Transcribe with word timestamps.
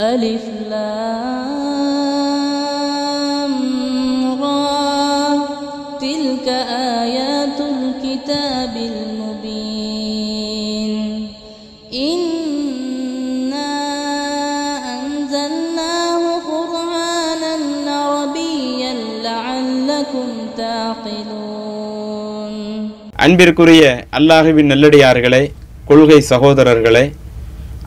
ألف 0.00 0.44
لام 2.66 3.54
را 4.42 5.38
تلك 6.00 6.48
آيات 7.02 7.58
الكتاب 7.72 8.74
المبين 8.92 10.92
إنا 12.06 13.72
أنزلناه 14.96 16.22
قرآنا 16.46 17.54
عربيا 17.92 18.92
لعلكم 19.24 20.26
تعقلون 20.58 22.54
அன்பிற்குரிய 23.24 23.82
அல்லாஹுவின் 24.18 24.70
நல்லடியார்களே 24.72 25.42
கொள்கை 25.88 26.18
சகோதரர்களே 26.32 27.04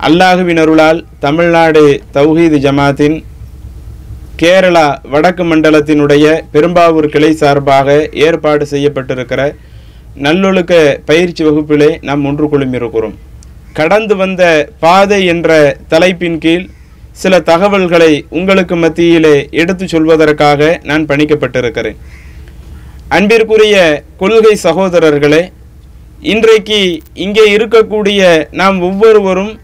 அல்லாஹுவின் 0.02 0.58
அருளால் 0.58 1.04
தமிழ்நாடு 1.18 2.02
தௌஹீது 2.12 2.58
ஜமாத்தின் 2.58 3.24
கேரளா 4.36 4.86
வடக்கு 5.12 5.45
மண்டலத்தினுடைய 5.45 6.42
பெரும்பாவூர் 6.52 7.09
கிளை 7.09 7.32
சார்பாக 7.32 8.09
ஏற்பாடு 8.12 8.66
செய்யப்பட்டிருக்கிற 8.66 9.55
நல்லொழுக்க 10.16 11.02
பயிற்சி 11.05 11.45
வகுப்பிலே 11.45 12.02
நாம் 12.02 12.24
ஒன்று 12.24 12.46
குழுமிருக்கிறோம். 12.46 13.14
கடந்து 13.72 14.16
வந்த 14.16 14.69
பாதை 14.78 15.27
என்ற 15.27 15.77
தலைப்பின் 15.88 16.38
கீழ் 16.38 16.66
சில 17.12 17.41
தகவல்களை 17.41 18.24
உங்களுக்கு 18.28 18.77
மத்தியிலே 18.77 19.48
எடுத்துச் 19.50 19.97
சொல்வதற்காக 19.97 20.78
நான் 20.83 21.06
பணிக்கப்பட்டிருக்கிறேன். 21.06 21.97
அன்பிற்குரிய 23.08 24.05
கொள்கை 24.16 24.58
சகோதரர்களே 24.62 25.42
இன்றைக்கு 26.20 27.02
இங்கே 27.14 27.56
இருக்கக்கூடிய 27.56 28.48
நாம் 28.50 28.80
ஒவ்வொருவரும் 28.80 29.62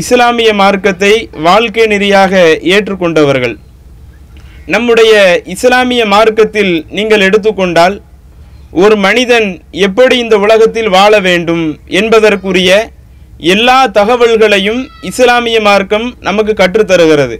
இஸ்லாமிய 0.00 0.50
மார்க்கத்தை 0.60 1.12
வாழ்க்கை 1.46 1.84
நெறியாக 1.90 2.32
ஏற்றுக்கொண்டவர்கள். 2.74 3.54
நம்முடைய 4.74 5.12
இஸ்லாமிய 5.54 6.02
மார்க்கத்தில் 6.14 6.72
நீங்கள் 6.96 7.24
எடுத்துக்கொண்டால் 7.26 7.96
ஒரு 8.82 8.96
மனிதன் 9.04 9.48
எப்படி 9.86 10.16
இந்த 10.24 10.36
உலகத்தில் 10.44 10.90
வாழ 10.96 11.12
வேண்டும் 11.26 11.64
என்பதற்குரிய 12.00 12.70
எல்லா 13.54 13.78
தகவல்களையும் 13.98 14.80
இஸ்லாமிய 15.10 15.58
மார்க்கம் 15.68 16.06
நமக்கு 16.28 16.54
கற்றுத்தருகிறது. 16.62 17.36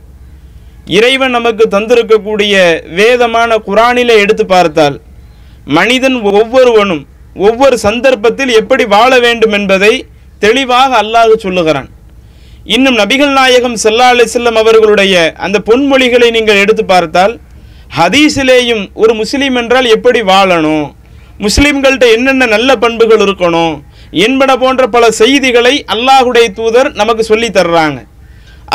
இறைவன் 0.98 1.34
நமக்கு 1.38 1.66
தந்திருக்கக்கூடிய 1.74 2.54
வேதமான 3.00 3.56
குரானில 3.68 4.16
எடுத்து 4.22 4.46
பார்த்தால் 4.54 4.96
மனிதன் 5.78 6.18
ஒவ்வொருவனும் 6.32 7.02
ஒவ்வொரு 7.48 7.76
சந்தர்ப்பத்தில் 7.86 8.54
எப்படி 8.60 8.86
வாழ 8.96 9.12
வேண்டும் 9.26 9.54
என்பதை 9.60 9.92
தெளிவாக 10.44 10.90
அல்லாஹ் 11.02 11.42
சொல்லுகிறான். 11.44 11.88
இன்னும் 12.72 12.98
நபிகள் 13.00 13.32
நாயகம் 13.38 13.74
செல்லா 13.82 14.04
அலி 14.12 14.24
செல்லம் 14.34 14.58
அவர்களுடைய 14.60 15.14
அந்த 15.44 15.56
பொன்மொழிகளை 15.66 16.28
நீங்கள் 16.36 16.60
எடுத்து 16.60 16.84
பார்த்தால் 16.84 17.34
ஹதீஸிலேயும் 17.96 18.84
ஒரு 19.02 19.12
முஸ்லீம் 19.18 19.56
என்றால் 19.60 19.88
எப்படி 19.96 20.20
வாழணும்? 20.30 20.86
முஸ்லீம்கள்ட்ட 21.44 22.06
என்னென்ன 22.16 22.46
நல்ல 22.54 22.76
பண்புகள் 22.84 23.22
இருக்கணும்? 23.24 23.74
என்பன 24.26 24.56
போன்ற 24.62 24.86
பல 24.94 25.10
செய்திகளை 25.10 25.74
அல்லாஹுடைய 25.94 26.46
தூதர் 26.60 26.90
நமக்கு 27.00 27.24
சொல்லி 27.30 27.50
தர்றாங்க. 27.58 27.98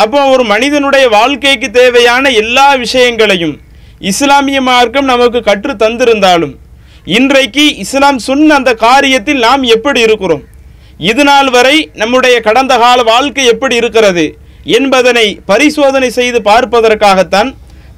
அப்போ 0.04 0.22
ஒரு 0.34 0.46
மனிதனுடைய 0.54 1.08
வாழ்க்கைக்கு 1.18 1.70
தேவையான 1.80 2.30
எல்லா 2.44 2.68
விஷயங்களையும் 2.84 3.56
இஸ்லாமிய 4.12 4.62
மார்க்கம் 4.70 5.12
நமக்கு 5.14 5.42
கற்று 5.50 5.76
தந்திருந்தாலும் 5.86 6.56
இன்றைக்கு 7.18 7.66
இஸ்லாம் 7.86 8.22
சொன்ன 8.30 8.56
அந்த 8.56 8.72
காரியத்தில் 8.88 9.44
நாம் 9.48 9.64
எப்படி 9.78 10.00
இருக்கிறோம்? 10.08 10.46
இது 11.00 11.24
நாள் 11.24 11.50
வரை 11.56 11.76
நம்முடைய 12.02 12.36
கடந்த 12.48 12.74
கால 12.78 13.04
வாழ்க்கை 13.10 13.44
எப்படி 13.46 13.76
இருக்கிறது 13.82 14.26
என்பதனை 14.78 15.28
பரிசோதனை 15.50 16.10
செய்து 16.18 16.40
பார்ப்பதற்காகத்தான் 16.48 17.50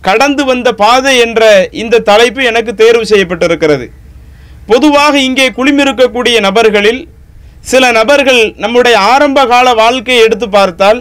கடந்து 0.07 0.43
வந்த 0.49 0.69
பாதை 0.73 1.13
என்ற 1.23 1.41
இந்த 1.81 2.01
தலைப்பு 2.09 2.41
எனக்கு 2.43 2.71
தேர்வு 2.75 3.05
செய்யப்பட்டிருக்கிறது. 3.11 3.85
பொதுவாக 4.67 5.13
இங்கே 5.19 5.47
குளிமிருக்கக்கூடிய 5.57 6.35
நபர்களில் 6.39 7.01
சில 7.71 7.91
நபர்கள் 7.91 8.41
நம்முடைய 8.57 8.95
ஆரம்ப 9.13 9.45
கால 9.45 9.73
வாழ்க்கையை 9.73 10.21
எடுத்து 10.25 10.49
பார்த்தால் 10.49 10.99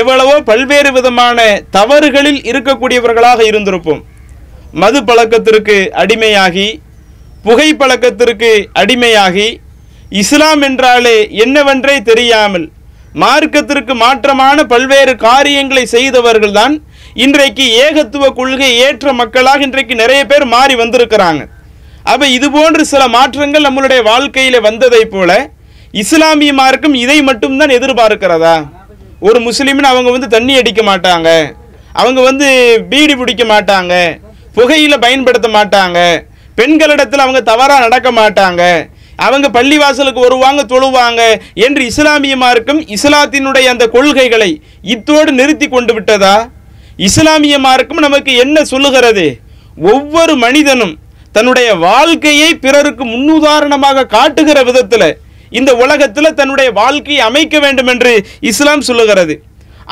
எவ்வளவோ 0.00 0.36
பல்வேறு 0.50 0.90
விதமான 0.92 1.38
தவறுகளில் 1.70 2.40
இருக்கக்கூடியவர்களாக 2.50 3.40
இருந்திருப்போம். 3.50 4.02
மது 4.82 5.00
பழக்கத்திற்கு 5.04 5.76
அடிமையாகி 6.02 6.68
புகை 7.42 7.68
பழக்கத்திற்கு 7.74 8.52
அடிமையாகி 8.82 9.48
இஸ்லாம் 10.20 10.62
என்றாலே 10.62 11.14
என்னவென்றே 11.44 11.94
தெரியாமல் 12.08 12.66
மார்க்கத்திற்கு 13.22 13.94
மாற்றமான 14.02 14.62
பல்வேறு 14.72 15.16
காரியங்களை 15.16 15.82
செய்தவர்கள்தான் 15.90 16.74
இன்றைக்கு 17.14 17.64
ஏகத்துவ 17.84 18.28
கொள்கை 18.32 18.68
ஏற்ற 18.76 19.12
மக்களாக 19.12 19.60
இன்றைக்கு 19.60 19.94
நிறைய 19.94 20.20
பேர் 20.24 20.44
மாறி 20.44 20.74
வந்திருக்கிறாங்க. 20.74 21.42
அப்போ 22.02 22.26
இது 22.26 22.50
போன்று 22.50 22.84
சில 22.92 23.08
மாற்றங்கள் 23.08 23.62
நம்மளுடைய 23.62 24.02
வாழ்க்கையில் 24.02 24.60
வந்ததைப் 24.60 25.10
போல 25.10 25.50
இஸ்லாமிய 26.02 26.52
மார்க்கம் 26.52 26.94
இதை 26.94 27.22
மட்டும்தான் 27.22 27.74
எதிர்பார்க்கிறதா? 27.78 28.56
ஒரு 29.20 29.40
முஸ்லீம்னு 29.40 29.92
அவங்க 29.92 30.10
வந்து 30.10 30.28
தண்ணி 30.28 30.56
அடிக்க 30.56 30.82
மாட்டாங்க. 30.82 31.28
அவங்க 31.92 32.20
வந்து 32.20 32.48
பீடி 32.90 33.16
பிடிக்க 33.16 33.44
மாட்டாங்க. 33.44 33.94
புகையில் 34.54 35.02
பயன்படுத்த 35.06 35.48
மாட்டாங்க. 35.48 35.98
பெண்களிடத்தில் 36.56 37.24
அவங்க 37.26 37.40
தவறாக 37.40 37.80
நடக்க 37.80 38.10
மாட்டாங்க. 38.12 38.62
அவங்க 39.16 39.48
பள்ளிவாசலுக்கு 39.48 40.20
வருவாங்க 40.20 40.62
தொழுவாங்க 40.62 41.20
என்று 41.54 41.82
இஸ்லாமியமாருக்கும் 41.90 42.80
இஸ்லாத்தினுடைய 42.96 43.66
அந்த 43.74 43.88
கொள்கைகளை 43.88 44.60
இத்தோடு 44.82 45.32
நிறுத்தி 45.32 45.68
கொண்டு 45.68 45.92
விட்டதா? 45.94 46.48
இஸ்லாமியமாருக்கும் 46.96 48.04
நமக்கு 48.06 48.36
என்ன 48.36 48.64
சொல்லுகிறது? 48.64 49.26
ஒவ்வொரு 49.92 50.36
மனிதனும் 50.36 50.98
தன்னுடைய 51.32 51.74
வாழ்க்கையை 51.74 52.54
பிறருக்கு 52.54 53.04
முன்னுதாரணமாக 53.04 54.06
காட்டுகிற 54.06 54.62
விதத்தில் 54.62 55.08
இந்த 55.48 55.74
உலகத்தில் 55.74 56.34
தன்னுடைய 56.34 56.70
வாழ்க்கையை 56.72 57.22
அமைக்க 57.24 57.58
வேண்டும் 57.58 57.86
என்று 57.86 58.12
இஸ்லாம் 58.40 58.80
சொல்லுகிறது. 58.80 59.34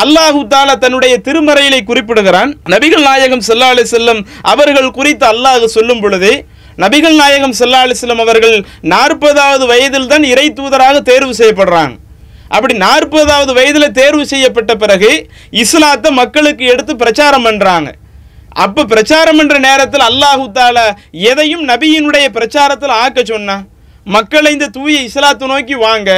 அல்லாஹு 0.03 0.47
தாலா 0.53 0.75
தன்னுடைய 0.75 1.15
திருமறையிலே 1.25 1.81
குறிப்பிடுகிறான் 1.85 2.51
நபிகள் 2.65 3.03
நாயகம் 3.03 3.43
ஸல்லல்லாஹு 3.49 3.85
செல்லும் 3.85 3.91
செல்லம் 3.91 4.21
அவர்கள் 4.43 4.91
குறித்து 4.91 5.27
அல்லாஹ் 5.27 5.67
சொல்லும் 5.67 6.01
பொழுது 6.01 6.47
நபிகள் 6.79 7.17
நாயகம் 7.23 7.55
ஸல்லல்லாஹு 7.59 7.87
அலிஸ்லம் 7.87 8.23
அவர்கள் 8.25 8.57
நாற்பதாவது 8.93 9.65
வயதில் 9.73 10.11
தான் 10.13 10.25
இறை 10.33 10.47
தூதராக 10.59 10.97
தேர்வு 11.11 11.35
செய்யப்படுறாங்க. 11.41 11.95
அப்படி 12.57 12.75
நாற்பதாவது 12.85 13.53
வயதில் 13.59 13.97
தேர்வு 13.99 14.25
செய்யப்பட்ட 14.33 14.73
பிறகு 14.83 15.11
இஸ்லாத்தை 15.63 16.11
மக்களுக்கு 16.21 16.65
எடுத்து 16.73 16.95
பிரச்சாரம் 17.03 17.47
பண்ணுறாங்க 17.49 17.91
அப்போ 18.65 18.83
பிரச்சாரம் 18.93 19.39
பண்ணுற 19.41 19.59
நேரத்தில் 19.69 20.05
அல்லாஹு 20.09 20.47
தால 20.59 20.79
எதையும் 21.31 21.65
நபியினுடைய 21.71 22.27
பிரச்சாரத்தில் 22.39 22.95
ஆக்க 23.03 23.21
சொன்னான் 23.33 23.63
மக்களை 24.07 24.51
இந்த 24.57 24.69
தூய 24.77 24.97
இஸ்லாத்தை 25.09 25.47
நோக்கி 25.53 25.79
வாங்க 25.87 26.11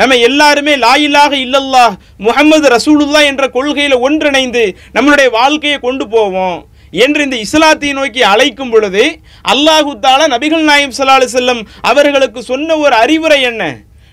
நம்ம 0.00 0.16
எல்லாருமே 0.28 0.74
லாயில்லாக 0.86 1.32
இல்லல்லாஹ் 1.44 1.94
முஹம்மது 2.26 2.66
ரசூலுல்லா 2.76 3.20
என்ற 3.30 3.44
கொள்கையில் 3.56 4.02
ஒன்றிணைந்து 4.06 4.64
நம்மளுடைய 4.96 5.28
வாழ்க்கையை 5.38 5.78
கொண்டு 5.86 6.04
போவோம். 6.08 6.58
என்று 7.04 7.20
இந்த 7.26 7.36
இஸ்லாத்தை 7.46 7.92
நோக்கி 7.98 8.22
அழைக்கும் 8.32 8.72
பொழுது 8.72 9.04
அல்லாஹு 9.52 9.92
தாலா 10.06 10.26
நபிகள் 10.34 10.64
நாயம் 10.70 10.96
ஸல்லல்லாஹு 10.98 11.36
செல்லம் 11.36 11.62
அவர்களுக்கு 11.90 12.42
சொன்ன 12.50 12.76
ஒரு 12.84 12.94
அறிவுரை 13.02 13.40
என்ன? 13.50 13.62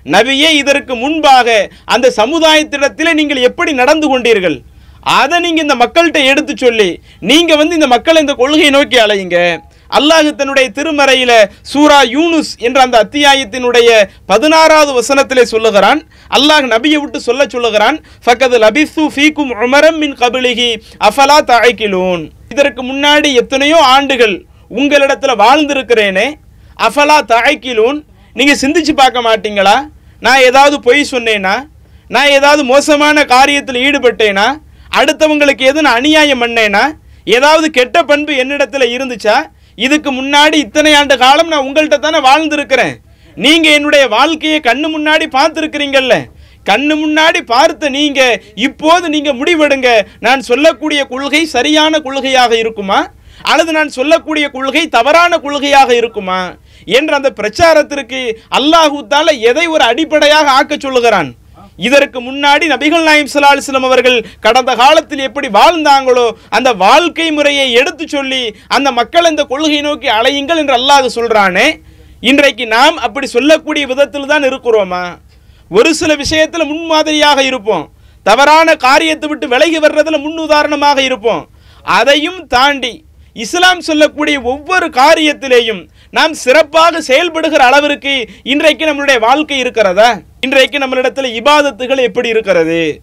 நபியே 0.05 0.49
இதற்கு 0.61 0.93
முன்பாக 1.03 1.47
அந்த 1.93 2.07
சமுதாயத்திடத்தில் 2.21 3.17
நீங்கள் 3.19 3.45
எப்படி 3.49 3.71
நடந்து 3.81 4.07
கொண்டீர்கள்? 4.11 4.57
அதை 5.19 5.37
நீங்க 5.45 5.59
இந்த 5.65 5.75
மக்கள்கிட்ட 5.81 6.19
எடுத்து 6.31 6.53
சொல்லி 6.63 6.89
நீங்க 7.31 7.55
வந்து 7.61 7.77
இந்த 7.79 7.87
மக்களை 7.95 8.19
இந்த 8.23 8.35
கொள்கையை 8.41 8.69
நோக்கி 8.75 8.97
அலையுங்க. 9.05 9.39
அல்லாஹு 9.97 10.29
தன்னுடைய 10.39 10.67
திருமறையில 10.77 11.31
சூரா 11.71 11.99
யூனுஸ் 12.13 12.51
என்ற 12.67 12.77
அந்த 12.85 12.97
அத்தியாயத்தினுடைய 13.05 13.89
பதினாறாவது 14.31 14.91
வசனத்திலே 14.99 15.43
சொல்லுகிறான். 15.53 15.99
அல்லாஹ் 16.37 16.71
நபியை 16.75 16.99
விட்டு 17.01 17.19
சொல்ல 17.27 17.41
சொல்லுகிறான் 17.55 17.99
ஃபக்கது 18.25 18.57
லபிசு 18.65 19.05
ஃபீக்கும் 19.15 19.53
உமரம் 19.65 19.99
மின் 20.03 20.17
கபிலிகி 20.23 20.71
அஃபலா 21.09 21.37
தழைக்கிலூன் 21.51 22.25
இதற்கு 22.55 22.81
முன்னாடி 22.89 23.29
எத்தனையோ 23.43 23.77
ஆண்டுகள் 23.95 24.35
உங்களிடத்தில் 24.79 25.39
வாழ்ந்திருக்கிறேனே. 25.45 26.27
அஃபலா 26.85 27.17
தாய்க்கிலூன் 27.31 27.99
நீங்கள் 28.37 28.59
சிந்திச்சு 28.61 28.93
பார்க்க 28.99 29.27
மாட்டீங்களா? 29.27 29.77
நான் 30.25 30.43
ஏதாவது 30.49 30.75
பொய் 30.87 31.09
சொன்னேனா? 31.13 31.55
நான் 32.15 32.33
ஏதாவது 32.37 32.61
மோசமான 32.71 33.17
காரியத்தில் 33.33 33.83
ஈடுபட்டேனா? 33.87 34.47
அடுத்தவங்களுக்கு 34.99 35.63
எது 35.69 35.79
நான் 35.85 35.99
அநியாயம் 35.99 36.41
பண்ணேனா? 36.43 36.83
ஏதாவது 37.37 37.67
கெட்ட 37.77 37.97
பண்பு 38.09 38.33
என்னிடத்தில் 38.41 38.91
இருந்துச்சா? 38.95 39.37
இதுக்கு 39.85 40.09
முன்னாடி 40.19 40.57
இத்தனை 40.65 40.91
ஆண்டு 40.99 41.15
காலம் 41.23 41.51
நான் 41.53 41.65
உங்கள்கிட்ட 41.67 41.97
தானே 42.03 42.19
வாழ்ந்திருக்கிறேன். 42.27 42.93
நீங்கள் 43.45 43.75
என்னுடைய 43.77 44.03
வாழ்க்கையை 44.17 44.59
கண்ணு 44.67 44.87
முன்னாடி 44.95 45.25
பார்த்துருக்கிறீங்கல்ல. 45.37 46.15
கண்ணு 46.69 46.95
முன்னாடி 47.03 47.39
பார்த்த 47.53 47.89
நீங்க 47.97 48.21
இப்போது 48.67 49.05
நீங்க 49.15 49.31
முடிவெடுங்க. 49.39 49.89
நான் 50.25 50.47
சொல்லக்கூடிய 50.49 51.01
கொள்கை 51.13 51.41
சரியான 51.55 51.99
கொள்கையாக 52.07 52.53
இருக்குமா? 52.63 52.99
அல்லது 53.51 53.71
நான் 53.77 53.95
சொல்லக்கூடிய 53.97 54.45
கொள்கை 54.57 54.83
தவறான 54.97 55.39
கொள்கையாக 55.45 55.89
இருக்குமா? 56.01 56.41
என்ற 56.97 57.11
அந்த 57.19 57.29
பிரச்சாரத்திற்கு 57.39 58.21
அல்லாஹூத்தால 58.59 59.27
எதை 59.49 59.65
ஒரு 59.75 59.83
அடிப்படையாக 59.91 60.47
ஆக்க 60.59 60.75
சொல்லுகிறான்? 60.85 61.29
இதற்கு 61.87 62.19
முன்னாடி 62.27 62.65
நபிகள் 62.71 63.07
நாயம் 63.07 63.31
சலாஹிஸ்லம் 63.33 63.87
அவர்கள் 63.87 64.17
கடந்த 64.45 64.71
காலத்தில் 64.81 65.23
எப்படி 65.27 65.47
வாழ்ந்தாங்களோ 65.57 66.27
அந்த 66.57 66.69
வாழ்க்கை 66.83 67.27
முறையை 67.37 67.65
எடுத்து 67.79 68.05
சொல்லி 68.15 68.43
அந்த 68.77 68.91
மக்கள் 68.99 69.29
இந்த 69.31 69.43
கொள்கை 69.51 69.81
நோக்கி 69.87 70.09
அலையுங்கள் 70.19 70.61
என்று 70.61 70.75
அல்லாஹ் 70.79 71.15
சொல்றானே. 71.17 71.67
இன்றைக்கு 72.29 72.65
நாம் 72.75 72.97
அப்படி 73.05 73.27
சொல்லக்கூடிய 73.35 73.85
விதத்தில் 73.91 74.31
தான் 74.33 74.47
இருக்கிறோமா? 74.49 75.03
ஒரு 75.69 75.95
சில 75.95 76.15
விஷயத்தில் 76.15 76.65
முன்மாதிரியாக 76.65 77.43
இருப்போம். 77.43 77.91
தவறான 78.23 78.75
காரியத்தை 78.75 79.29
விட்டு 79.29 79.47
விலகி 79.47 79.79
வர்றதில் 79.79 80.21
முன் 80.21 80.37
உதாரணமாக 80.37 81.01
இருப்போம். 81.01 81.49
அதையும் 81.81 82.47
தாண்டி 82.47 83.05
இஸ்லாம் 83.33 83.81
சொல்லக்கூடிய 83.81 84.41
ஒவ்வொரு 84.41 84.87
காரியத்திலேயும் 84.87 85.87
நாம் 86.11 86.33
சிறப்பாக 86.33 87.01
செயல்படுகிற 87.01 87.65
அளவிற்கு 87.65 88.29
இன்றைக்கு 88.43 88.85
நம்மளுடைய 88.85 89.19
வாழ்க்கை 89.19 89.57
இருக்கிறதா? 89.57 90.19
இன்றைக்கு 90.41 90.77
நம்மளிடத்தில் 90.77 91.41
இபாதத்துகள் 91.41 91.97
எப்படி 91.97 92.29
இருக்கிறது? 92.29 93.01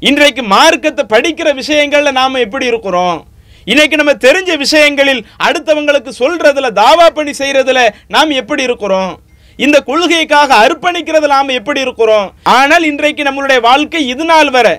இன்றைக்கு 0.00 0.42
மார்க்கத்தை 0.42 1.04
படிக்கிற 1.14 1.54
விஷயங்களில் 1.54 2.12
நாம் 2.12 2.34
எப்படி 2.34 2.66
இருக்கிறோம்? 2.66 3.26
இன்னைக்கு 3.64 3.96
நம்ம 3.96 4.12
தெரிஞ்ச 4.12 4.56
விஷயங்களில் 4.56 5.26
அடுத்தவங்களுக்கு 5.46 6.10
சொல்றதுல 6.18 6.70
தாவா 6.82 7.06
பணி 7.06 7.30
செய்யறதுல 7.30 7.88
நாம் 8.08 8.30
எப்படி 8.30 8.62
இருக்கிறோம்? 8.62 9.20
இந்த 9.64 9.76
கொள்கைக்காக 9.86 10.50
அர்ப்பணிக்கிறது 10.64 11.26
நாம் 11.32 11.56
எப்படி 11.60 11.80
இருக்கிறோம்? 11.84 12.26
ஆனால் 12.58 12.84
இன்றைக்கு 12.90 13.22
நம்மளுடைய 13.28 13.60
வாழ்க்கை 13.68 14.00
இது 14.12 14.24
நாள் 14.30 14.50
வரை. 14.56 14.74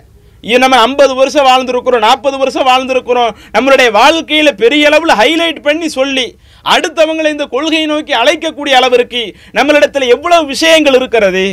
நம்ம 0.63 0.75
ஐம்பது 0.87 1.13
வருஷம் 1.19 1.47
வாழ்ந்துருக்குறோம் 1.47 2.05
நாற்பது 2.05 2.37
வருஷம் 2.41 2.67
வாழ்ந்துருக்குறோம். 2.69 3.33
நம்மளுடைய 3.55 3.89
வாழ்க்கையில் 3.97 4.51
பெரிய 4.61 4.83
அளவில் 4.89 5.19
ஹைலைட் 5.21 5.59
பண்ணி 5.65 5.87
சொல்லி 5.97 6.25
அடுத்தவங்களை 6.73 7.29
இந்த 7.35 7.45
கொள்கையை 7.55 7.87
நோக்கி 7.91 8.13
அழைக்கக்கூடிய 8.21 8.77
அளவிற்கு 8.79 9.23
நம்மளிடத்தில் 9.57 10.07
எவ்வளவு 10.15 10.45
விஷயங்கள் 10.53 10.97
இருக்கிறது? 10.99 11.45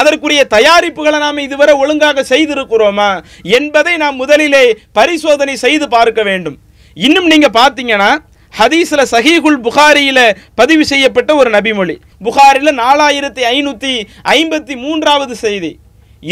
அதற்குரிய 0.00 0.44
தயாரிப்புகளை 0.56 1.18
நாம் 1.24 1.44
இதுவரை 1.46 1.74
ஒழுங்காக 1.82 2.26
செய்திருக்கிறோமா? 2.32 3.10
என்பதை 3.58 3.96
நாம் 4.04 4.20
முதலிலே 4.22 4.64
பரிசோதனை 5.00 5.56
செய்து 5.64 5.88
பார்க்க 5.96 6.22
வேண்டும். 6.30 6.58
இன்னும் 7.06 7.30
நீங்கள் 7.34 7.56
பார்த்தீங்கன்னா 7.60 8.12
ஹதீஸில் 8.58 9.10
சஹீகுல் 9.12 9.56
புகாரியில் 9.66 10.26
பதிவு 10.58 10.84
செய்யப்பட்ட 10.90 11.30
ஒரு 11.40 11.50
நபிமொழி. 11.54 11.96
புகாரில் 12.26 12.72
நாலாயிரத்தி 12.82 13.42
ஐநூற்றி 13.54 13.92
ஐம்பத்தி 14.34 14.74
மூன்றாவது 14.84 15.34
செய்தி. 15.44 15.70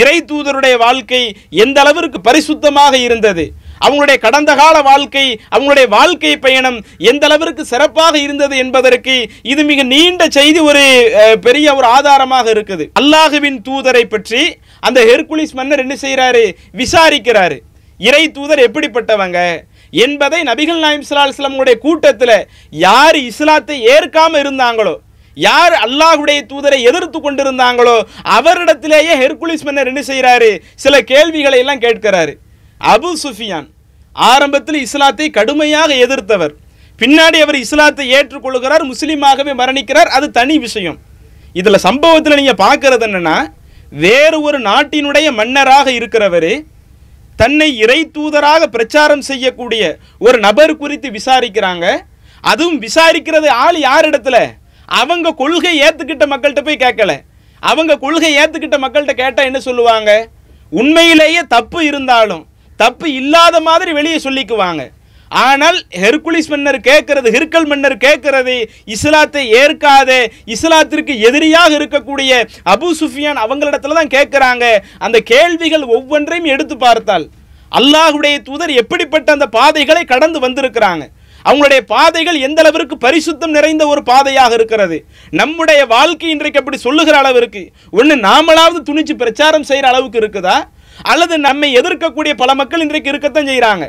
இறை 0.00 0.14
தூதருடைய 0.28 0.74
வாழ்க்கை 0.82 1.22
எந்த 1.64 1.78
அளவிற்கு 1.82 2.18
பரிசுத்தமாக 2.28 2.94
இருந்தது? 3.06 3.44
அவங்களுடைய 3.86 4.18
கடந்த 4.26 4.50
கால 4.60 4.76
வாழ்க்கை 4.90 5.24
அவங்களுடைய 5.54 5.86
வாழ்க்கை 5.96 6.32
பயணம் 6.44 6.78
எந்த 7.10 7.26
அளவிற்கு 7.28 7.64
சிறப்பாக 7.72 8.14
இருந்தது 8.26 8.54
என்பதற்கு 8.64 9.16
இது 9.52 9.64
மிக 9.70 9.82
நீண்ட 9.94 10.22
செய்தி 10.38 10.62
ஒரு 10.68 10.84
பெரிய 11.48 11.66
ஒரு 11.78 11.88
ஆதாரமாக 11.96 12.46
இருக்குது. 12.54 12.86
அல்லாஹுவின் 13.00 13.58
தூதரை 13.68 14.04
பற்றி 14.14 14.44
அந்த 14.88 15.00
ஹெர்குலிஸ் 15.10 15.58
மன்னர் 15.60 15.84
என்ன 15.86 15.96
செய்கிறாரு 16.04 16.44
விசாரிக்கிறாரு. 16.82 17.58
இறை 18.08 18.24
தூதர் 18.36 18.64
எப்படிப்பட்டவங்க? 18.68 19.38
என்பதை 19.92 20.40
நபிகள் 20.50 20.82
நாயம் 20.84 21.08
சலாஹ்லமுடைய 21.08 21.76
கூட்டத்தில் 21.86 22.36
யார் 22.84 23.18
இஸ்லாத்தை 23.30 23.76
ஏற்காமல் 23.94 24.42
இருந்தாங்களோ 24.42 24.94
யார் 25.36 25.74
அல்லாஹுடைய 25.84 26.38
தூதரை 26.48 26.78
எதிர்த்து 26.88 27.18
கொண்டிருந்தாங்களோ 27.18 27.94
அவரிடத்திலேயே 28.38 29.12
ஹெர்குலிஸ் 29.22 29.64
மன்னர் 29.66 29.90
என்ன 29.90 30.02
செய்கிறாரு? 30.08 30.50
சில 30.84 30.94
கேள்விகளை 31.10 31.58
எல்லாம் 31.62 31.84
கேட்கிறாரு. 31.84 32.32
அபு 32.80 33.10
சுஃபியான் 33.22 33.68
ஆரம்பத்தில் 34.16 34.78
இஸ்லாத்தை 34.86 35.26
கடுமையாக 35.38 35.90
எதிர்த்தவர். 36.06 36.52
பின்னாடி 37.00 37.38
அவர் 37.44 37.58
இஸ்லாத்தை 37.64 38.04
ஏற்றுக்கொள்கிறார் 38.16 38.84
முஸ்லீமாகவே 38.90 39.52
மரணிக்கிறார். 39.60 40.10
அது 40.16 40.26
தனி 40.38 40.56
விஷயம். 40.66 40.98
இதில் 41.60 41.84
சம்பவத்தில் 41.86 42.38
நீங்கள் 42.40 42.62
பார்க்கறது 42.66 43.06
என்னென்னா 43.08 43.36
வேறு 44.04 44.36
ஒரு 44.48 44.58
நாட்டினுடைய 44.68 45.26
மன்னராக 45.38 45.86
இருக்கிறவர் 45.98 46.52
தன்னை 47.42 47.68
இறை 47.84 48.00
தூதராக 48.16 48.62
பிரச்சாரம் 48.74 49.26
செய்யக்கூடிய 49.28 49.82
ஒரு 50.26 50.38
நபர் 50.46 50.72
குறித்து 50.82 51.08
விசாரிக்கிறாங்க. 51.18 51.86
அதுவும் 52.50 52.80
விசாரிக்கிறது 52.86 53.48
ஆள் 53.64 53.78
யார் 53.88 54.08
இடத்துல 54.10 54.38
அவங்க 55.00 55.34
கொள்கை 55.42 55.72
ஏற்றுக்கிட்ட 55.86 56.24
மக்கள்கிட்ட 56.32 56.62
போய் 56.66 56.82
கேட்கல. 56.84 57.12
அவங்க 57.70 57.92
கொள்கை 58.04 58.30
ஏற்றுக்கிட்ட 58.42 58.76
மக்கள்கிட்ட 58.84 59.14
கேட்டால் 59.20 59.48
என்ன 59.50 59.60
சொல்லுவாங்க? 59.68 60.10
உண்மையிலேயே 60.80 61.42
தப்பு 61.54 61.80
இருந்தாலும் 61.90 62.44
தப்பு 62.82 63.06
இல்லாத 63.20 63.56
மாதிரி 63.68 63.92
வெளியே 63.98 64.18
சொல்லிக்குவாங்க. 64.26 64.82
ஆனால் 65.40 65.78
ஹெர்குலிஸ் 66.02 66.48
மன்னர் 66.52 66.78
கேட்கிறது 66.88 67.28
ஹிர்கல் 67.36 67.68
மன்னர் 67.70 67.96
கேட்கிறது 68.04 68.56
இஸ்லாத்தை 68.94 69.44
ஏற்காது 69.60 70.18
இஸ்லாத்திற்கு 70.54 71.14
எதிரியாக 71.28 71.70
இருக்கக்கூடிய 71.78 72.32
அபு 72.74 72.88
சுஃபியான் 73.00 73.40
அவங்களிடத்துல 73.44 73.96
தான் 73.98 74.12
கேட்குறாங்க. 74.16 74.64
அந்த 75.06 75.20
கேள்விகள் 75.32 75.86
ஒவ்வொன்றையும் 75.96 76.50
எடுத்து 76.54 76.76
பார்த்தால் 76.76 77.26
அல்லாஹுடைய 77.72 78.36
தூதர் 78.48 78.72
எப்படிப்பட்ட 78.82 79.28
அந்த 79.36 79.46
பாதைகளை 79.58 80.04
கடந்து 80.12 80.38
வந்திருக்கிறாங்க. 80.46 81.04
அவங்களுடைய 81.44 81.80
பாதைகள் 81.94 82.38
எந்த 82.46 82.58
அளவிற்கு 82.62 82.96
பரிசுத்தம் 83.04 83.54
நிறைந்த 83.56 83.86
ஒரு 83.92 84.02
பாதையாக 84.10 84.52
இருக்கிறது. 84.58 84.96
நம்முடைய 85.40 85.80
வாழ்க்கை 85.94 86.28
இன்றைக்கு 86.34 86.60
அப்படி 86.60 86.78
சொல்லுகிற 86.86 87.16
அளவிற்கு 87.22 87.62
ஒன்று 88.00 88.16
நாமளாவது 88.28 88.80
துணிச்சு 88.90 89.16
பிரச்சாரம் 89.22 89.68
செய்கிற 89.70 89.88
அளவுக்கு 89.92 90.20
இருக்குதா? 90.22 90.58
அல்லது 91.12 91.34
நம்மை 91.48 91.68
எதிர்க்கக்கூடிய 91.80 92.32
பல 92.42 92.50
மக்கள் 92.54 92.84
இன்றைக்கு 92.86 93.12
இருக்கத்தான் 93.12 93.50
செய்கிறாங்க. 93.50 93.84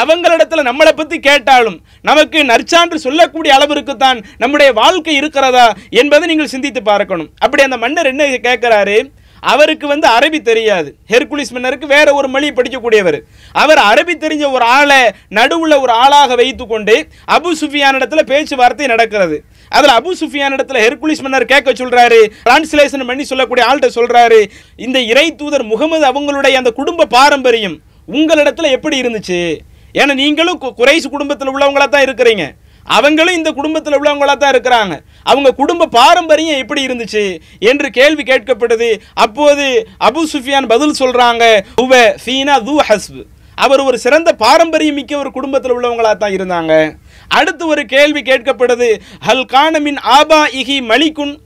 அவங்களிடத்துல 0.00 0.64
நம்மளை 0.68 0.92
பற்றி 0.96 1.18
கேட்டாலும் 1.18 1.80
நமக்கு 2.00 2.44
நற்சான்று 2.44 2.98
சொல்லக்கூடிய 3.06 3.54
அளவிற்கு 3.54 3.96
தான் 3.96 4.24
நம்முடைய 4.36 4.72
வாழ்க்கை 4.72 5.16
இருக்கிறதா 5.16 5.66
என்பதை 5.90 6.28
நீங்கள் 6.28 6.54
சிந்தித்து 6.54 6.82
பார்க்கணும். 6.82 7.30
அப்படி 7.38 7.62
அந்த 7.62 7.76
மன்னர் 7.76 8.06
என்ன 8.06 8.24
கேட்குறாரு? 8.48 8.96
அவருக்கு 9.42 9.86
வந்து 9.86 10.06
அரபி 10.08 10.38
தெரியாது. 10.42 10.96
ஹெர்குலிஸ் 11.12 11.52
மன்னருக்கு 11.54 11.86
வேற 11.86 12.14
ஒரு 12.14 12.28
மொழி 12.28 12.48
படிக்கக்கூடியவர். 12.50 13.18
அவர் 13.52 13.78
அரபி 13.78 14.14
தெரிஞ்ச 14.22 14.44
ஒரு 14.50 14.64
ஆளை 14.64 15.10
நடுவில் 15.28 15.76
ஒரு 15.84 15.92
ஆளாக 15.92 16.34
வைத்துக்கொண்டு 16.34 16.94
அபு 17.36 17.50
சுஃபியான 17.60 17.98
இடத்துல 18.00 18.22
பேச்சுவார்த்தை 18.30 18.86
நடக்கிறது. 18.86 19.44
அதில் 19.68 19.94
அபு 19.98 20.10
சுஃபியான 20.20 20.56
இடத்துல 20.58 20.80
ஹெர்குலிஸ் 20.84 21.22
மன்னர் 21.26 21.50
கேட்க 21.52 21.72
சொல்றாரு. 21.72 22.20
டிரான்ஸ்லேஷன் 22.46 23.06
பண்ணி 23.06 23.24
சொல்லக்கூடிய 23.24 23.66
ஆள்கிட்ட 23.68 23.90
சொல்றாரு. 23.98 24.40
இந்த 24.76 25.00
இறை 25.00 25.34
தூதர் 25.34 25.64
முகமது 25.64 26.06
அவங்களுடைய 26.12 26.52
அந்த 26.52 26.70
குடும்ப 26.70 27.04
பாரம்பரியம் 27.04 27.76
உங்களிடத்துல 28.08 28.70
எப்படி 28.70 28.96
இருந்துச்சு? 29.02 29.58
ஏன்னா 29.94 30.14
நீங்களும் 30.14 30.60
கு- 30.60 30.72
குறைஸ் 30.76 31.08
குடும்பத்தில் 31.08 31.56
உள்ளவங்களா 31.56 31.88
தான் 31.88 32.04
இருக்கிறீங்க. 32.04 32.50
அவங்களும் 32.84 33.34
இந்த 33.34 33.52
குடும்பத்தில் 33.52 34.02
உள்ளவங்களா 34.02 34.36
தான் 34.36 34.54
இருக்கிறாங்க. 34.54 35.00
அவங்க 35.22 35.50
குடும்ப 35.50 35.86
பாரம்பரியம் 35.86 36.56
எப்படி 36.56 36.86
இருந்துச்சு 36.86 37.40
என்று 37.58 37.90
கேள்வி 37.90 38.22
கேட்கப்படுது. 38.22 39.00
அப்போது 39.14 39.88
அபு 40.00 40.22
சுஃபியான் 40.32 40.68
பதில் 40.68 40.94
சொல்றாங்க 40.98 41.60
உவ 41.76 42.14
ஃபீனா 42.24 42.56
து 42.62 42.76
ஹஸ்பு. 42.88 43.24
அவர் 43.54 43.80
ஒரு 43.80 43.98
சிறந்த 43.98 44.32
பாரம்பரியம் 44.32 44.94
மிக்க 44.94 45.18
ஒரு 45.18 45.32
குடும்பத்தில் 45.32 45.72
உள்ளவங்களா 45.72 46.16
தான் 46.16 46.32
இருந்தாங்க. 46.32 46.96
அடுத்து 47.28 47.66
ஒரு 47.66 47.84
கேள்வி 47.84 48.22
கேட்கப்படுது 48.22 49.00
ஹல் 49.26 49.44
கானமின் 49.52 49.96
ஆபா 49.96 50.46
இஹி 50.46 50.80
மலிக்குன்? 50.80 51.36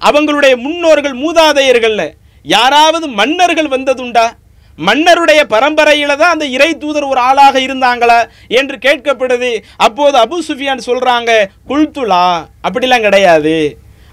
அவங்களுடைய 0.00 0.56
முன்னோர்கள் 0.56 1.12
மூதாதையர்களில் 1.12 2.10
யாராவது 2.42 3.08
மன்னர்கள் 3.08 3.68
வந்ததுண்டா? 3.68 4.30
மன்னருடைய 4.78 5.40
பரம்பரையில 5.54 6.16
தான் 6.22 6.34
அந்த 6.34 6.46
இறை 6.56 6.70
தூதர் 6.82 7.06
ஒரு 7.12 7.20
ஆளாக 7.28 7.56
இருந்தாங்களா 7.66 8.18
என்று 8.60 8.76
கேட்கப்படுது. 8.86 9.52
அப்போது 9.86 10.16
அபு 10.24 10.38
சுஃபியான் 10.48 10.86
சொல்றாங்க 10.88 11.30
குல்துலா 11.70 12.26
அப்படிலாம் 12.66 13.06
கிடையாது. 13.06 13.56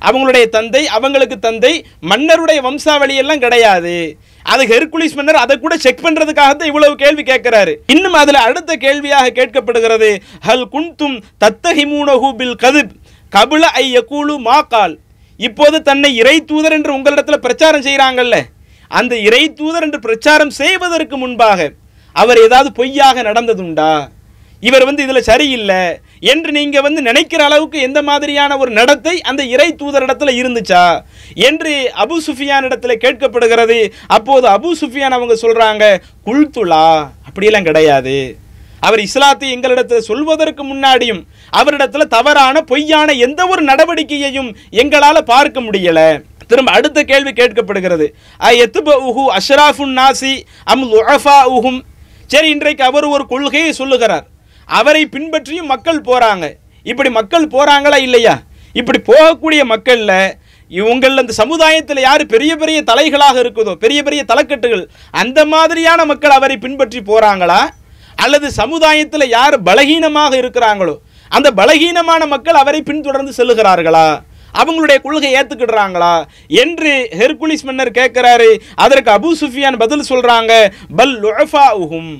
அவங்களுடைய 0.01 0.46
தந்தை 0.56 0.82
அவங்களுக்கு 0.98 1.38
தந்தை 1.46 1.72
மன்னருடைய 2.12 2.60
வம்சாவளியெல்லாம் 2.68 3.44
கிடையாது. 3.46 3.96
அது 4.51 4.63
ஹெர்குலிஸ் 4.72 5.18
மன்னர் 5.18 5.44
அதை 5.44 5.56
கூட 5.58 5.74
செக் 5.86 6.04
பண்றதுக்காக 6.06 6.51
தான் 6.54 6.72
இவ்வளவு 6.72 6.94
கேள்வி 7.01 7.24
கேட்கிறாரு. 7.32 7.74
இன்னும் 7.94 8.18
அதுல 8.22 8.44
அடுத்த 8.48 8.78
கேள்வியாக 8.86 9.34
கேட்கப்படுகிறது 9.39 10.10
ஹல் 10.48 10.68
குன்தும் 10.75 11.18
தத்தஹிமூனஹு 11.44 12.30
பில் 12.39 12.58
கதிப் 12.63 12.94
கபுல 13.32 13.66
ஐ 13.84 13.86
யகூலு 13.98 14.36
மா 14.48 14.60
கால் 14.74 14.96
இப்போது 15.39 15.78
தன்னை 15.89 16.10
இறை 16.22 16.38
தூதர் 16.51 16.75
என்று 16.78 16.92
உங்களிடத்துல 16.96 17.38
பிரச்சாரம் 17.44 17.86
செய்கிறாங்கல்ல 17.86 18.38
அந்த 18.91 19.17
இறை 19.17 19.53
தூதர் 19.53 19.84
என்று 19.84 20.00
பிரச்சாரம் 20.00 20.50
செய்வதற்கு 20.50 21.17
முன்பாக 21.17 21.72
அவர் 22.12 22.38
ஏதாவது 22.38 22.72
பொய்யாக 22.72 23.22
நடந்ததுண்டா? 23.22 24.08
இவர் 24.60 24.86
வந்து 24.86 25.03
இதில் 25.03 25.22
சரியில்லை 25.22 26.00
என்று 26.19 26.51
நீங்கள் 26.51 26.81
வந்து 26.81 27.01
நினைக்கிற 27.01 27.43
அளவுக்கு 27.43 27.79
எந்த 27.79 28.01
மாதிரியான 28.01 28.58
ஒரு 28.58 28.72
நடத்தை 28.72 29.22
அந்த 29.22 29.43
இறை 29.43 29.74
தூதரிடத்தில் 29.74 30.38
இருந்துச்சா? 30.39 31.01
என்று 31.34 31.91
அபு 31.98 32.17
சுஃபியான் 32.27 32.65
இடத்துல 32.67 32.96
கேட்கப்படுகிறது. 33.05 33.91
அப்போது 34.08 34.48
அபு 34.48 34.72
சுஃபியான் 34.81 35.17
அவங்க 35.17 35.34
சொல்கிறாங்க 35.41 36.01
குல்துலா. 36.25 37.10
அப்படியெல்லாம் 37.25 37.63
கிடையாது. 37.63 38.38
அவர் 38.79 39.00
இஸ்லாத்தை 39.00 39.55
எங்களிடத்தில் 39.55 40.08
சொல்வதற்கு 40.10 40.63
முன்னாடியும் 40.63 41.22
அவரிடத்தில் 41.50 42.08
தவறான 42.08 42.62
பொய்யான 42.62 43.12
எந்த 43.12 43.48
ஒரு 43.48 43.62
நடவடிக்கையையும் 43.63 44.55
எங்களால் 44.69 45.24
பார்க்க 45.24 45.62
முடியலை. 45.62 46.10
திரும்ப 46.51 46.72
அடுத்த 46.77 47.00
கேள்வி 47.12 47.32
கேட்கப்படுகிறது. 47.39 48.06
எத்துபு 48.65 48.94
அஷ்ராஃபுன் 49.38 49.96
நாசி 50.00 50.34
அம் 50.74 50.86
லுஅஃபா 50.94 51.38
உஹும் 51.56 51.79
சரி 52.34 52.50
இன்றைக்கு 52.56 52.84
அவர் 52.89 53.06
ஒரு 53.15 53.24
கொள்கையை 53.32 53.72
சொல்லுகிறார். 53.82 54.25
அவரை 54.68 55.03
பின்பற்றியும் 55.15 55.72
மக்கள் 55.74 56.06
போகிறாங்க 56.10 56.46
இப்படி 56.86 57.10
மக்கள் 57.20 57.46
போகிறாங்களா 57.56 57.98
இல்லையா? 58.08 58.36
இப்படி 58.79 59.00
போகக்கூடிய 59.10 59.62
மக்களில் 59.74 60.18
இவங்கள் 60.72 61.20
அந்த 61.22 61.34
சமுதாயத்தில் 61.41 62.01
யார் 62.08 62.24
பெரிய 62.34 62.51
பெரிய 62.62 62.79
தலைகளாக 62.89 63.38
இருக்குதோ 63.44 63.74
பெரிய 63.84 64.00
பெரிய 64.08 64.22
தலைக்கட்டுகள் 64.32 64.84
அந்த 65.22 65.39
மாதிரியான 65.53 66.06
மக்கள் 66.12 66.36
அவரை 66.36 66.58
பின்பற்றி 66.65 67.00
போகிறாங்களா 67.10 67.62
அல்லது 68.25 68.48
சமுதாயத்தில் 68.62 69.25
யார் 69.38 69.56
பலகீனமாக 69.70 70.34
இருக்கிறாங்களோ 70.41 70.96
அந்த 71.32 71.48
பலகீனமான 71.60 72.22
மக்கள் 72.34 72.60
அவரை 72.62 72.82
பின்தொடர்ந்து 72.89 73.34
செல்லுகிறார்களா? 73.39 74.08
அவங்களுடைய 74.53 74.98
கொள்கை 75.01 75.34
ஏத்துக்கிடுறாங்களா? 75.34 76.13
என்று 76.48 77.10
ஹெர்குலிஸ் 77.20 77.68
மன்னர் 77.70 77.91
கேட்கிறாரு. 77.91 78.50
அதற்கு 78.75 79.12
அபு 79.12 79.32
சுஃபியான் 79.41 79.82
பதில் 79.84 80.10
சொல்றாங்க 80.10 80.53
பல் 80.96 81.18
உகும் 81.84 82.12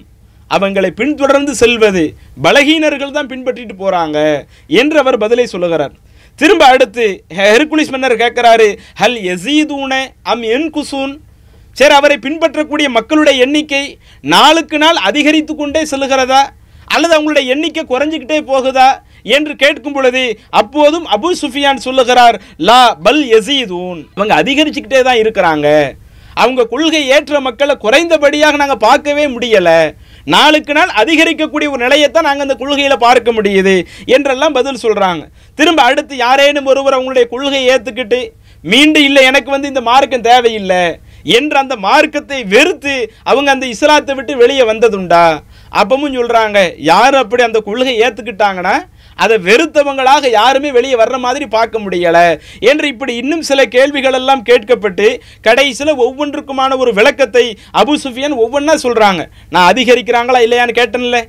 அவங்களை 0.58 0.90
பின்தொடர்ந்து 0.90 1.56
செல்வது 1.56 2.04
பலகீனர்கள் 2.44 3.16
தான் 3.18 3.32
பின்பற்றிட்டு 3.32 3.76
போறாங்க 3.82 4.46
என்று 4.68 4.98
அவர் 5.00 5.18
பதிலை 5.18 5.46
சொல்லுகிறார். 5.46 5.94
திரும்ப 6.36 6.66
அடுத்து 6.66 7.24
ஹெர்குலிஸ் 7.40 7.92
மன்னர் 7.94 8.22
கேட்கிறாரு 8.22 8.68
ஹல் 9.02 9.20
எசீதூன 9.34 9.94
அம் 10.24 10.42
என் 10.42 10.70
குசூன் 10.76 11.14
சரி 11.80 11.94
அவரை 11.94 12.18
பின்பற்றக்கூடிய 12.18 12.90
மக்களுடைய 12.90 13.44
எண்ணிக்கை 13.46 13.84
நாளுக்கு 14.22 14.78
நாள் 14.78 14.96
அதிகரித்து 14.96 15.56
கொண்டே 15.56 15.82
செல்லுகிறதா? 15.92 16.42
அல்லது 16.86 17.14
அவங்களுடைய 17.16 17.46
எண்ணிக்கை 17.46 17.84
குறைஞ்சிக்கிட்டே 17.90 18.40
போகுதா? 18.52 18.90
என்று 19.24 19.56
கேட்கும் 19.56 19.96
பொழுது 19.98 20.24
அப்போதும் 20.62 21.08
அபு 21.16 21.32
சுஃபியான் 21.42 21.86
சொல்லுகிறார் 21.88 22.38
லா 22.70 22.82
பல் 23.06 23.24
எசீதூன் 23.40 24.02
அவங்க 24.16 24.34
அதிகரிச்சுக்கிட்டே 24.42 25.02
தான் 25.08 25.22
இருக்கிறாங்க. 25.24 25.68
அவங்க 26.42 26.66
கொள்கை 26.72 27.02
ஏற்ற 27.16 27.40
மக்களை 27.46 27.74
குறைந்தபடியாக 27.84 28.60
நாங்கள் 28.62 28.84
பார்க்கவே 28.86 29.26
முடியலை. 29.36 29.80
நாளுக்கு 30.34 30.74
நாள் 30.78 30.92
அதிகரிக்கக்கூடிய 31.02 31.68
ஒரு 31.74 31.82
நிலையைத்தான் 31.86 32.28
நாங்கள் 32.28 32.46
அந்த 32.48 32.56
கொள்கையில் 32.62 33.04
பார்க்க 33.06 33.32
முடியுது 33.38 33.76
என்றெல்லாம் 34.16 34.56
பதில் 34.58 34.82
சொல்கிறாங்க 34.84 35.24
திரும்ப 35.58 35.82
அடுத்து 35.84 36.16
யாரேனும் 36.26 36.70
ஒருவர் 36.72 36.96
அவங்களுடைய 36.98 37.28
கொள்கையை 37.34 37.64
ஏற்றுக்கிட்டு 37.74 38.20
மீண்டும் 38.64 39.06
இல்லை 39.10 39.22
எனக்கு 39.30 39.50
வந்து 39.56 39.68
இந்த 39.68 39.82
மார்க்கம் 39.90 40.28
தேவையில்லை 40.30 40.84
என்ற 41.38 41.56
அந்த 41.60 41.76
மார்க்கத்தை 41.88 42.40
வெறுத்து 42.54 42.94
அவங்க 43.24 43.50
அந்த 43.52 43.66
இஸ்லாத்தை 43.74 44.14
விட்டு 44.16 44.34
வெளியே 44.38 44.64
வந்ததுண்டா? 44.72 45.26
அப்பவும் 45.72 46.16
சொல்கிறாங்க 46.18 46.60
யார் 46.92 47.16
அப்படி 47.16 47.44
அந்த 47.48 47.60
கொள்கை 47.60 47.96
ஏற்றுக்கிட்டாங்கன்னா 48.06 48.76
அதை 49.20 49.38
வெறுத்தவங்களாக 49.38 50.30
யாருமே 50.30 50.72
வெளியே 50.72 50.96
வர்ற 50.96 51.18
மாதிரி 51.18 51.46
பார்க்க 51.48 51.80
முடியல 51.80 52.18
என்று 52.72 52.88
இப்படி 52.88 53.16
இன்னும் 53.16 53.42
சில 53.42 53.66
கேள்விகள் 53.66 54.14
எல்லாம் 54.14 54.44
கேட்கப்பட்டு 54.44 55.08
கடைசியில் 55.42 56.02
ஒவ்வொன்றுக்குமான 56.06 56.78
ஒரு 56.78 56.94
விளக்கத்தை 56.94 57.46
அபு 57.82 57.96
சுஃபியன் 58.04 58.40
ஒவ்வொன்றா 58.44 58.76
சொல்கிறாங்க 58.86 59.24
நான் 59.50 59.70
அதிகரிக்கிறாங்களா 59.74 60.42
இல்லையான்னு 60.48 60.80
கேட்டேன்ல. 60.80 61.20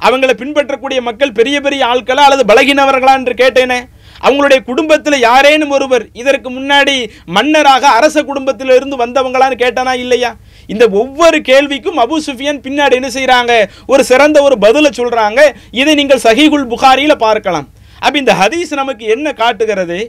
அவங்கள 0.00 0.32
பின்பற்றக்கூடிய 0.32 0.98
மக்கள் 1.00 1.32
பெரிய 1.32 1.56
பெரிய 1.60 1.82
ஆட்களா 1.86 2.24
அல்லது 2.26 2.44
பலகினவர்களா 2.50 3.12
என்று 3.12 3.34
கேட்டேனே. 3.34 3.78
அவங்களுடைய 4.22 4.60
குடும்பத்தில் 4.64 5.16
யாரேனும் 5.20 5.70
ஒருவர் 5.70 6.04
இதற்கு 6.12 6.48
முன்னாடி 6.50 6.94
மன்னராக 7.36 7.84
அரச 7.88 8.22
குடும்பத்திலிருந்து 8.22 8.96
வந்தவங்களான்னு 8.96 9.62
கேட்டானா 9.62 9.92
இல்லையா? 9.94 10.30
இந்த 10.74 10.84
ஒவ்வொரு 11.00 11.40
கேள்விக்கும் 11.50 12.00
அபு 12.04 12.16
சுஃபியன் 12.28 12.62
பின்னாடி 12.66 12.98
என்ன 13.00 13.10
செய்கிறாங்க 13.16 13.52
ஒரு 13.92 14.04
சிறந்த 14.10 14.38
ஒரு 14.46 14.58
பதிலை 14.64 14.92
சொல்கிறாங்க 15.00 15.40
இதை 15.80 15.94
நீங்கள் 16.00 16.24
சஹிகுல் 16.26 16.66
புகாரியில் 16.72 17.22
பார்க்கலாம். 17.26 17.68
அப்போ 18.04 18.16
இந்த 18.22 18.34
ஹதீஸ் 18.42 18.72
நமக்கு 18.80 19.04
என்ன 19.14 19.28
காட்டுகிறது? 19.44 20.00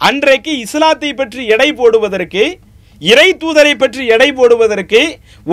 அன்றைக்கு 0.00 0.52
இஸ்லாத்தை 0.66 1.10
பற்றி 1.18 1.42
எடை 1.54 1.66
போடுவதற்கு 1.80 2.44
இறை 3.00 3.26
தூதரை 3.40 3.72
பற்றி 3.80 4.02
எடை 4.14 4.28
போடுவதற்கு 4.38 5.00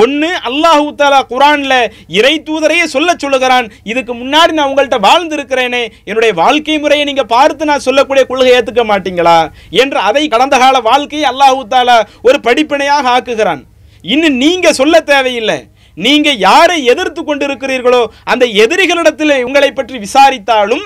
ஒன்று 0.03 0.29
அல்லாஹூ 0.49 0.85
தாலா 0.99 1.19
குரான்ல 1.31 1.73
இறை 2.17 2.33
தூதரையே 2.47 2.85
சொல்ல 2.93 3.15
சொல்லுகிறான். 3.23 3.67
இதுக்கு 3.91 4.13
முன்னாடி 4.19 4.53
நான் 4.57 4.69
உங்கள்கிட்ட 4.71 4.99
வாழ்ந்திருக்கிறேனே. 5.07 5.81
என்னுடைய 6.09 6.33
வாழ்க்கை 6.41 6.77
முறையை 6.83 7.05
நீங்கள் 7.09 7.31
பார்த்து 7.35 7.69
நான் 7.71 7.85
சொல்லக்கூடிய 7.87 8.23
கொள்கை 8.29 8.53
ஏற்றுக்க 8.57 8.85
மாட்டீங்களா? 8.91 9.37
என்று 9.83 9.99
அதை 10.11 10.23
கடந்த 10.35 10.57
கால 10.63 10.83
வாழ்க்கையை 10.91 11.27
அல்லாஹூ 11.31 11.59
தாலா 11.73 11.97
ஒரு 12.29 12.39
படிப்பினையாக 12.47 13.13
ஆக்குகிறான். 13.15 13.63
இன்னும் 14.13 14.39
நீங்கள் 14.43 14.77
சொல்ல 14.79 14.95
தேவையில்லை. 15.11 15.59
நீங்கள் 15.97 16.41
யாரை 16.47 16.77
எதிர்த்து 16.91 17.21
கொண்டிருக்கிறீர்களோ 17.21 18.01
அந்த 18.31 18.45
எதிரிகளிடத்தில் 18.63 19.33
உங்களை 19.47 19.69
பற்றி 19.71 19.97
விசாரித்தாலும் 20.05 20.85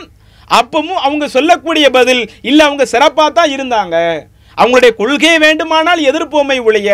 அப்பவும் 0.60 1.02
அவங்க 1.08 1.26
சொல்லக்கூடிய 1.36 1.86
பதில் 1.98 2.24
இல்லை 2.50 2.64
அவங்க 2.66 2.86
சிறப்பாக 2.94 3.30
தான் 3.38 3.54
இருந்தாங்க. 3.56 3.98
அவங்களுடைய 4.58 4.92
கொள்கையை 5.00 5.38
வேண்டுமானால் 5.44 6.02
எதிர்ப்போமை 6.10 6.58
ஒழிய 6.68 6.90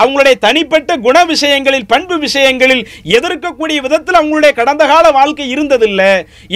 அவங்களுடைய 0.00 0.34
தனிப்பட்ட 0.46 0.96
குண 1.06 1.16
விஷயங்களில் 1.30 1.86
பண்பு 1.92 2.16
விஷயங்களில் 2.24 2.82
எதிர்க்கக்கூடிய 3.16 3.78
விதத்தில் 3.86 4.18
அவங்களுடைய 4.20 4.52
கடந்த 4.58 4.86
கால 4.92 5.10
வாழ்க்கை 5.18 5.46
இருந்ததில்லை. 5.54 6.10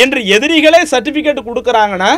என்று 0.04 0.20
எதிரிகளே 0.36 0.82
சர்டிஃபிகேட் 0.92 1.46
கொடுக்குறாங்கன்னா 1.48 2.12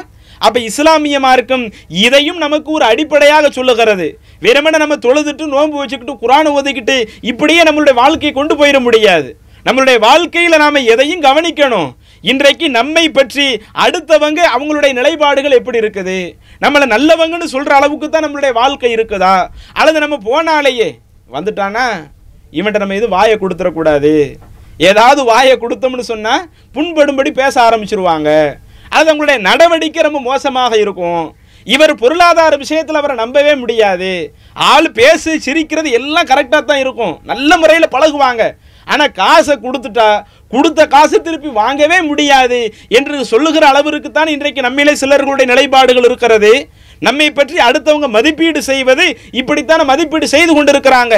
அப்ப 0.46 0.56
இஸ்லாமிய 0.68 1.18
மார்க்கம் 1.26 1.64
இதையும் 2.06 2.40
நமக்கு 2.44 2.70
ஒரு 2.76 2.84
அடிப்படையாக 2.90 3.50
சொல்லுகிறது. 3.56 4.06
வெறுமனே 4.46 4.78
நம்ம 4.82 4.98
தொழுதுட்டு 5.06 5.44
நோன்பு 5.54 5.76
வச்சுக்கிட்டு 5.80 6.14
குரானை 6.22 6.50
ஒதுக்கிட்டு 6.58 6.96
இப்படியே 7.30 7.62
நம்மளுடைய 7.68 7.96
வாழ்க்கையை 8.02 8.32
கொண்டு 8.38 8.56
போயிட 8.60 8.80
முடியாது. 8.86 9.30
நம்மளுடைய 9.66 9.98
வாழ்க்கையில் 10.06 10.62
நாம் 10.62 10.86
எதையும் 10.92 11.24
கவனிக்கணும். 11.26 11.90
இன்றைக்கு 12.30 12.66
நம்மை 12.78 13.04
பற்றி 13.18 13.46
அடுத்தவங்க 13.84 14.40
அவங்களுடைய 14.54 14.92
நிலைப்பாடுகள் 14.98 15.56
எப்படி 15.58 15.78
இருக்குது? 15.82 16.16
நம்மளை 16.64 16.86
நல்லவங்கன்னு 16.94 17.48
சொல்கிற 17.54 17.74
அளவுக்கு 17.78 18.08
தான் 18.08 18.24
நம்மளுடைய 18.24 18.52
வாழ்க்கை 18.60 18.90
இருக்குதா? 18.96 19.34
அல்லது 19.78 20.02
நம்ம 20.04 20.18
போனாலேயே 20.28 20.88
வந்துட்டானா? 21.36 21.86
இவன்ட்ட 22.58 22.82
நம்ம 22.82 22.98
எதுவும் 23.00 23.16
வாயை 23.16 23.36
கொடுத்துடக்கூடாது. 23.38 24.12
ஏதாவது 24.90 25.20
வாயை 25.30 25.54
கொடுத்தோம்னு 25.62 26.10
சொன்னால் 26.12 26.46
புண்படும்படி 26.74 27.30
பேச 27.40 27.54
ஆரம்பிச்சிருவாங்க. 27.68 28.30
அது 28.96 29.06
அவங்களுடைய 29.10 29.38
நடவடிக்கை 29.50 30.02
ரொம்ப 30.08 30.20
மோசமாக 30.30 30.72
இருக்கும். 30.84 31.24
இவர் 31.74 31.92
பொருளாதார 32.02 32.52
விஷயத்தில் 32.62 32.98
அவரை 33.00 33.14
நம்பவே 33.22 33.52
முடியாது. 33.62 34.10
ஆள் 34.72 34.88
பேசு 34.98 35.32
சிரிக்கிறது 35.44 35.88
எல்லாம் 35.98 36.28
கரெக்டாக 36.30 36.62
தான் 36.70 36.82
இருக்கும். 36.84 37.14
நல்ல 37.30 37.56
முறையில் 37.62 37.94
பழகுவாங்க. 37.94 38.44
ஆனால் 38.92 39.12
காசை 39.18 39.54
கொடுத்துட்டா 39.64 40.06
கொடுத்த 40.54 40.86
காசு 40.94 41.16
திருப்பி 41.26 41.50
வாங்கவே 41.60 41.98
முடியாது 42.08 42.58
என்று 42.98 43.16
சொல்லுகிற 43.32 43.64
அளவிற்கு 43.72 44.10
தான் 44.16 44.32
இன்றைக்கு 44.34 44.66
நம்மிலே 44.66 44.94
சிலர்களுடைய 45.02 45.46
நிலைப்பாடுகள் 45.52 46.08
இருக்கிறது. 46.08 46.52
நம்மை 47.06 47.28
பற்றி 47.36 47.56
அடுத்தவங்க 47.68 48.08
மதிப்பீடு 48.16 48.60
செய்வது 48.70 49.06
இப்படித்தான 49.40 49.86
மதிப்பீடு 49.92 50.26
செய்து 50.34 50.52
கொண்டிருக்கிறாங்க. 50.56 51.14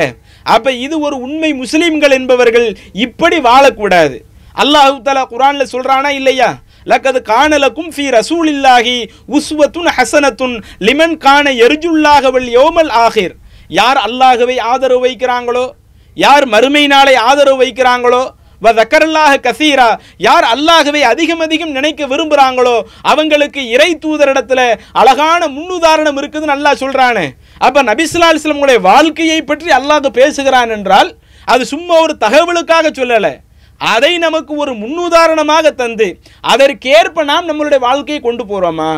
அப்போ 0.54 0.70
இது 0.84 0.94
ஒரு 1.06 1.16
உண்மை 1.26 1.50
முஸ்லீம்கள் 1.62 2.16
என்பவர்கள் 2.18 2.68
இப்படி 3.06 3.38
வாழக்கூடாது. 3.48 4.16
அல்லாஹு 4.62 4.96
தஆலா 5.06 5.24
குரானில் 5.32 5.72
சொல்கிறானா 5.74 6.10
இல்லையா? 6.20 6.50
லக்கது 6.86 7.20
காணலக்கும் 7.22 7.90
ஃபி 7.94 8.04
ரசூலில்லாஹி 8.10 8.96
உஸ்வத்துன் 9.36 9.90
ஹசனத்துன் 9.96 10.56
லிமன் 10.80 11.16
கான 11.18 11.46
எர்ஜுல்லாஹ 11.66 12.22
யோமல் 12.58 12.92
ஆகிர். 13.04 13.34
யார் 13.70 13.98
அல்லாஹ்வை 14.06 14.56
ஆதரவு 14.72 15.02
வைக்கிறாங்களோ 15.06 15.66
யார் 16.16 16.44
மறுமை 16.46 16.86
நாளை 16.86 17.14
ஆதரவு 17.28 17.58
வைக்கிறாங்களோ 17.62 18.22
வ 18.62 18.72
தக்கரல்லாக 18.72 19.38
கசீரா 19.46 19.88
யார் 20.18 20.44
அல்லாகவே 20.44 21.00
அதிகம் 21.04 21.42
அதிகம் 21.46 21.72
நினைக்க 21.72 22.06
விரும்புகிறாங்களோ 22.06 22.76
அவங்களுக்கு 23.02 23.62
இறை 23.68 23.88
தூதரிடத்தில் 24.04 24.62
அழகான 24.92 25.48
முன்னுதாரணம் 25.48 26.18
இருக்குதுன்னு 26.20 26.54
நல்லா 26.54 26.72
சொல்கிறானே 26.82 27.26
அப்போ 27.66 27.82
நபிஸ்லா 27.90 28.28
அலிஸ்லமுடைய 28.32 28.80
வாழ்க்கையை 28.90 29.40
பற்றி 29.42 29.70
அல்லாஹ் 29.70 30.16
பேசுகிறான் 30.20 30.70
என்றால் 30.70 31.10
அது 31.48 31.62
சும்மா 31.64 31.94
ஒரு 32.04 32.14
தகவலுக்காக 32.24 32.86
சொல்லலை. 32.90 33.32
அதை 33.80 34.12
நமக்கு 34.18 34.52
ஒரு 34.62 34.72
முன்னுதாரணமாக 34.82 35.74
தந்து 35.82 36.08
அதற்கேற்ப 36.52 37.24
நாம் 37.32 37.48
நம்மளுடைய 37.50 37.80
வாழ்க்கையை 37.88 38.20
கொண்டு 38.22 38.44
போகிறோமா 38.50 38.92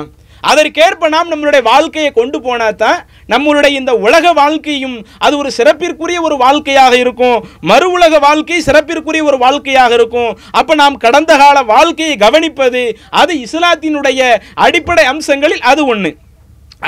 அதற்கேற்ப 0.50 1.08
நாம் 1.14 1.30
நம்மளுடைய 1.32 1.62
வாழ்க்கையை 1.68 2.10
கொண்டு 2.16 2.38
போனால் 2.40 2.76
தான் 2.82 2.98
நம்மளுடைய 3.32 3.72
இந்த 3.78 3.92
உலக 4.06 4.32
வாழ்க்கையும் 4.40 4.96
அது 5.18 5.34
ஒரு 5.38 5.50
சிறப்பிற்குரிய 5.56 6.18
ஒரு 6.26 6.36
வாழ்க்கையாக 6.42 6.94
இருக்கும். 7.02 7.38
மறு 7.70 7.86
உலக 7.96 8.18
வாழ்க்கை 8.26 8.58
சிறப்பிற்குரிய 8.66 9.22
ஒரு 9.30 9.38
வாழ்க்கையாக 9.44 9.94
இருக்கும். 9.98 10.30
அப்போ 10.58 10.72
நாம் 10.82 11.00
கடந்த 11.04 11.32
கால 11.42 11.62
வாழ்க்கையை 11.72 12.16
கவனிப்பது 12.24 12.82
அது 13.22 13.34
இஸ்லாத்தினுடைய 13.46 14.20
அடிப்படை 14.66 15.06
அம்சங்களில் 15.12 15.66
அது 15.70 15.84
ஒன்று 15.94 16.12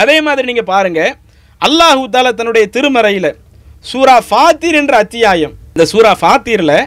அதே 0.03 0.17
மாதிரி 0.29 0.47
நீங்கள் 0.51 0.71
பாருங்க 0.75 1.01
அல்லாஹூ 1.63 2.05
தாலா 2.15 2.33
தன்னுடைய 2.41 2.67
திருமறையில் 2.77 3.31
சூரா 3.91 4.17
ஃபாத்திர் 4.29 4.79
என்ற 4.83 4.95
அத்தியாயம். 5.05 5.57
இந்த 5.75 5.85
சூரா 5.95 6.13
ஃபாத்திரில் 6.21 6.79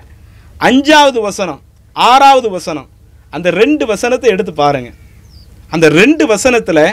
அஞ்சாவது 0.68 1.20
வசனம் 1.28 1.62
ஆறாவது 1.96 2.50
வசனம் 2.50 2.90
அந்த 3.36 3.48
ரெண்டு 3.62 3.84
வசனத்தை 3.92 4.30
எடுத்து 4.34 4.54
பாருங்கள் 4.54 4.98
அந்த 5.74 5.86
ரெண்டு 6.00 6.24
வசனத்தில் 6.32 6.86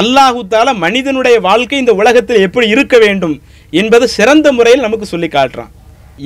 அல்லாஹுத்தால 0.00 0.74
மனிதனுடைய 0.84 1.36
வாழ்க்கை 1.46 1.78
இந்த 1.78 1.92
உலகத்தில் 2.00 2.44
எப்படி 2.46 2.66
இருக்க 2.74 2.96
வேண்டும் 2.98 3.34
என்பது 3.80 4.04
சிறந்த 4.16 4.48
முறையில் 4.56 4.84
நமக்கு 4.86 5.06
சொல்லி 5.12 5.28
காட்டுறான். 5.32 5.72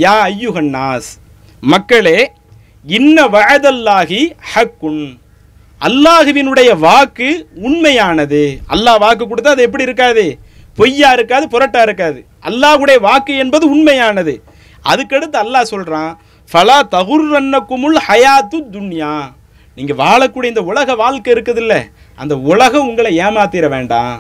யா 0.05 0.17
ஐயுகன்னாஸ் 0.33 1.11
மக்களே 1.73 2.19
இன்ன 2.85 3.17
வயதல்லாகி 3.37 4.21
ஹக்குன். 4.53 5.05
அல்லாஹுவினுடைய 5.81 6.71
வாக்கு 6.87 7.29
உண்மையானது. 7.69 8.43
அல்லாஹ் 8.75 9.01
வாக்கு 9.05 9.25
கொடுத்தா 9.27 9.55
அது 9.55 9.67
எப்படி 9.69 9.89
இருக்காது? 9.89 10.25
பொய்யா 10.79 11.11
இருக்காது 11.13 11.47
புரட்டா 11.55 11.83
இருக்காது. 11.83 12.21
அல்லாஹுடைய 12.49 12.99
வாக்கு 13.09 13.33
என்பது 13.37 13.65
உண்மையானது. 13.75 14.35
அதுக்கடுத்து 14.93 15.37
அல்லாஹ் 15.45 15.73
சொல்கிறான் 15.73 16.13
ஃபலா 16.51 16.77
தகுர்ரன்னக்குமுல் 16.95 17.99
ஹயாத்து 18.07 18.59
துன்யா. 18.75 19.15
நீங்கள் 19.77 19.99
வாழக்கூடிய 20.03 20.53
இந்த 20.53 20.63
உலக 20.71 20.95
வாழ்க்கை 21.03 21.31
இருக்குதுல்ல 21.35 21.75
அந்த 22.21 22.35
உலகம் 22.51 22.89
உங்களை 22.91 23.11
ஏமாத்திர 23.25 23.69
வேண்டாம். 23.75 24.17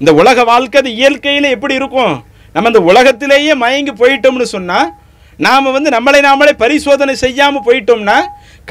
இந்த 0.00 0.10
உலக 0.20 0.44
வாழ்க்கை 0.50 0.78
அது 0.82 0.90
இயற்கையில் 1.00 1.54
எப்படி 1.56 1.74
இருக்கும்? 1.80 2.14
நம்ம 2.54 2.70
இந்த 2.72 2.82
உலகத்திலேயே 2.90 3.54
மயங்கி 3.64 3.92
போயிட்டோம்னு 4.02 4.46
சொன்னால் 4.54 4.88
நாம் 5.46 5.74
வந்து 5.74 5.90
நம்மளை 5.96 6.20
நாமளே 6.28 6.52
பரிசோதனை 6.62 7.14
செய்யாமல் 7.24 7.66
போயிட்டோம்னா 7.66 8.16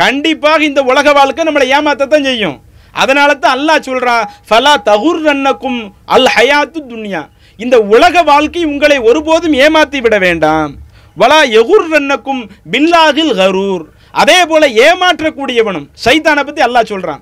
கண்டிப்பாக 0.02 0.68
இந்த 0.70 0.82
உலக 0.92 1.14
வாழ்க்கை 1.20 1.44
நம்மளை 1.48 1.68
ஏமாத்தத்தான் 1.76 2.28
செய்யும். 2.30 2.58
அதனால 3.02 3.30
தான் 3.44 3.56
அல்லாஹ் 3.58 3.86
சொல்கிறான் 3.90 4.26
ஃபலா 4.50 4.74
தகுர் 4.90 5.22
ரன்னக்கும் 5.28 5.80
அல் 6.16 6.30
ஹயாத்து 6.36 6.80
துன்யா. 6.92 7.22
இந்த 7.64 7.76
உலக 7.96 8.16
வாழ்க்கை 8.34 8.64
உங்களை 8.72 8.98
ஒருபோதும் 9.10 9.56
ஏமாற்றி 9.64 10.00
விட 10.06 10.18
வேண்டாம். 10.28 10.72
வலா 11.22 11.40
எகுர் 11.60 11.88
ரன்னக்கும் 11.94 12.42
பில்லாகில் 12.74 13.34
கரூர். 13.40 13.84
அதே 14.22 14.40
போல 14.50 14.64
ஏமாற்றக்கூடியவனும் 14.88 15.88
சைத்தானை 16.06 16.42
பத்தி 16.48 16.62
அல்லாஹ் 16.68 16.92
சொல்றான். 16.94 17.22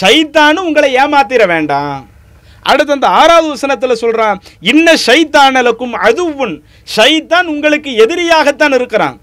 சைத்தானும் 0.00 0.68
உங்களை 0.68 0.88
ஏமாத்திர 1.02 1.42
வேண்டாம். 1.54 2.02
அடுத்து 2.70 2.94
அந்த 2.96 3.08
ஆறாவது 3.20 3.48
வசனத்தில் 3.54 4.00
சொல்றான் 4.02 4.38
இன்ன 4.70 4.94
சைத்தானலுக்கும் 5.06 5.94
அதுவும் 6.08 6.54
சைத்தான் 6.96 7.46
உங்களுக்கு 7.52 7.90
எதிரியாகத்தான் 8.04 8.74
இருக்கிறான். 8.78 9.16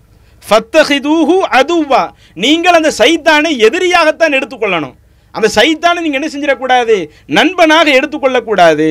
ஃபத்தஹிதூஹு 0.44 1.36
அதுவா 1.60 2.04
நீங்கள் 2.44 2.78
அந்த 2.80 2.92
சைத்தானை 3.02 3.52
எதிரியாகத்தான் 3.68 4.38
எடுத்துக்கொள்ளணும். 4.38 4.96
அந்த 5.36 5.48
சைத்தானை 5.58 6.00
நீங்க 6.06 6.18
என்ன 6.20 6.30
செஞ்சிடக்கூடாது? 6.34 6.96
நண்பனாக 7.38 7.88
எடுத்துக்கொள்ளக்கூடாது. 8.00 8.90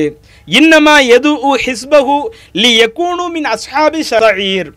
இன்னமா 0.59 0.95
எது 1.17 1.33
ஹிஸ்பஹு 1.65 2.17
லி 2.63 2.71
எக்கூனு 2.85 3.27
மின் 3.35 3.49
அஸ்ஹாபி 3.55 4.01
ஷரஈர் 4.11 4.71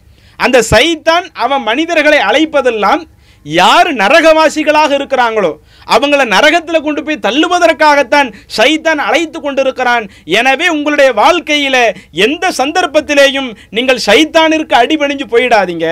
அந்த 0.44 0.58
சைத்தான் 0.72 1.26
அவன் 1.44 1.62
மனிதர்களை 1.68 2.18
அழைப்பதெல்லாம் 2.28 3.02
யார் 3.44 3.88
நரகவாசிகளாக 4.00 4.90
இருக்கிறாங்களோ 4.98 5.50
அவங்கள 5.94 6.22
நரகத்தில் 6.32 6.84
கொண்டு 6.86 7.00
போய் 7.06 7.24
தள்ளுவதற்காகத்தான் 7.26 8.28
சைத்தான் 8.56 9.00
அழைத்து 9.08 9.38
கொண்டிருக்கிறான். 9.40 10.04
எனவே 10.38 10.66
உங்களுடைய 10.76 11.10
வாழ்க்கையில் 11.22 11.82
எந்த 12.26 12.50
சந்தர்ப்பத்திலேயும் 12.60 13.50
நீங்கள் 13.78 14.04
சைத்தானிற்கு 14.08 14.74
அடிபணிஞ்சு 14.82 15.26
போயிடாதீங்க. 15.34 15.86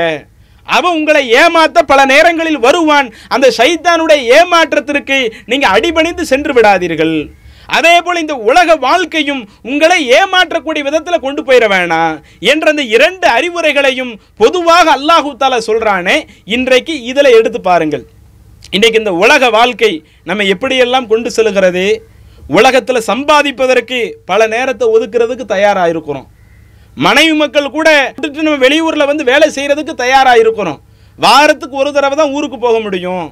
அவன் 0.77 0.97
உங்களை 0.99 1.23
ஏமாத்த 1.43 1.79
பல 1.93 2.01
நேரங்களில் 2.15 2.61
வருவான். 2.67 3.09
அந்த 3.35 3.47
சைத்தானுடைய 3.59 4.21
ஏமாற்றத்திற்கு 4.39 5.19
நீங்கள் 5.53 5.75
அடிபணிந்து 5.77 6.27
சென்று 6.33 6.53
விடாதீர்கள். 6.59 7.17
அதே 7.77 7.95
போல் 8.03 8.21
இந்த 8.23 8.35
உலக 8.51 8.77
வாழ்க்கையும் 8.77 9.43
உங்களை 9.71 9.99
ஏமாற்றக்கூடிய 10.19 10.83
விதத்தில் 10.89 11.25
கொண்டு 11.27 11.43
போயிட 11.45 11.67
வேணாம் 11.75 12.17
என்ற 12.53 12.71
அந்த 12.73 12.83
இரண்டு 12.97 13.27
அறிவுரைகளையும் 13.37 14.13
பொதுவாக 14.43 14.87
அல்லாஹு 14.99 15.31
தாலா 15.43 15.59
சொல்றானே. 15.69 16.17
இன்றைக்கு 16.57 17.03
இதில் 17.11 17.37
எடுத்து 17.39 17.61
பாருங்கள். 17.61 18.05
இன்றைக்கு 18.71 19.01
இந்த 19.03 19.13
உலக 19.25 19.51
வாழ்க்கை 19.51 19.93
நம்ம 20.31 20.45
எப்படியெல்லாம் 20.55 21.11
கொண்டு 21.13 21.31
செல்கிறது? 21.31 21.87
உலகத்தில் 22.59 23.07
சம்பாதிப்பதற்கு 23.11 23.99
பல 24.31 24.47
நேரத்தை 24.47 24.87
ஒதுக்குறதுக்கு 24.95 25.45
தயாராக 25.55 25.93
இருக்கிறோம். 25.93 26.27
மனைவி 27.07 27.35
மக்கள் 27.43 27.75
கூட 27.77 27.89
நம்ம 28.19 28.59
வெளியூரில் 28.67 29.11
வந்து 29.11 29.25
வேலை 29.31 29.47
செய்கிறதுக்கு 29.55 29.95
தயாராக 30.03 30.43
இருக்கிறோம். 30.43 30.81
வாரத்துக்கு 31.19 31.77
ஒரு 31.83 31.93
தடவை 31.93 32.17
தான் 32.17 32.35
ஊருக்கு 32.37 32.59
போக 32.59 32.81
முடியும். 32.81 33.27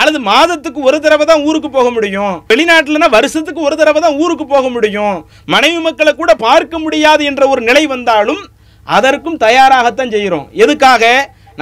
அல்லது 0.00 0.18
மாதத்துக்கு 0.30 0.80
ஒரு 0.88 0.98
தடவை 1.04 1.24
தான் 1.30 1.44
ஊருக்கு 1.48 1.68
போக 1.76 1.88
முடியும். 1.96 2.34
வெளிநாட்டில்னா 2.52 3.08
வருஷத்துக்கு 3.16 3.60
ஒரு 3.68 3.76
தடவை 3.80 4.00
தான் 4.04 4.18
ஊருக்கு 4.22 4.44
போக 4.52 4.66
முடியும். 4.76 5.16
மனைவி 5.54 5.80
மக்களை 5.86 6.12
கூட 6.20 6.32
பார்க்க 6.46 6.78
முடியாது 6.84 7.22
என்ற 7.30 7.42
ஒரு 7.52 7.62
நிலை 7.68 7.84
வந்தாலும் 7.94 8.42
அதற்கும் 8.86 9.40
தயாராகத்தான் 9.46 10.12
செய்கிறோம். 10.14 10.46
எதுக்காக? 10.64 11.04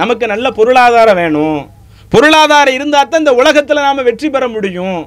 நமக்கு 0.01 0.25
நல்ல 0.33 0.47
பொருளாதாரம் 0.57 1.19
வேணும். 1.21 1.59
பொருளாதாரம் 2.13 2.75
இருந்தால் 2.77 3.09
தான் 3.11 3.23
இந்த 3.23 3.33
உலகத்தில் 3.41 3.85
நாம் 3.85 4.07
வெற்றி 4.09 4.27
பெற 4.35 4.43
முடியும். 4.55 4.99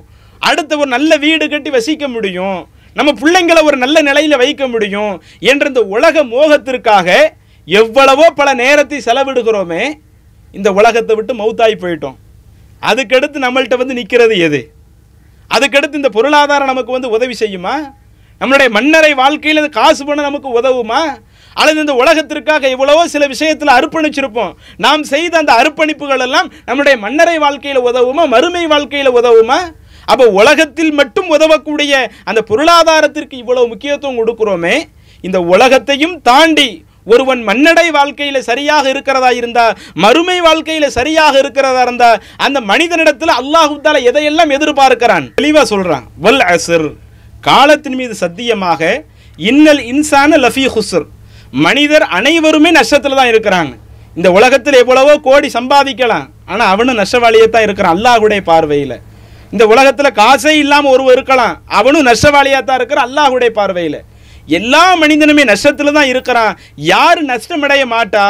அடுத்த 0.49 0.77
ஒரு 0.81 0.89
நல்ல 0.97 1.17
வீடு 1.25 1.45
கட்டி 1.53 1.71
வசிக்க 1.77 2.05
முடியும். 2.15 2.59
நம்ம 2.99 3.11
பிள்ளைங்களை 3.21 3.61
ஒரு 3.69 3.77
நல்ல 3.83 3.99
நிலையில் 4.09 4.41
வைக்க 4.43 4.65
முடியும் 4.73 5.13
என்ற 5.51 5.67
இந்த 5.73 5.83
உலக 5.97 6.25
மோகத்திற்காக 6.33 7.09
எவ்வளவோ 7.69 8.27
பல 8.41 8.49
நேரத்தை 8.63 8.99
செலவிடுகிறோமே 9.07 9.83
இந்த 10.59 10.69
உலகத்தை 10.81 11.15
விட்டு 11.19 11.35
மௌத்தாகி 11.41 11.77
போயிட்டோம். 11.85 12.17
அதுக்கடுத்து 12.83 13.39
நம்மள்கிட்ட 13.45 13.77
வந்து 13.77 13.95
நிற்கிறது 13.95 14.39
எது? 14.39 14.71
அதுக்கடுத்து 15.51 15.95
இந்த 15.95 16.09
பொருளாதாரம் 16.09 16.67
நமக்கு 16.67 16.93
வந்து 16.93 17.11
உதவி 17.11 17.35
செய்யுமா? 17.41 17.75
நம்மளுடைய 18.41 18.69
மன்னரை 18.69 19.15
வாழ்க்கையில் 19.15 19.57
இந்த 19.57 19.69
காசு 19.69 20.05
பண்ண 20.05 20.23
நமக்கு 20.23 20.61
உதவுமா? 20.61 21.01
அல்லது 21.57 21.81
இந்த 21.81 21.95
உலகத்திற்காக 21.95 22.69
எவ்வளவோ 22.69 23.09
சில 23.09 23.27
விஷயத்தில் 23.27 23.69
அர்ப்பணிச்சிருப்போம். 23.69 24.53
நாம் 24.77 25.03
செய்த 25.03 25.39
அந்த 25.39 25.53
அர்ப்பணிப்புகள் 25.53 26.19
எல்லாம் 26.19 26.53
நம்முடைய 26.67 26.99
மன்னரை 26.99 27.39
வாழ்க்கையில் 27.39 27.81
உதவுமா? 27.81 28.29
மறுமை 28.29 28.67
வாழ்க்கையில் 28.67 29.11
உதவுமா? 29.11 29.59
அப்போ 30.07 30.27
உலகத்தில் 30.27 30.93
மட்டும் 30.93 31.29
உதவக்கூடிய 31.29 32.11
அந்த 32.25 32.43
பொருளாதாரத்திற்கு 32.43 33.37
இவ்வளவு 33.37 33.69
முக்கியத்துவம் 33.69 34.19
கொடுக்குறோமே 34.21 34.83
இந்த 35.21 35.41
உலகத்தையும் 35.41 36.23
தாண்டி 36.23 36.85
ஒருவன் 37.07 37.43
மன்னடை 37.49 37.87
வாழ்க்கையில் 37.99 38.47
சரியாக 38.49 38.85
இருக்கிறதா 38.93 39.31
இருந்தா 39.41 39.67
மறுமை 40.05 40.39
வாழ்க்கையில் 40.47 40.89
சரியாக 40.99 41.35
இருக்கிறதா 41.43 41.83
இருந்தா 41.87 42.11
அந்த 42.47 42.59
மனிதனிடத்தில் 42.71 43.33
அல்லாஹு 43.41 43.77
எதையெல்லாம் 44.11 44.55
எதிர்பார்க்கிறான்? 44.57 45.27
தெளிவாக 45.41 45.67
சொல்றான். 45.73 46.05
வல் 46.25 46.45
அசர் 46.55 46.89
காலத்தின் 47.49 47.99
மீது 48.01 48.15
சத்தியமாக 48.25 48.83
இன்னல் 49.39 49.83
இன்சான 49.93 50.39
லஃபி 50.45 50.65
ஹுசுர் 50.75 51.07
மனிதர் 51.67 52.05
அனைவருமே 52.17 52.71
நஷ்டத்தில் 52.79 53.19
தான் 53.21 53.31
இருக்கிறாங்க. 53.33 53.73
இந்த 54.19 54.29
உலகத்தில் 54.39 54.81
எவ்வளவோ 54.83 55.15
கோடி 55.29 55.49
சம்பாதிக்கலாம். 55.59 56.27
ஆனால் 56.51 56.71
அவனும் 56.75 57.01
நஷ்டவாளியே 57.03 57.47
தான் 57.55 57.67
இருக்கிறான் 57.67 57.95
அல்லாஹுடைய 57.97 58.41
பார்வையில். 58.51 58.97
இந்த 59.55 59.65
உலகத்தில் 59.73 60.17
காசே 60.21 60.53
இல்லாமல் 60.63 60.93
ஒருவர் 60.95 61.17
இருக்கலாம் 61.17 61.55
அவனும் 61.79 62.09
நஷ்டவாளியாக 62.11 62.63
தான் 62.69 62.79
இருக்கிறான் 62.81 63.09
அல்லாஹுடைய 63.09 63.51
பார்வையில். 63.59 64.01
எல்லா 64.59 64.85
மனிதனுமே 65.03 65.43
நஷ்டத்தில் 65.51 65.97
தான் 65.99 66.11
இருக்கிறான். 66.13 66.55
யார் 66.93 67.21
நஷ்டமடைய 67.31 67.83
மாட்டா? 67.95 68.27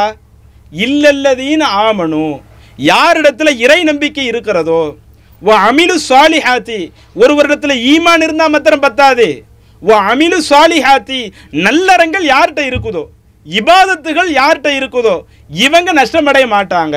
இல்லல்லதீன் 0.86 1.64
ஆமனும் 1.84 2.34
யாரிடத்துல 2.90 3.50
இறை 3.64 3.80
நம்பிக்கை 3.90 4.24
இருக்கிறதோ? 4.32 4.80
ஓ 5.42 5.52
அமிலு 5.68 5.96
சாலிஹாத்தி. 6.08 6.80
ஒருவரிடத்துல 7.22 7.74
ஈமான் 7.92 8.24
இருந்தால் 8.26 8.52
மாத்திரம் 8.54 8.84
பத்தாது. 8.86 9.28
ஓ 9.90 9.94
அமிலு 10.12 10.38
சாலிஹாத்தி. 10.50 11.20
நல்லறங்கள் 11.66 12.26
யார்கிட்ட 12.32 12.62
இருக்குதோ? 12.70 13.04
இபாதத்துகள் 13.46 14.30
யார்கிட்ட 14.40 14.70
இருக்குதோ? 14.80 15.16
இவங்க 15.66 15.90
நஷ்டமடைய 16.00 16.46
மாட்டாங்க. 16.54 16.96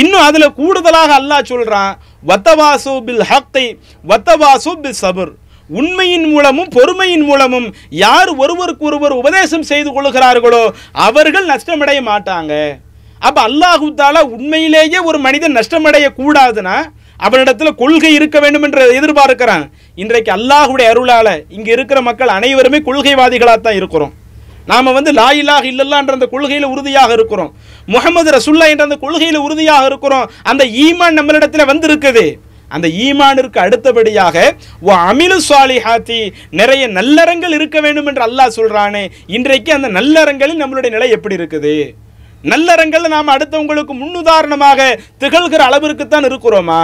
இன்னும் 0.00 0.26
அதில் 0.28 0.54
கூடுதலாக 0.58 1.10
அல்லாஹ் 1.20 1.50
சொல்கிறான் 1.52 1.92
வத்தவாசு 2.30 2.94
பில் 3.08 3.24
ஹக்கை 3.30 3.66
வத்தவாசு 4.10 4.72
பில் 4.84 5.00
சபுர். 5.02 5.32
உண்மையின் 5.70 6.26
மூலமும் 6.32 6.68
பொறுமையின் 6.76 7.24
மூலமும் 7.28 7.68
யார் 8.04 8.30
ஒருவருக்கு 8.42 8.84
ஒருவர் 8.88 9.14
உபதேசம் 9.20 9.68
செய்து 9.70 9.90
கொள்கிறார்களோ 9.92 10.64
அவர்கள் 11.06 11.50
நஷ்டமடைய 11.52 12.00
மாட்டாங்க. 12.10 12.52
அப்ப 13.28 13.38
அல்லாஹு 13.48 13.86
தாலா 14.00 14.20
உண்மையிலேயே 14.36 14.98
ஒரு 15.08 15.18
மனிதன் 15.26 15.56
நஷ்டமடைய 15.58 16.06
கூடாதுன்னா 16.20 16.76
அவனிடத்துல 17.26 17.70
கொள்கை 17.82 18.12
இருக்க 18.14 18.38
வேண்டும் 18.44 18.64
என்று 18.66 18.82
எதிர்பார்க்கிறான். 18.98 19.64
இன்றைக்கு 20.02 20.30
அல்லாஹுடைய 20.36 20.86
அருளால 20.92 21.28
இங்க 21.56 21.68
இருக்கிற 21.76 22.00
மக்கள் 22.08 22.34
அனைவருமே 22.38 22.78
கொள்கைவாதிகளாக 22.88 23.60
தான் 23.66 23.78
இருக்கிறோம். 23.80 24.14
நாம் 24.70 24.96
வந்து 24.98 25.10
லா 25.18 25.28
இலாஹ 25.40 25.64
இல்லல்லான்ற 25.72 26.12
அந்த 26.18 26.26
கொள்கையில் 26.32 26.70
உறுதியாக 26.72 27.10
இருக்கிறோம். 27.18 27.50
முகமது 27.94 28.30
ரசுல்லா 28.36 28.66
என்ற 28.72 28.84
அந்த 28.88 28.96
கொள்கையில் 29.04 29.44
உறுதியாக 29.46 29.84
இருக்கிறோம். 29.90 30.26
அந்த 30.50 30.62
ஈமான் 30.84 31.18
நம்மளிடத்தில் 31.18 31.70
வந்திருக்குது. 31.72 32.26
அந்த 32.70 32.86
ஈமானிற்கு 32.88 33.58
அடுத்தபடியாக 33.58 34.36
ஓ 34.80 34.92
அமிலு 35.10 35.36
சுவாலிஹாத்தி 35.48 36.20
நிறைய 36.50 36.88
நல்லறங்கள் 36.88 37.54
இருக்க 37.58 37.80
வேண்டும் 37.80 38.06
என்று 38.06 38.22
அல்லாஹ் 38.28 38.56
சொல்றானே 38.58 39.04
இன்றைக்கு 39.26 39.72
அந்த 39.72 39.88
நல்லறங்களில் 39.88 40.62
நம்மளுடைய 40.62 40.90
நிலை 40.90 41.08
எப்படி 41.10 41.36
இருக்குது? 41.36 41.74
நல்லறங்கள் 42.44 43.04
நாம் 43.08 43.34
அடுத்தவங்களுக்கு 43.34 43.92
முன்னுதாரணமாக 43.94 44.80
திகழ்கிற 45.18 45.62
அளவிற்குத்தான் 45.68 46.26
இருக்கிறோமா? 46.30 46.80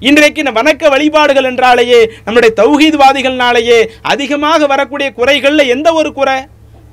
இன்றைக்கு 0.00 0.42
இந்த 0.42 0.52
வணக்க 0.58 0.88
வழிபாடுகள் 0.88 1.48
என்றாலேயே 1.50 2.00
நம்முடைய 2.24 2.52
தௌஹீத்வாதிகள்னாலேயே 2.60 3.78
அதிகமாக 4.02 4.66
வரக்கூடிய 4.66 5.08
குறைகளில் 5.12 5.72
எந்த 5.74 5.88
ஒரு 5.92 6.12
குறை? 6.12 6.38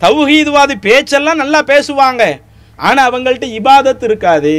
தௌஹீத்வாதி 0.01 0.75
பேச்செல்லாம் 0.87 1.41
நல்லா 1.43 1.61
பேசுவாங்க 1.71 2.23
ஆனால் 2.79 3.07
அவங்கள்ட்ட 3.09 3.47
இபாதத் 3.59 4.03
இருக்காது 4.03 4.55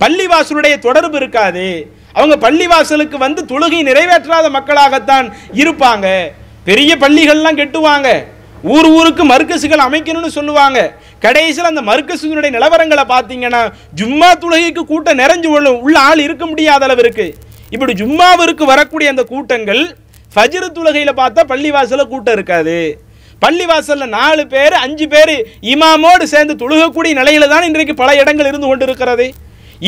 பள்ளிவாசலுடைய 0.00 0.74
தொடர்பு 0.78 1.16
இருக்காது 1.20 1.66
அவங்க 2.14 2.50
பள்ளிவாசலுக்கு 2.50 3.16
வந்து 3.16 3.44
தொழுகை 3.44 3.82
நிறைவேற்றாத 3.82 4.50
மக்களாகத்தான் 4.50 5.32
இருப்பாங்க. 5.54 6.28
பெரிய 6.64 6.96
பள்ளிகள்லாம் 6.96 7.56
கெட்டுவாங்க. 7.56 8.24
ஊர் 8.62 8.86
ஊருக்கு 8.86 9.24
மர்க்கசுகள் 9.24 9.84
அமைக்கணும்னு 9.88 10.26
சொல்லுவாங்க. 10.26 10.94
கடைசியில் 11.20 11.76
அந்த 11.76 11.80
மர்க்கசுகளுடைய 11.80 12.50
நிலவரங்களை 12.50 13.04
பார்த்தீங்கன்னா 13.08 13.72
ஜும்மா 13.96 14.32
தொழுகைக்கு 14.34 14.78
கூட்டம் 14.78 15.18
நிறைஞ்சு 15.18 15.46
உள்ள- 15.46 15.72
உள்ள 15.72 15.98
ஆள் 15.98 16.18
இருக்க 16.18 16.46
முடியாத 16.46 16.84
அளவிற்கு. 16.84 17.34
இப்படி 17.70 17.92
ஜும்மாவிற்கு 17.92 18.64
வரக்கூடிய 18.64 19.10
அந்த 19.10 19.22
கூட்டங்கள் 19.22 19.96
ஃபஜ்ரு 20.34 20.72
துலகையில் 20.72 21.16
பார்த்தா 21.16 21.40
பள்ளிவாசலில் 21.48 22.08
கூட்டம் 22.08 22.34
இருக்காது. 22.34 23.00
பள்ளிவாசலில் 23.46 24.06
நாலு 24.06 24.46
பேர் 24.46 24.72
அஞ்சு 24.72 25.08
பேர் 25.08 25.46
இமாமோடு 25.62 26.22
சேர்ந்து 26.22 26.68
தொழுகக்கூடிய 26.68 27.06
நிலையில 27.06 27.48
தான் 27.48 27.62
இன்றைக்கு 27.62 27.94
பல 27.94 28.14
இடங்கள் 28.14 28.46
இருந்து 28.46 28.66
கொண்டு 28.66 28.84
இருக்கிறதே 28.84 29.34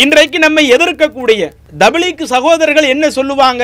இன்றைக்கு 0.03 0.39
நம்ம 0.39 0.63
எதிர்க்கக்கூடிய 0.75 1.43
தபிலிக்கு 1.83 2.25
சகோதரர்கள் 2.33 2.93
என்ன 2.95 3.11
சொல்லுவாங்க? 3.11 3.63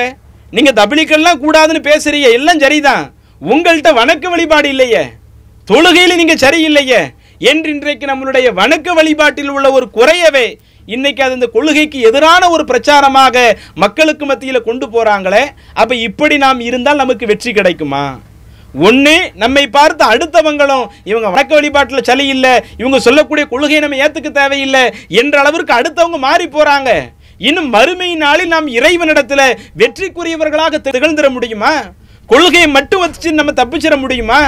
நீங்க 0.51 0.71
தபிலிக்கெல்லாம் 0.79 1.41
கூடாதுன்னு 1.43 1.81
பேசுறீங்க 1.89 2.29
எல்லாம் 2.37 2.61
சரிதான். 2.63 3.03
உங்கள்கிட்ட 3.41 3.91
வணக்க 3.99 4.29
வழிபாடு 4.29 4.69
இல்லையே. 4.69 5.03
தொழுகையில் 5.67 6.19
நீங்க 6.21 6.35
சரியில்லையே. 6.45 7.01
என்று 7.51 7.69
இன்றைக்கு 7.75 8.05
நம்மளுடைய 8.05 8.47
வணக்க 8.61 8.93
வழிபாட்டில் 8.93 9.51
உள்ள 9.55 9.71
ஒரு 9.71 9.85
குறையவே 9.97 10.45
இன்னைக்கு 10.87 11.23
அது 11.23 11.33
இந்த 11.33 11.47
கொள்கைக்கு 11.47 11.99
எதிரான 12.09 12.49
ஒரு 12.49 12.63
பிரச்சாரமாக 12.71 13.35
மக்களுக்கு 13.83 14.25
மத்தியில் 14.25 14.67
கொண்டு 14.67 14.85
போறாங்களே 14.87 15.43
அப்ப 15.73 15.95
இப்படி 16.07 16.37
நாம் 16.37 16.59
இருந்தால் 16.69 17.01
நமக்கு 17.03 17.25
வெற்றி 17.25 17.53
கிடைக்குமா? 17.53 18.03
ஒன்று 18.73 19.31
நம்மை 19.33 19.69
பார்த்து 19.69 20.03
அடுத்தவங்களும் 20.05 20.89
இவங்க 21.03 21.27
வணக்க 21.29 21.53
வழிபாட்டில் 21.55 22.03
சளி 22.03 22.27
இல்லை 22.27 22.63
இவங்க 22.77 22.99
சொல்லக்கூடிய 22.99 23.45
கொள்கையை 23.45 23.81
நம்ம 23.81 23.95
ஏற்றுக்க 23.95 24.29
தேவையில்லை 24.31 24.83
என்ற 25.07 25.39
அளவிற்கு 25.39 25.73
அடுத்தவங்க 25.73 26.17
மாறி 26.17 26.47
போகிறாங்க 26.47 26.91
இன்னும் 27.39 27.69
மறுமை 27.69 28.15
நாளில் 28.15 28.47
நாம் 28.47 28.67
இறைவனிடத்தில் 28.67 29.57
வெற்றிக்குரியவர்களாக 29.77 30.77
திகழ்ந்துட 30.77 31.29
முடியுமா? 31.29 31.73
கொள்கையை 32.29 32.67
மட்டும் 32.67 32.99
வச்சு 32.99 33.31
நம்ம 33.31 33.51
தப்பிச்சிட 33.51 33.97
முடியுமா? 33.99 34.41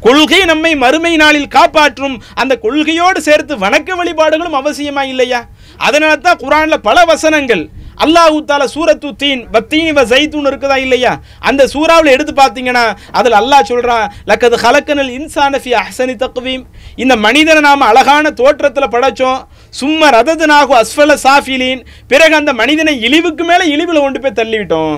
கொள்கை 0.00 0.44
நம்மை 0.44 0.74
மறுமை 0.74 1.16
நாளில் 1.16 1.48
காப்பாற்றும் 1.48 2.22
அந்த 2.34 2.58
கொள்கையோடு 2.62 3.18
சேர்த்து 3.18 3.58
வணக்க 3.58 3.94
வழிபாடுகளும் 3.94 4.58
அவசியமா 4.60 5.02
இல்லையா? 5.02 5.40
அதனால 5.76 6.16
தான் 6.16 6.36
குரானில் 6.36 6.80
பல 6.80 7.04
வசனங்கள் 7.04 7.68
அல்லாஹு 8.04 8.38
தால 8.50 8.64
சூரத்து 8.74 9.08
தீன் 9.22 9.40
பத்தீன் 9.54 9.88
வ 9.96 10.02
ஜைத்தூன் 10.12 10.48
இருக்குதா 10.50 10.76
இல்லையா? 10.84 11.12
அந்த 11.48 11.62
சூறாவில் 11.74 12.12
எடுத்து 12.14 12.32
பார்த்தீங்கன்னா 12.32 12.84
அதில் 13.18 13.36
அல்லாஹ் 13.40 13.68
சொல்கிறான் 13.70 14.06
லக்கது 14.30 14.56
ஹலக்கனல் 14.64 15.10
இன்சானஃபி 15.18 15.72
அஹசனி 15.82 16.14
தக்குவீம் 16.22 16.64
இந்த 17.02 17.14
மனிதனை 17.26 17.60
நாம் 17.68 17.88
அழகான 17.90 18.30
தோற்றத்தில் 18.40 18.92
படைச்சோம். 18.94 19.40
சும்மா 19.80 20.08
ரததுனாகு 20.16 20.74
அஸ்ஃபல 20.82 21.16
சாஃபிலீன். 21.26 21.82
பிறகு 22.08 22.34
அந்த 22.34 22.52
மனிதனை 22.62 22.94
இழிவுக்கு 23.06 23.44
மேலே 23.52 23.66
இழிவில் 23.74 24.04
கொண்டு 24.04 24.20
போய் 24.20 24.38
தள்ளிவிட்டோம். 24.40 24.96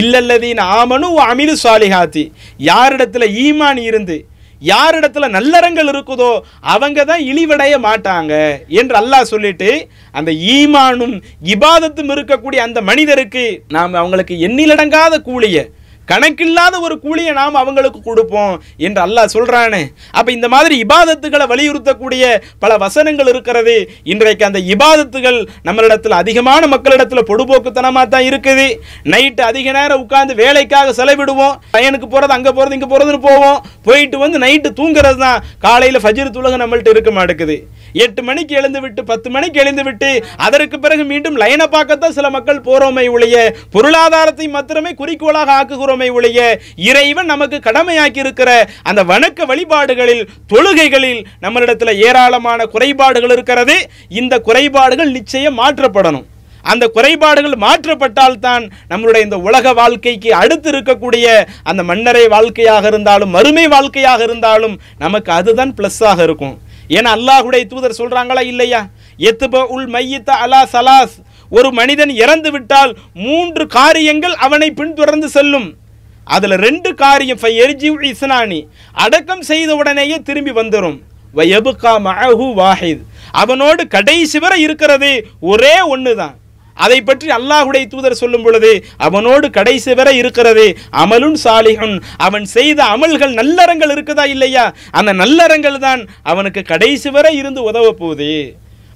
இல்லல்லதீன் 0.00 0.62
ஆமனு 0.78 1.08
அமிலு 1.30 1.54
சாலிஹாத்தி. 1.64 2.24
யாரிடத்துல 2.70 3.24
ஈமான் 3.44 3.80
இருந்து 3.88 4.16
யாரிடத்துல 4.62 5.26
நல்லறங்கள் 5.28 5.90
இருக்குதோ 5.92 6.30
அவங்க 6.62 7.04
தான் 7.04 7.22
இழிவடைய 7.24 7.74
மாட்டாங்க 7.78 8.34
என்று 8.72 8.94
அல்லாஹ் 8.96 9.30
சொல்லிட்டு 9.30 9.70
அந்த 10.14 10.30
ஈமானும் 10.52 11.16
இபாதத்தும் 11.46 12.10
இருக்கக்கூடிய 12.10 12.60
அந்த 12.60 12.80
மனிதருக்கு 12.82 13.44
நாம் 13.68 13.94
அவங்களுக்கு 13.94 14.36
எண்ணிலடங்காத 14.40 15.20
கூலிய 15.20 15.60
கணக்கில்லாத 16.10 16.74
ஒரு 16.86 16.94
கூலியை 17.04 17.32
நாம் 17.40 17.60
அவங்களுக்கு 17.62 18.00
கொடுப்போம் 18.08 18.54
என்று 18.86 19.00
அல்லாஹ் 19.06 19.32
சொல்கிறானு 19.34 19.80
அப்போ 20.18 20.30
இந்த 20.36 20.48
மாதிரி 20.54 20.74
இபாதத்துகளை 20.84 21.46
வலியுறுத்தக்கூடிய 21.52 22.24
பல 22.64 22.72
வசனங்கள் 22.84 23.30
இருக்கிறது. 23.32 23.76
இன்றைக்கு 24.12 24.46
அந்த 24.48 24.60
இபாதத்துகள் 24.74 25.38
நம்மளிடத்தில் 25.68 26.18
அதிகமான 26.22 26.62
மக்களிடத்தில் 26.74 27.28
பொடுபோக்குத்தனமாக 27.30 28.06
தான் 28.14 28.26
இருக்குது. 28.30 28.66
நைட்டு 29.14 29.42
அதிக 29.50 29.72
நேரம் 29.78 30.02
உட்காந்து 30.04 30.34
வேலைக்காக 30.42 30.94
செலவிடுவோம். 31.00 31.56
பையனுக்கு 31.76 32.08
போகிறது 32.14 32.36
அங்கே 32.38 32.52
போகிறது 32.58 32.76
இங்கே 32.78 32.90
போகிறதுன்னு 32.92 33.22
போவோம். 33.28 33.58
போயிட்டு 33.88 34.18
வந்து 34.24 34.38
நைட்டு 34.44 34.70
தூங்குறது 34.80 35.20
தான் 35.26 35.42
காலையில் 35.66 36.02
ஃபஜிர் 36.04 36.34
துலகம் 36.36 36.62
நம்மள்ட்ட 36.64 36.94
இருக்க 36.96 37.10
மாட்டேங்குது. 37.18 37.58
எட்டு 38.04 38.22
மணிக்கு 38.28 38.54
எழுந்து 38.60 38.80
விட்டு 38.84 39.00
பத்து 39.10 39.28
மணிக்கு 39.30 39.60
எழுந்து 39.64 39.84
விட்டு 39.86 40.10
அதற்கு 40.46 40.76
பிறகு 40.78 41.04
மீண்டும் 41.12 41.38
லைனை 41.42 41.66
பார்க்கத்தான் 41.74 42.16
சில 42.18 42.30
மக்கள் 42.36 42.64
போறோமே 42.68 43.04
ஒழிய 43.16 43.36
பொருளாதாரத்தை 43.76 44.48
மாத்திரமே 44.48 44.92
குறிக்கோளாக 45.00 45.54
ஆக்குகிறோமே 45.58 46.08
ஒழிய 46.18 46.40
இறைவன் 46.90 47.32
நமக்கு 47.34 47.58
கடமையாக்கி 47.68 48.22
இருக்கிற 48.24 48.50
அந்த 48.82 49.04
வணக்க 49.12 49.46
வழிபாடுகளில் 49.46 50.24
தொழுகைகளில் 50.52 51.20
நம்மளிடத்தில் 51.44 51.98
ஏராளமான 52.06 52.66
குறைபாடுகள் 52.76 53.34
இருக்கிறது. 53.36 53.76
இந்த 54.20 54.34
குறைபாடுகள் 54.48 55.14
நிச்சயம் 55.18 55.60
மாற்றப்படணும். 55.60 56.26
அந்த 56.64 56.84
குறைபாடுகள் 56.94 57.54
மாற்றப்பட்டால்தான் 57.64 58.64
நம்மளுடைய 58.90 59.26
இந்த 59.26 59.38
உலக 59.48 59.72
வாழ்க்கைக்கு 59.80 60.30
அடுத்து 60.40 60.68
இருக்கக்கூடிய 60.72 61.26
அந்த 61.70 61.82
மன்னரை 61.90 62.24
வாழ்க்கையாக 62.34 62.86
இருந்தாலும் 62.92 63.34
மறுமை 63.36 63.66
வாழ்க்கையாக 63.74 64.22
இருந்தாலும் 64.28 64.74
நமக்கு 65.04 65.32
அதுதான் 65.32 65.74
ப்ளஸ்ஸாக 65.78 66.18
இருக்கும். 66.22 66.56
ஏன்னா 66.88 67.10
அல்லாஹுடைய 67.16 67.66
தூதர் 67.66 67.98
சொல்றாங்களா 67.98 68.42
இல்லையா? 68.42 68.88
எத்துப 69.18 69.64
உல் 69.76 69.88
மையித்த 69.94 70.30
அலா 70.44 70.60
சலாஸ். 70.72 71.16
ஒரு 71.50 71.72
மனிதன் 71.72 72.10
இறந்து 72.10 72.50
விட்டால் 72.50 72.96
மூன்று 73.12 73.66
காரியங்கள் 73.66 74.34
அவனை 74.34 74.70
பின்தொடர்ந்து 74.70 75.28
செல்லும். 75.28 75.68
அதில் 76.24 76.56
ரெண்டு 76.66 76.94
காரியம் 76.94 77.38
ஃபயர்ஜிவ் 77.42 77.98
இஸ்னானி. 78.10 78.60
அடக்கம் 78.92 79.42
செய்த 79.42 79.74
உடனேயே 79.74 80.18
திரும்பி 80.18 80.50
வந்துடும் 80.50 80.98
வயபுகா 81.34 81.92
மஅஹு 82.08 82.46
வாஹித். 82.62 83.02
அவனோடு 83.32 83.88
கடைசி 83.88 84.38
வரை 84.38 84.62
இருக்கிறது 84.62 85.28
ஒரே 85.40 85.80
ஒன்று 85.80 86.16
தான் 86.16 86.34
அதை 86.76 86.98
பற்றி 87.02 87.28
அல்லாஹுடைய 87.28 87.84
தூதர் 87.86 88.20
சொல்லும் 88.22 88.44
பொழுது 88.46 88.70
அவனோடு 89.06 89.46
கடைசி 89.50 89.94
வரை 89.94 90.16
இருக்கிறது 90.16 90.64
அமலுன் 91.02 91.38
சாலிஹுன். 91.44 91.96
அவன் 92.16 92.46
செய்த 92.56 92.80
அமல்கள் 92.94 93.32
நல்லறங்கள் 93.40 93.92
இருக்குதா 93.94 94.24
இல்லையா? 94.34 94.64
அந்த 94.98 95.12
நல்லறங்கள் 95.12 95.78
தான் 95.78 96.02
அவனுக்கு 96.22 96.62
கடைசி 96.62 97.10
வரை 97.10 97.32
இருந்து 97.36 97.62
உதவ 97.62 97.86
போகுது. 97.92 98.32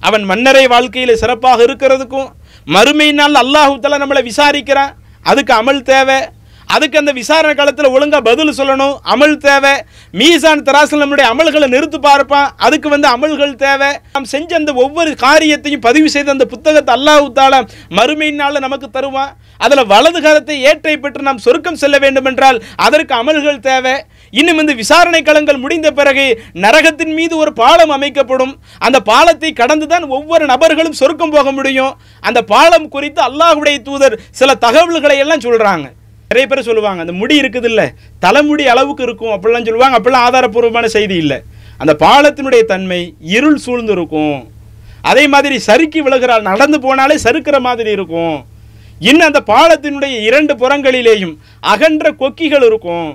அவன் 0.01 0.23
மன்னரை 0.23 0.67
வாழ்க்கையில் 0.67 1.19
சிறப்பாக 1.23 1.65
இருக்கிறதுக்கும் 1.67 2.29
மறுமை 2.67 3.09
நாள் 3.11 3.41
அல்லாஹு 3.43 3.73
தஆலா 3.83 4.01
நம்மளை 4.03 4.23
விசாரிக்கிறான். 4.23 4.93
அதுக்கு 5.25 5.53
அமல் 5.53 5.81
தேவை. 5.83 6.19
அதுக்கு 6.67 6.99
அந்த 7.01 7.11
விசாரணை 7.19 7.53
காலத்தில் 7.55 7.93
ஒழுங்காக 7.95 8.23
பதில் 8.29 8.57
சொல்லணும். 8.59 8.95
அமல் 9.13 9.37
தேவை. 9.47 9.73
மீசான் 10.19 10.65
தராசில் 10.67 11.01
நம்முடைய 11.03 11.27
அமல்களை 11.33 11.67
நிறுத்து 11.75 11.99
பார்ப்பான் 12.07 12.51
அதுக்கு 12.65 12.89
வந்து 12.93 13.07
அமல்கள் 13.15 13.55
தேவை. 13.65 13.91
நாம் 14.15 14.31
செஞ்ச 14.33 14.55
அந்த 14.59 14.73
ஒவ்வொரு 14.83 15.13
காரியத்தையும் 15.25 15.85
பதிவு 15.87 16.09
செய்த 16.15 16.31
அந்த 16.35 16.47
புத்தகத்தை 16.53 16.93
அல்லாஹ் 16.97 17.67
மறுமையினால் 17.99 18.63
நமக்கு 18.67 18.89
தருவான் 18.97 19.31
அதில் 19.65 19.89
வலது 19.93 20.19
காலத்தை 20.25 20.55
ஏற்றை 20.69 20.95
பெற்று 21.01 21.27
நாம் 21.27 21.41
சொருக்கம் 21.45 21.79
செல்ல 21.81 21.95
வேண்டும் 22.03 22.27
என்றால் 22.29 22.57
அதற்கு 22.85 23.13
அமல்கள் 23.21 23.59
தேவை. 23.69 23.95
இன்னும் 24.33 24.59
இந்த 24.61 24.73
விசாரணை 24.81 25.21
களங்கள் 25.27 25.61
முடிந்த 25.63 25.87
பிறகு 25.99 26.25
நரகத்தின் 26.65 27.13
மீது 27.19 27.33
ஒரு 27.43 27.51
பாலம் 27.61 27.93
அமைக்கப்படும். 27.97 28.53
அந்த 28.87 28.97
பாலத்தை 29.11 29.51
கடந்து 29.61 29.87
தான் 29.93 30.05
ஒவ்வொரு 30.17 30.45
நபர்களும் 30.53 30.99
சொருக்கம் 31.01 31.33
போக 31.37 31.51
முடியும். 31.51 31.95
அந்த 32.23 32.41
பாலம் 32.53 32.91
குறித்து 32.95 33.21
அல்லாஹுடைய 33.29 33.79
தூதர் 33.89 34.19
சில 34.41 34.55
தகவல்களை 34.67 35.17
எல்லாம் 35.25 35.45
சொல்கிறாங்க 35.47 35.87
நிறைய 36.31 36.47
பேர் 36.49 36.67
சொல்லுவாங்க 36.67 37.03
அந்த 37.05 37.13
முடி 37.21 37.35
இருக்குது 37.41 37.67
இல்லை 37.71 37.85
தலைமுடி 38.25 38.65
அளவுக்கு 38.73 39.03
இருக்கும் 39.07 39.33
அப்படிலாம் 39.35 39.65
சொல்லுவாங்க. 39.69 39.97
அப்படிலாம் 39.99 40.25
ஆதாரப்பூர்வமான 40.27 40.89
செய்தி 40.95 41.15
இல்லை. 41.23 41.39
அந்த 41.81 41.93
பாலத்தினுடைய 42.05 42.63
தன்மை 42.71 43.01
இருள் 43.35 43.59
சூழ்ந்து 43.65 43.93
இருக்கும் 43.97 44.37
அதே 45.11 45.23
மாதிரி 45.33 45.55
சறுக்கி 45.67 45.99
விழுகிறாள் 46.05 46.47
நடந்து 46.49 46.77
போனாலே 46.85 47.15
சறுக்கிற 47.25 47.57
மாதிரி 47.67 47.89
இருக்கும். 47.97 48.37
இன்னும் 49.09 49.27
அந்த 49.29 49.41
பாலத்தினுடைய 49.51 50.15
இரண்டு 50.27 50.53
புறங்களிலேயும் 50.61 51.35
அகன்ற 51.73 52.11
கொக்கிகள் 52.21 52.65
இருக்கும். 52.69 53.09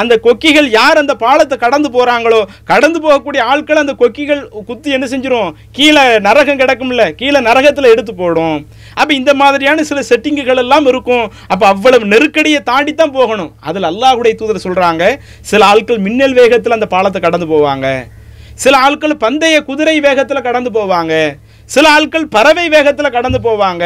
அந்த 0.00 0.14
கொக்கிகள் 0.26 0.68
யார் 0.78 1.00
அந்த 1.02 1.14
பாலத்தை 1.24 1.56
கடந்து 1.64 1.88
போகிறாங்களோ 1.96 2.40
கடந்து 2.70 2.98
போகக்கூடிய 3.04 3.40
ஆட்கள் 3.52 3.82
அந்த 3.82 3.94
கொக்கிகள் 4.02 4.42
குத்தி 4.68 4.96
என்ன 4.96 5.06
செஞ்சிடும் 5.12 5.50
கீழே 5.78 6.04
நரகம் 6.26 6.60
கிடக்கும்ல 6.62 7.06
கீழே 7.20 7.40
நரகத்தில் 7.48 7.90
எடுத்து 7.92 8.14
போடும். 8.20 8.58
அப்போ 9.00 9.12
இந்த 9.20 9.32
மாதிரியான 9.42 9.84
சில 9.90 10.02
செட்டிங்குகள் 10.10 10.62
எல்லாம் 10.64 10.86
இருக்கும். 10.92 11.26
அப்போ 11.52 11.66
அவ்வளவு 11.72 12.12
நெருக்கடியை 12.12 12.60
தாண்டி 12.70 12.94
தான் 12.94 13.16
போகணும். 13.18 13.50
அதில் 13.70 13.90
அல்லாஹுடைய 13.92 14.34
தூதர் 14.42 14.64
சொல்கிறாங்க 14.66 15.04
சில 15.50 15.64
ஆட்கள் 15.72 16.04
மின்னல் 16.06 16.38
வேகத்தில் 16.40 16.76
அந்த 16.78 16.88
பாலத்தை 16.94 17.20
கடந்து 17.26 17.48
போவாங்க. 17.54 17.86
சில 18.62 18.76
ஆட்கள் 18.86 19.20
பந்தய 19.24 19.56
குதிரை 19.66 19.94
வேகத்தில் 20.06 20.46
கடந்து 20.46 20.70
போவாங்க. 20.76 21.14
சில 21.74 21.86
ஆட்கள் 21.96 22.24
பறவை 22.34 22.64
வேகத்தில் 22.74 23.14
கடந்து 23.16 23.38
போவாங்க. 23.46 23.84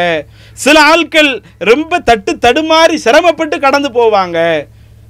சில 0.63 0.77
ஆட்கள் 0.91 1.31
ரொம்ப 1.69 1.99
தட்டு 2.09 2.31
தடுமாறி 2.45 2.95
சிரமப்பட்டு 3.05 3.57
கடந்து 3.65 3.89
போவாங்க. 3.97 4.39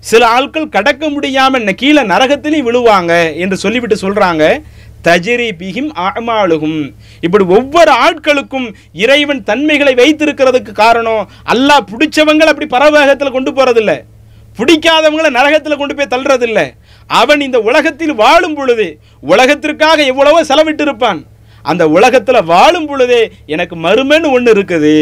சில 0.09 0.23
ஆட்கள் 0.35 0.73
கடக்க 0.75 1.03
முடியாமல் 1.15 1.61
என்ன 1.61 1.73
கீழே 1.81 2.01
நரகத்திலையும் 2.13 2.67
விழுவாங்க 2.69 3.11
என்று 3.43 3.57
சொல்லிவிட்டு 3.63 3.97
சொல்கிறாங்க 4.03 4.43
தஜிரி 5.05 5.47
பிகிம் 5.61 5.89
அமாலுகும் 6.03 6.79
இப்படி 7.25 7.45
ஒவ்வொரு 7.57 7.91
ஆட்களுக்கும் 8.05 8.67
இறைவன் 9.03 9.41
தன்மைகளை 9.49 9.93
வைத்திருக்கிறதுக்கு 10.01 10.73
காரணம் 10.83 11.23
அல்லாஹ் 11.53 11.87
பிடிச்சவங்களை 11.91 12.51
அப்படி 12.51 12.67
பரவேகத்தில் 12.75 13.35
கொண்டு 13.35 13.51
போகிறதில்ல 13.51 13.93
பிடிக்காதவங்களை 14.57 15.29
நரகத்தில் 15.37 15.79
கொண்டு 15.81 15.93
போய் 15.97 16.11
தள்ளுறதில்ல. 16.13 16.59
அவன் 17.09 17.41
இந்த 17.45 17.59
உலகத்தில் 17.69 18.15
வாழும் 18.21 18.55
பொழுது 18.57 18.85
உலகத்திற்காக 19.31 20.03
எவ்வளவோ 20.11 20.41
செலவிட்டு 20.49 20.83
இருப்பான் 20.85 21.21
அந்த 21.65 21.83
உலகத்தில் 21.97 22.47
வாழும் 22.51 22.87
பொழுதே 22.89 23.21
எனக்கு 23.53 23.75
மறுமன்னு 23.85 24.33
ஒன்று 24.35 24.51
இருக்குது. 24.55 24.95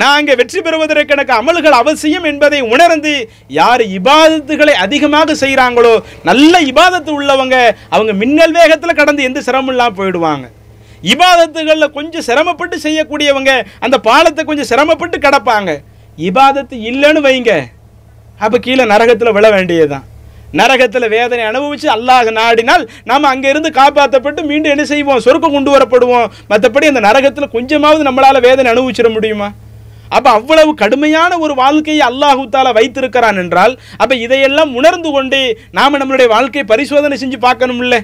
நான் 0.00 0.28
வெற்றி 0.40 0.60
பெறுவதற்கனக்கு 0.66 1.32
அமல்கள் 1.40 1.76
அவசியம் 1.80 2.26
என்பதை 2.30 2.60
உணர்ந்து 2.74 3.12
யார் 3.56 3.82
இபாதத்துகளை 3.98 4.74
அதிகமாக 4.84 5.34
செய்கிறாங்களோ 5.40 5.94
நல்ல 6.28 6.60
இபாதத்து 6.70 7.10
உள்ளவங்க 7.18 7.56
அவங்க 7.94 8.12
மின்னல் 8.20 8.54
வேகத்தில் 8.58 8.98
கடந்து 9.00 9.26
எந்த 9.28 9.40
சிரமம் 9.46 9.72
இல்லாமல் 9.72 9.98
போயிடுவாங்க. 9.98 10.46
இபாதத்துகளில் 11.12 11.94
கொஞ்சம் 11.96 12.26
சிரமப்பட்டு 12.28 12.76
செய்யக்கூடியவங்க 12.84 13.52
அந்த 13.84 13.96
பாலத்தை 14.08 14.42
கொஞ்சம் 14.50 14.70
சிரமப்பட்டு 14.70 15.18
கடப்பாங்க. 15.26 15.70
இபாதத்து 16.28 16.76
இல்லைன்னு 16.90 17.20
வைங்க. 17.26 17.52
அப்போ 18.44 18.58
கீழே 18.66 18.84
நரகத்தில் 18.92 19.36
விழ 19.38 19.46
வேண்டியதுதான். 19.56 20.06
நரகத்தில் 20.60 21.12
வேதனை 21.16 21.44
அனுபவித்து 21.50 21.88
அல்லாஹ் 21.96 22.30
நாடினால் 22.38 22.82
நாம் 23.10 23.30
அங்கேருந்து 23.32 23.70
காப்பாற்றப்பட்டு 23.80 24.40
மீண்டும் 24.50 24.72
என்ன 24.74 24.84
செய்வோம்? 24.92 25.22
சொர்க்கம் 25.26 25.56
கொண்டு 25.56 25.70
வரப்படுவோம். 25.74 26.26
மற்றபடி 26.50 26.88
அந்த 26.92 27.02
நரகத்தில் 27.08 27.54
கொஞ்சமாவது 27.56 28.08
நம்மளால் 28.08 28.46
வேதனை 28.48 28.70
அனுபவிச்சிட 28.72 29.10
முடியுமா? 29.18 29.50
அப்ப 30.16 30.26
அவ்வளவு 30.38 30.72
கடுமையான 30.82 31.38
ஒரு 31.44 31.54
வாழ்க்கையை 31.62 32.02
அல்லாஹு 32.10 32.42
தாலா 32.54 32.72
வைத்திருக்கிறான் 32.78 33.38
என்றால் 33.42 33.74
அப்ப 34.02 34.12
இதையெல்லாம் 34.24 34.72
உணர்ந்து 34.80 35.10
கொண்டு 35.16 35.40
நாம 35.78 35.98
நம்மளுடைய 36.00 36.28
வாழ்க்கையை 36.34 36.66
பரிசோதனை 36.72 37.16
செஞ்சு 37.22 37.38
பார்க்கணும்ல? 37.46 37.98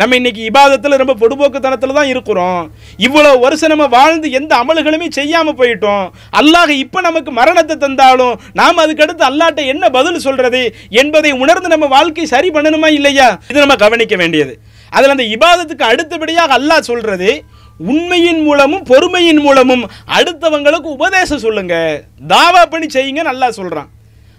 நம்ம 0.00 0.16
இன்னைக்கு 0.18 0.42
இபாதத்தில் 0.48 0.98
ரொம்ப 1.00 1.14
பொடுபோக்குத்தனத்தில் 1.22 1.96
தான் 1.96 2.10
இருக்கிறோம். 2.12 2.60
இவ்வளோ 3.06 3.30
வருஷம் 3.42 3.72
நம்ம 3.72 3.86
வாழ்ந்து 3.96 4.28
எந்த 4.38 4.52
அமல்களுமே 4.62 5.08
செய்யாமல் 5.18 5.58
போயிட்டோம். 5.58 6.04
அல்லாஹ் 6.40 6.72
இப்போ 6.84 6.98
நமக்கு 7.08 7.30
மரணத்தை 7.40 7.76
தந்தாலும் 7.84 8.34
நாம் 8.60 8.82
அதுக்கடுத்து 8.84 9.24
அல்லாட்ட 9.30 9.62
என்ன 9.72 9.90
பதில் 9.96 10.24
சொல்கிறது 10.26 10.62
என்பதை 11.02 11.32
உணர்ந்து 11.42 11.74
நம்ம 11.74 11.88
வாழ்க்கை 11.96 12.26
சரி 12.34 12.50
பண்ணணுமா 12.56 12.90
இல்லையா? 12.98 13.28
இது 13.50 13.64
நம்ம 13.64 13.76
கவனிக்க 13.84 14.16
வேண்டியது. 14.22 14.54
அதில் 14.92 15.14
அந்த 15.14 15.26
இபாதத்துக்கு 15.36 15.84
அடுத்தபடியாக 15.90 16.56
அல்லாஹ் 16.58 16.88
சொல்கிறது 16.90 17.30
உண்மையின் 17.78 18.42
மூலமும் 18.42 18.82
பொறுமையின் 18.82 19.40
மூலமும் 19.40 19.90
அடுத்தவங்களுக்கு 20.06 20.90
உபதேசம் 20.96 21.38
சொல்லுங்க. 21.38 22.02
தாவா 22.28 22.62
பணி 22.70 22.86
செய்யுங்க 22.86 23.22
நல்லா 23.22 23.50
சொல்கிறான் 23.50 23.90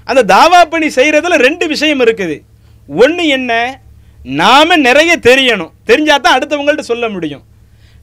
அந்த 0.04 0.36
தாவா 0.36 0.70
பணி 0.70 0.88
செய்கிறதுல 0.88 1.36
ரெண்டு 1.36 1.68
விஷயம் 1.68 2.00
இருக்குது. 2.00 2.40
ஒன்று 2.88 3.28
என்ன? 3.28 3.80
நாம் 4.24 4.82
நிறைய 4.82 5.18
தெரியணும். 5.22 5.72
தெரிஞ்சால் 5.88 6.20
தான் 6.20 6.40
அடுத்தவங்கள்ட்ட 6.40 6.80
சொல்ல 6.80 7.10
முடியும். 7.10 7.44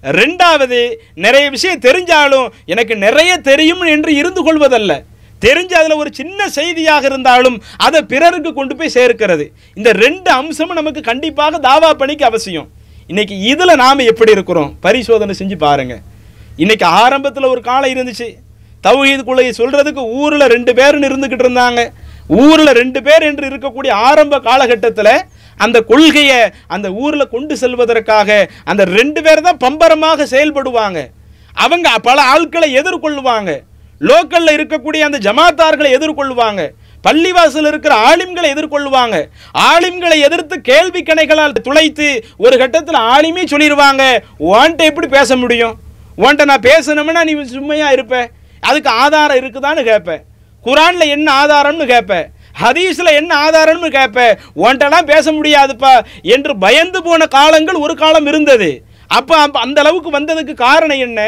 ரெண்டாவது 0.02 0.94
நிறைய 1.14 1.50
விஷயம் 1.50 1.78
தெரிஞ்சாலும் 1.78 2.48
எனக்கு 2.66 2.96
நிறைய 2.96 3.36
தெரியும் 3.36 3.80
என்று 3.80 4.14
இருந்து 4.14 4.42
கொள்வதல்ல. 4.42 5.02
தெரிஞ்ச 5.40 5.72
அதில் 5.72 5.92
ஒரு 5.92 6.10
சின்ன 6.14 6.48
செய்தியாக 6.48 7.06
இருந்தாலும் 7.06 7.62
அதை 7.76 8.02
பிறருக்கு 8.02 8.52
கொண்டு 8.52 8.76
போய் 8.76 8.88
சேர்க்கிறது. 8.88 9.52
இந்த 9.74 9.92
ரெண்டு 9.92 10.30
அம்சமும் 10.30 10.74
நமக்கு 10.74 11.00
கண்டிப்பாக 11.00 11.58
தாவா 11.58 11.94
பணிக்கு 11.94 12.24
அவசியம். 12.24 12.68
இன்னைக்கு 13.10 13.36
இதில் 13.52 13.80
நாம் 13.80 14.00
எப்படி 14.10 14.32
இருக்கிறோம்? 14.36 14.68
பரிசோதனை 14.84 15.34
செஞ்சு 15.38 15.56
பாருங்க. 15.62 15.94
இன்னைக்கு 16.62 16.86
ஆரம்பத்தில் 16.86 17.48
ஒரு 17.52 17.60
காலம் 17.68 17.92
இருந்துச்சு. 17.94 18.28
தௌஹீத் 18.86 19.58
சொல்கிறதுக்கு 19.60 20.02
ஊரில் 20.20 20.44
ரெண்டு 20.52 20.72
பேர்னு 20.78 21.08
இருந்துக்கிட்டு 21.10 21.44
இருந்தாங்க. 21.46 21.80
ஊரில் 22.44 22.72
ரெண்டு 22.80 23.00
பேர் 23.06 23.24
என்று 23.28 23.44
இருக்கக்கூடிய 23.50 23.92
ஆரம்ப 24.08 24.40
காலகட்டத்தில் 24.40 25.12
அந்த 25.64 25.80
கொள்கையை 25.90 26.38
அந்த 26.74 26.90
ஊரில் 27.04 27.32
கொண்டு 27.34 27.56
செல்வதற்காக 27.62 28.38
அந்த 28.64 28.84
ரெண்டு 28.98 29.22
பேர் 29.22 29.46
தான் 29.48 29.60
பம்பரமாக 29.64 30.26
செயல்படுவாங்க. 30.34 31.00
அவங்க 31.64 31.98
பல 32.08 32.20
ஆட்களை 32.34 32.68
எதிர்கொள்வாங்க 32.82 33.50
லோக்கலில் 34.10 34.56
இருக்கக்கூடிய 34.58 35.00
அந்த 35.08 35.18
ஜமாத்தார்களை 35.28 35.90
எதிர்கொள்வாங்க 35.98 36.62
பள்ளிவாசல் 37.04 37.68
இருக்கிற 37.70 37.92
ஆலிம்களை 38.08 38.48
எதிர்கொள்வாங்க 38.54 39.16
ஆலிம்களை 39.72 40.16
எதிர்த்து 40.26 40.56
கேள்வி 40.70 41.02
கணைகளால் 41.02 41.62
துளைத்து 41.66 42.08
ஒரு 42.44 42.56
கட்டத்தில் 42.62 43.06
ஆலிமே 43.14 43.44
சொல்லிடுவாங்க 43.52 44.02
உன்ட்ட 44.50 44.90
எப்படி 44.90 45.08
பேச 45.16 45.36
முடியும்? 45.36 45.74
உன்ட்ட 46.24 46.44
நான் 46.50 46.66
பேசணும்னா 46.70 47.22
நீ 47.28 47.34
சும்மையாக 47.54 47.94
இருப்ப. 47.96 48.16
அதுக்கு 48.68 48.90
ஆதாரம் 49.02 49.40
இருக்குதான்னு 49.40 49.82
கேட்பேன் 49.90 50.22
குரானில் 50.66 51.12
என்ன 51.14 51.26
ஆதாரம்னு 51.42 51.86
கேட்பேன் 51.94 52.26
ஹதீஸில் 52.62 53.16
என்ன 53.20 53.32
ஆதாரம்னு 53.46 53.88
கேட்பேன் 53.98 54.34
உன்ட்டெல்லாம் 54.64 55.10
பேச 55.12 55.32
முடியாதுப்பா 55.36 55.92
என்று 56.34 56.52
பயந்து 56.64 57.00
போன 57.06 57.26
காலங்கள் 57.36 57.82
ஒரு 57.84 57.94
காலம் 58.02 58.28
இருந்தது. 58.32 58.70
அப்போ 59.18 59.36
அந்த 59.66 59.78
அளவுக்கு 59.82 60.10
வந்ததுக்கு 60.18 60.54
காரணம் 60.66 61.00
என்ன? 61.06 61.20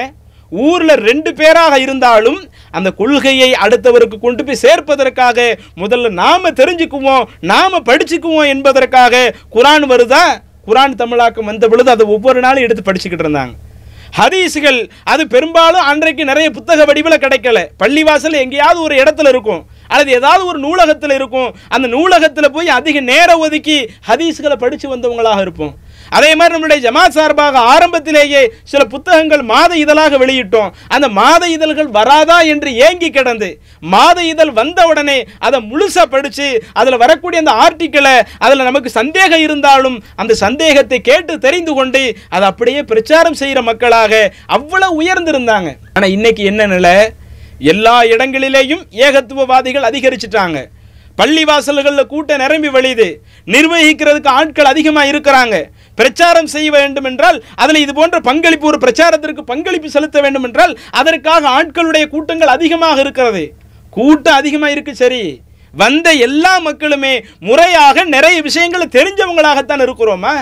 ஊரில் 0.52 0.94
ரெண்டு 0.94 1.34
பேராக 1.34 1.78
இருந்தாலும் 1.78 2.48
அந்த 2.70 2.90
கொள்கையை 2.90 3.52
அடுத்தவருக்கு 3.52 4.18
கொண்டு 4.18 4.44
போய் 4.44 4.62
சேர்ப்பதற்காக 4.62 5.56
முதல்ல 5.76 6.10
நாம் 6.10 6.44
தெரிஞ்சுக்குவோம் 6.44 7.24
நாம் 7.40 7.84
படிச்சுக்குவோம் 7.84 8.46
என்பதற்காக 8.46 9.34
குரான் 9.52 9.86
வருதா? 9.92 10.24
குரான் 10.66 10.94
தமிழாக்கம் 10.94 11.44
வந்த 11.44 11.68
பொழுது 11.68 11.90
அதை 11.90 12.06
ஒவ்வொரு 12.06 12.40
நாளும் 12.40 12.62
எடுத்து 12.62 12.92
படிச்சுக்கிட்டு 12.92 13.26
இருந்தாங்க. 13.26 13.52
ஹதீஸுகள் 14.18 14.90
அது 15.04 15.26
பெரும்பாலும் 15.26 15.80
அன்றைக்கு 15.80 16.24
நிறைய 16.24 16.50
புத்தக 16.50 16.84
வடிவில் 16.84 17.22
கிடைக்கல. 17.24 17.66
பள்ளிவாசல் 17.78 18.32
எங்கேயாவது 18.32 18.80
ஒரு 18.80 18.94
இடத்துல 18.94 19.28
இருக்கும். 19.28 19.66
அல்லது 19.92 20.10
ஏதாவது 20.18 20.42
ஒரு 20.50 20.58
நூலகத்தில் 20.66 21.16
இருக்கும். 21.18 21.50
அந்த 21.74 21.86
நூலகத்தில் 21.94 22.54
போய் 22.56 22.76
அதிக 22.78 23.00
நேரம் 23.12 23.42
ஒதுக்கி 23.46 23.78
ஹதீஸ்களை 24.10 24.58
படித்து 24.64 24.88
வந்தவங்களாக 24.94 25.40
இருப்போம். 25.46 25.72
அதே 26.16 26.30
மாதிரி 26.38 26.54
நம்மளுடைய 26.54 26.80
ஜமாத் 26.86 27.16
சார்பாக 27.16 27.60
ஆரம்பத்திலேயே 27.72 28.40
சில 28.70 28.82
புத்தகங்கள் 28.94 29.42
மாத 29.50 29.72
இதழாக 29.82 30.18
வெளியிட்டோம். 30.22 30.72
அந்த 30.94 31.06
மாத 31.18 31.42
இதழ்கள் 31.54 31.88
வராதா 31.98 32.38
என்று 32.52 32.70
ஏங்கி 32.86 33.08
கிடந்து 33.16 33.48
மாத 33.94 34.18
இதழ் 34.32 34.52
வந்த 34.58 34.80
உடனே 34.90 35.18
அதை 35.46 35.60
முழுசாக 35.70 36.06
படித்து 36.14 36.48
அதில் 36.80 37.00
வரக்கூடிய 37.04 37.42
அந்த 37.44 37.54
ஆர்டிக்கிளை 37.64 38.14
அதில் 38.44 38.68
நமக்கு 38.70 38.92
சந்தேகம் 38.98 39.44
இருந்தாலும் 39.46 39.96
அந்த 40.22 40.36
சந்தேகத்தை 40.44 41.00
கேட்டு 41.10 41.36
தெரிந்து 41.46 41.74
கொண்டு 41.78 42.02
அதை 42.34 42.44
அப்படியே 42.50 42.82
பிரச்சாரம் 42.92 43.40
செய்கிற 43.42 43.62
மக்களாக 43.70 44.22
அவ்வளோ 44.58 44.90
உயர்ந்திருந்தாங்க. 45.00 45.70
ஆனால் 45.96 46.14
இன்னைக்கு 46.18 46.44
என்ன 46.52 46.66
நிலை? 46.76 46.96
எல்லா 47.70 48.02
இடங்களிலேயும் 48.02 48.82
ஏகத்துவவாதிகள் 49.06 49.88
அதிகரிச்சிட்டாங்க. 49.88 50.64
பள்ளி 51.16 51.44
வாசல்களில் 51.44 52.10
கூட்டம் 52.12 52.42
நிரம்பி 52.42 52.68
வழியுது. 52.68 53.08
நிர்வகிக்கிறதுக்கு 53.46 54.26
ஆட்கள் 54.26 54.64
அதிகமாக 54.64 55.10
இருக்கிறாங்க. 55.12 55.56
பிரச்சாரம் 55.94 56.46
செய்ய 56.46 56.70
வேண்டும் 56.70 57.04
என்றால் 57.04 57.44
அதில் 57.54 57.80
இது 57.84 57.94
போன்ற 57.94 58.20
பங்களிப்பு 58.20 58.66
ஒரு 58.66 58.78
பிரச்சாரத்திற்கு 58.78 59.42
பங்களிப்பு 59.52 59.90
செலுத்த 59.90 60.20
வேண்டும் 60.20 60.42
என்றால் 60.42 60.78
அதற்காக 60.90 61.48
ஆட்களுடைய 61.48 62.06
கூட்டங்கள் 62.06 62.54
அதிகமாக 62.56 63.00
இருக்கிறது. 63.00 63.54
கூட்டம் 63.90 64.34
அதிகமாக 64.34 64.72
இருக்கு 64.72 64.94
சரி. 64.94 65.40
வந்த 65.74 66.12
எல்லா 66.12 66.58
மக்களுமே 66.58 67.24
முறையாக 67.38 68.04
நிறைய 68.04 68.42
விஷயங்களை 68.42 68.86
தெரிஞ்சவங்களாகத்தான் 68.90 69.84
இருக்கிறோமா? 69.86 70.34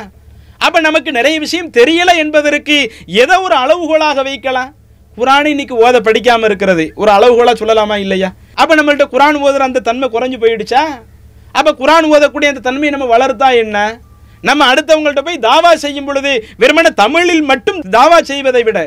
அப்போ 0.58 0.80
நமக்கு 0.80 1.12
நிறைய 1.12 1.38
விஷயம் 1.38 1.70
தெரியலை 1.70 2.16
என்பதற்கு 2.16 2.92
எதை 3.06 3.36
ஒரு 3.36 3.56
அளவுகோலாக 3.56 4.22
வைக்கலாம். 4.22 4.74
குரான் 5.20 5.48
இன்னைக்கு 5.52 5.76
ஓத 5.84 5.96
படிக்காமல் 6.08 6.48
இருக்கிறது. 6.48 6.84
ஒரு 7.02 7.10
அளவுகோலாக 7.16 7.56
சொல்லலாமா 7.62 7.96
இல்லையா? 8.04 8.28
அப்போ 8.60 8.72
நம்மள்கிட்ட 8.78 9.06
குரான் 9.14 9.40
ஓதுற 9.46 9.64
அந்த 9.68 9.82
தன்மை 9.88 10.06
குறைஞ்சு 10.14 10.38
போயிடுச்சா? 10.42 10.82
அப்போ 11.58 11.70
குரான் 11.80 12.08
ஓதக்கூடிய 12.14 12.52
அந்த 12.52 12.62
தன்மையை 12.68 12.92
நம்ம 12.94 13.08
வளர்த்தா 13.14 13.48
என்ன? 13.64 13.78
நம்ம 14.48 14.66
அடுத்தவங்கள்ட்ட 14.72 15.22
போய் 15.24 15.44
தாவா 15.48 15.70
செய்யும் 15.82 16.06
பொழுது 16.08 16.30
வெறுமனே 16.60 16.90
தமிழில் 17.00 17.42
மட்டும் 17.50 17.80
தாவா 17.96 18.18
செய்வதை 18.30 18.62
விட 18.68 18.78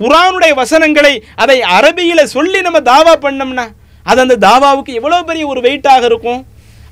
குரானுடைய 0.00 0.52
வசனங்களை 0.60 1.12
அதை 1.44 1.56
அரபியில் 1.78 2.30
சொல்லி 2.36 2.60
நம்ம 2.66 2.80
தாவா 2.92 3.14
பண்ணோம்னா 3.24 3.66
அது 4.06 4.22
அந்த 4.24 4.36
தாவாவுக்கு 4.46 4.92
எவ்வளோ 5.00 5.18
பெரிய 5.30 5.44
ஒரு 5.52 5.60
வெயிட்டாக 5.66 6.08
இருக்கும்? 6.10 6.40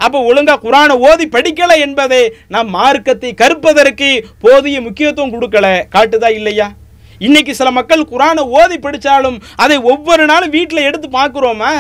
அப்போ 0.05 0.19
ஒழுங்காக 0.29 0.63
குரானை 0.67 0.95
ஓதி 1.09 1.25
படிக்கலை 1.37 1.79
என்பதை 1.87 2.21
நாம் 2.55 2.69
மார்க்கத்தை 2.77 3.31
கற்பதற்கு 3.41 4.11
போதிய 4.45 4.77
முக்கியத்துவம் 4.87 5.35
கொடுக்கல. 5.35 5.67
காட்டுதா 5.95 6.31
இல்லையா? 6.41 6.69
இன்னைக்கு 7.27 7.53
சில 7.59 7.71
மக்கள் 7.79 8.03
குரானை 8.11 8.43
ஓதி 8.59 8.77
படித்தாலும் 8.85 9.37
அதை 9.63 9.77
ஒவ்வொரு 9.93 10.25
நாளும் 10.31 10.53
வீட்டில் 10.55 10.87
எடுத்து 10.89 11.09
பார்க்குறோமா? 11.17 11.73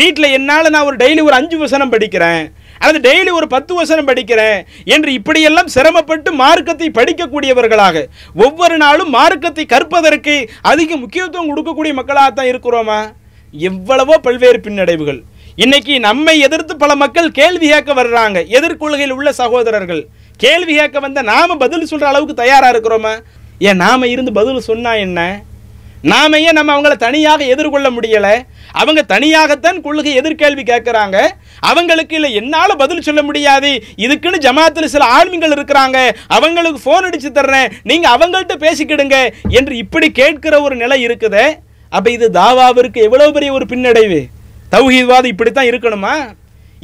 வீட்டில் 0.00 0.32
என்னால் 0.36 0.70
நான் 0.74 0.86
ஒரு 0.88 0.96
டெய்லி 1.02 1.22
ஒரு 1.26 1.34
அஞ்சு 1.38 1.56
வசனம் 1.62 1.92
படிக்கிறேன் 1.92 2.44
அல்லது 2.82 3.00
டெய்லி 3.06 3.30
ஒரு 3.38 3.46
பத்து 3.52 3.72
வசனம் 3.78 4.08
படிக்கிறேன் 4.08 4.58
என்று 4.94 5.10
இப்படியெல்லாம் 5.18 5.68
சிரமப்பட்டு 5.74 6.30
மார்க்கத்தை 6.40 6.88
படிக்கக்கூடியவர்களாக 6.98 8.02
ஒவ்வொரு 8.46 8.76
நாளும் 8.84 9.10
மார்க்கத்தை 9.16 9.64
கற்பதற்கு 9.74 10.34
அதிக 10.70 10.96
முக்கியத்துவம் 11.02 11.50
கொடுக்கக்கூடிய 11.50 11.94
மக்களாகத்தான் 11.98 12.50
இருக்கிறோமா? 12.52 13.00
எவ்வளவோ 13.54 14.16
பல்வேறு 14.26 14.58
பின்னடைவுகள். 14.66 15.20
இன்னைக்கு 15.64 15.94
நம்மை 16.08 16.34
எதிர்த்து 16.46 16.74
பல 16.82 16.92
மக்கள் 17.02 17.30
கேள்வி 17.38 17.68
கேட்க 17.72 17.92
வர்றாங்க 18.00 18.38
எதிர்கொள்கையில் 18.58 19.14
உள்ள 19.18 19.32
சகோதரர்கள். 19.42 20.02
கேள்வி 20.44 20.74
கேட்க 20.80 20.98
வந்த 21.06 21.22
நாம 21.30 21.56
பதில் 21.62 21.88
சொல்ற 21.90 22.06
அளவுக்கு 22.10 22.36
தயாரா 22.42 22.70
இருக்கிறோமா? 22.74 23.14
ஏன் 23.68 23.80
நாம் 23.84 24.12
இருந்து 24.12 24.32
பதில் 24.38 24.66
சொன்னால் 24.68 25.02
என்ன? 25.06 25.20
நாம 26.10 26.38
ஏன் 26.46 26.56
நம்ம 26.58 26.70
அவங்கள 26.74 26.94
தனியாக 27.04 27.40
எதிர்கொள்ள 27.54 27.88
முடியலை? 27.96 28.32
அவங்க 28.80 29.00
தனியாகத்தான் 29.12 29.78
கொள்கை 29.84 30.12
எதிர்கேள்வி 30.20 30.62
கேட்குறாங்க. 30.70 31.16
அவங்களுக்கு 31.70 32.14
இல்லை 32.18 32.30
என்னால் 32.40 32.80
பதில் 32.82 33.04
சொல்ல 33.08 33.20
முடியாது. 33.28 33.70
இதுக்குன்னு 34.04 34.38
ஜமாத்தில் 34.46 34.92
சில 34.94 35.06
ஆளுமைகள் 35.16 35.54
இருக்கிறாங்க. 35.56 35.98
அவங்களுக்கு 36.36 36.80
ஃபோன் 36.84 37.06
அடித்து 37.08 37.30
தர்றேன். 37.38 37.68
நீங்கள் 37.90 38.12
அவங்கள்ட்ட 38.14 38.56
பேசிக்கிடுங்க 38.64 39.18
என்று 39.58 39.76
இப்படி 39.82 40.08
கேட்கிற 40.20 40.60
ஒரு 40.66 40.76
நிலை 40.82 40.98
இருக்குது. 41.06 41.44
அப்போ 41.96 42.10
இது 42.16 42.28
தாவாவிற்கு 42.40 43.00
எவ்வளோ 43.08 43.28
பெரிய 43.36 43.52
ஒரு 43.58 43.66
பின்னடைவு? 43.72 44.20
தௌஹீத்வாதம் 44.74 45.32
இப்படித்தான் 45.34 45.70
இருக்கணுமா? 45.70 46.16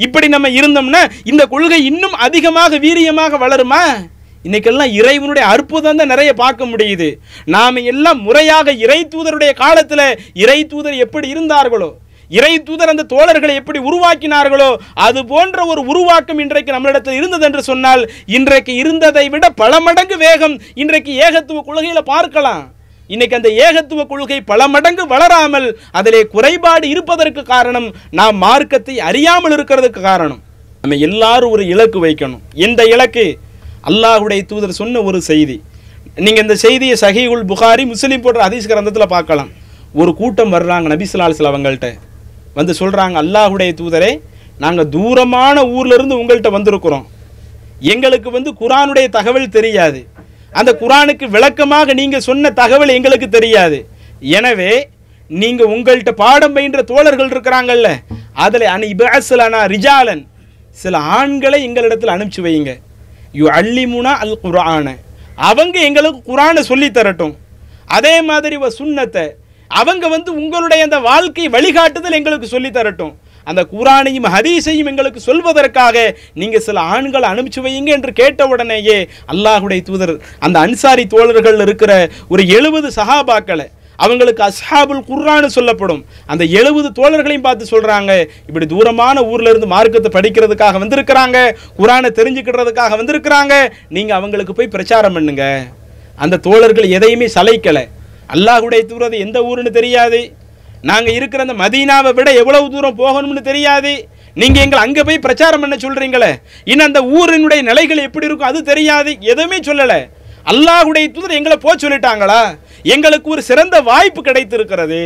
இப்படி 0.06 0.26
நம்ம 0.34 0.48
இருந்தோம்னா 0.58 1.02
இந்த 1.30 1.42
கொள்கை 1.54 1.80
இன்னும் 1.90 2.16
அதிகமாக 2.26 2.78
வீரியமாக 2.86 3.38
வளருமா? 3.44 3.82
இன்னைக்கெல்லாம் 4.46 4.92
இறைவனுடைய 4.98 5.44
அற்புதம் 5.53 6.01
தான் 6.01 6.12
நிறைய 6.12 6.31
பார்க்க 6.42 6.72
முடியுது. 6.72 7.09
நாம 7.55 7.81
எல்லாம் 7.92 8.20
முறையாக 8.27 8.72
இறை 8.85 9.01
தூதருடைய 9.14 9.53
காலத்தில் 9.62 10.05
இறை 10.44 10.59
தூதர் 10.72 11.03
எப்படி 11.05 11.29
இருந்தார்களோ 11.35 11.90
இறை 12.31 12.55
தூதர் 12.68 12.90
அந்த 12.92 13.05
தோழர்களை 13.12 13.53
எப்படி 13.61 13.79
உருவாக்கினார்களோ 13.88 14.70
அது 15.07 15.20
போன்ற 15.31 15.59
ஒரு 15.72 15.81
உருவாக்கம் 15.90 16.40
இன்றைக்கு 16.44 16.74
நம்மளிடத்தில் 16.74 17.18
இருந்தது 17.20 17.44
என்று 17.48 17.62
சொன்னால் 17.68 18.03
இன்றைக்கு 18.38 18.72
இருந்ததை 18.83 19.24
விட 19.35 19.48
பல 19.62 19.81
மடங்கு 19.87 20.16
வேகம் 20.24 20.57
இன்றைக்கு 20.83 21.12
ஏகத்துவ 21.27 21.62
கொள்கையில் 21.68 22.11
பார்க்கலாம். 22.12 22.64
இன்னைக்கு 23.11 23.38
அந்த 23.38 23.51
ஏகத்துவ 23.66 24.01
கொள்கை 24.09 24.38
பல 24.51 24.61
மடங்கு 24.74 25.05
வளராமல் 25.12 25.68
அதிலே 25.98 26.20
குறைபாடு 26.35 26.87
இருப்பதற்கு 26.94 27.42
காரணம் 27.55 27.88
நாம் 28.18 28.37
மார்க்கத்தை 28.44 28.96
அறியாமல் 29.09 29.55
இருக்கிறதுக்கு 29.57 30.01
காரணம். 30.11 30.40
நம்ம 30.83 30.98
எல்லாரும் 31.09 31.55
ஒரு 31.55 31.64
இலக்கு 31.74 32.01
வைக்கணும். 32.07 32.42
இந்த 32.66 32.83
இலக்கு? 32.94 33.27
அல்லாஹுடைய 33.88 34.40
தூதர் 34.50 34.78
சொன்ன 34.80 35.02
ஒரு 35.08 35.18
செய்தி. 35.30 35.56
நீங்கள் 36.24 36.44
இந்த 36.44 36.56
செய்தியை 36.64 36.96
சஹீகுல் 37.04 37.44
புகாரி 37.52 37.84
முஸ்லீம் 37.92 38.24
போன்ற 38.24 38.40
ஹதீஸ் 38.46 38.68
கிரந்தத்தில் 38.70 39.12
பார்க்கலாம். 39.14 39.50
ஒரு 40.00 40.10
கூட்டம் 40.20 40.54
வர்றாங்க 40.56 40.86
நபிசுலால் 40.92 41.36
அவங்கள்ட்ட. 41.50 41.88
வந்து 42.58 42.72
சொல்கிறாங்க 42.80 43.16
அல்லாஹுடைய 43.22 43.72
தூதரே 43.80 44.12
நாங்கள் 44.64 44.90
தூரமான 44.94 45.56
ஊர்லேருந்து 45.76 46.18
உங்கள்கிட்ட 46.20 46.50
வந்திருக்கிறோம். 46.56 47.04
எங்களுக்கு 47.92 48.28
வந்து 48.36 48.50
குரானுடைய 48.60 49.06
தகவல் 49.16 49.54
தெரியாது. 49.56 50.00
அந்த 50.58 50.70
குரானுக்கு 50.82 51.26
விளக்கமாக 51.34 51.94
நீங்கள் 52.00 52.24
சொன்ன 52.28 52.50
தகவல் 52.62 52.94
எங்களுக்கு 52.96 53.28
தெரியாது. 53.36 53.78
எனவே 54.38 54.72
நீங்கள் 55.30 55.72
உங்கள்கிட்ட 55.74 56.12
பாடம் 56.22 56.54
பயின்ற 56.56 56.82
தோழர்கள் 56.90 57.32
இருக்கிறாங்கல்ல 57.34 57.88
அதில் 58.44 58.66
அனு 58.74 58.86
இபாசலானா 58.94 59.60
ரிஜாலன். 59.74 60.22
சில 60.82 60.98
ஆண்களை 61.18 61.58
எங்களிடத்தில் 61.68 62.14
அனுப்பிச்சு 62.14 62.42
வைங்க. 62.46 62.72
யு 63.34 63.46
அல்லிமுனா 63.58 64.12
அல் 64.24 64.40
குரான 64.44 64.86
அவங்க 65.48 65.76
எங்களுக்கு 65.88 66.20
குரானை 66.30 66.62
சொல்லி 66.70 66.88
தரட்டும். 66.90 67.34
அதே 67.96 68.14
மாதிரி 68.22 68.56
வ 68.62 68.68
சுன்னத்தை 68.78 69.24
அவங்க 69.70 70.04
வந்து 70.08 70.30
உங்களுடைய 70.40 70.82
அந்த 70.86 70.98
வாழ்க்கை 71.08 71.46
வழிகாட்டுதல் 71.56 72.16
எங்களுக்கு 72.18 72.48
சொல்லி 72.54 72.70
தரட்டும். 72.70 73.14
அந்த 73.46 73.62
குரானையும் 73.72 74.28
ஹதீஸையும் 74.34 74.88
எங்களுக்கு 74.92 75.20
சொல்வதற்காக 75.26 75.96
நீங்கள் 76.40 76.64
சில 76.66 76.80
ஆண்களை 76.94 77.26
அனுப்பிச்சு 77.32 77.60
வையுங்க 77.66 77.90
என்று 77.96 78.12
கேட்ட 78.20 78.46
உடனேயே 78.52 78.98
அல்லாஹுடைய 79.32 79.82
தூதர் 79.88 80.14
அந்த 80.46 80.56
அன்சாரி 80.58 81.04
தோழர்கள் 81.14 81.60
இருக்கிற 81.66 81.92
ஒரு 82.28 82.44
எழுபது 82.58 82.90
சஹாபாக்களை 82.98 83.66
அவங்களுக்கு 84.04 84.42
அஸ்ஹாபுல் 84.48 85.02
குர்ரான்னு 85.11 85.48
சொல்லப்படும். 85.56 86.02
அந்த 86.32 86.44
எழுபது 86.61 86.88
தோழர்களையும் 86.98 87.46
பார்த்து 87.46 87.72
சொல்கிறாங்க 87.72 88.12
இப்படி 88.48 88.66
தூரமான 88.72 89.24
ஊரில் 89.30 89.50
இருந்து 89.52 89.68
மார்க்கத்தை 89.74 90.11
படிக்கிறதுக்காக 90.16 90.78
வந்திருக்கிறாங்க 90.82 91.38
குரானை 91.78 92.11
தெரிஞ்சுக்கிறதுக்காக 92.18 92.98
வந்திருக்கிறாங்க 93.00 93.54
நீங்கள் 93.96 94.18
அவங்களுக்கு 94.18 94.56
போய் 94.58 94.74
பிரச்சாரம் 94.74 95.16
பண்ணுங்க. 95.18 95.44
அந்த 96.24 96.40
தோழர்கள் 96.48 96.92
எதையுமே 96.98 97.28
சலைக்கலை 97.37 97.84
அல்லாஹுடைய 98.34 98.82
தூரது 98.92 99.18
எந்த 99.24 99.38
ஊருன்னு 99.50 99.72
தெரியாது. 99.78 100.20
நாங்கள் 100.88 101.16
இருக்கிற 101.18 101.42
அந்த 101.44 101.54
மதீனாவை 101.62 102.11
விட 102.16 102.28
எவ்வளவு 102.40 102.66
தூரம் 102.74 102.98
போகணும்னு 103.02 103.42
தெரியாது. 103.50 103.92
நீங்கள் 104.40 104.62
எங்களை 104.64 104.80
அங்கே 104.87 105.02
போய் 105.06 105.24
பிரச்சாரம் 105.26 105.62
பண்ண 105.62 105.76
சொல்கிறீங்களே 105.84 106.30
இன்னும் 106.70 106.88
அந்த 106.88 107.00
ஊரினுடைய 107.18 107.61
நிலைகள் 107.70 108.04
எப்படி 108.06 108.28
இருக்கும் 108.28 108.50
அது 108.50 108.61
தெரியாது. 108.70 109.11
எதுவுமே 109.32 109.58
சொல்லலை. 109.68 110.00
அல்லாஹுடைய 110.52 111.06
தூதர் 111.14 111.38
எங்களை 111.38 111.56
போக 111.64 111.74
சொல்லிட்டாங்களா? 111.84 112.40
எங்களுக்கு 112.94 113.29
ஒரு 113.35 113.42
சிறந்த 113.51 113.77
வாய்ப்பு 113.90 114.20
கிடைத்திருக்கிறது. 114.29 115.03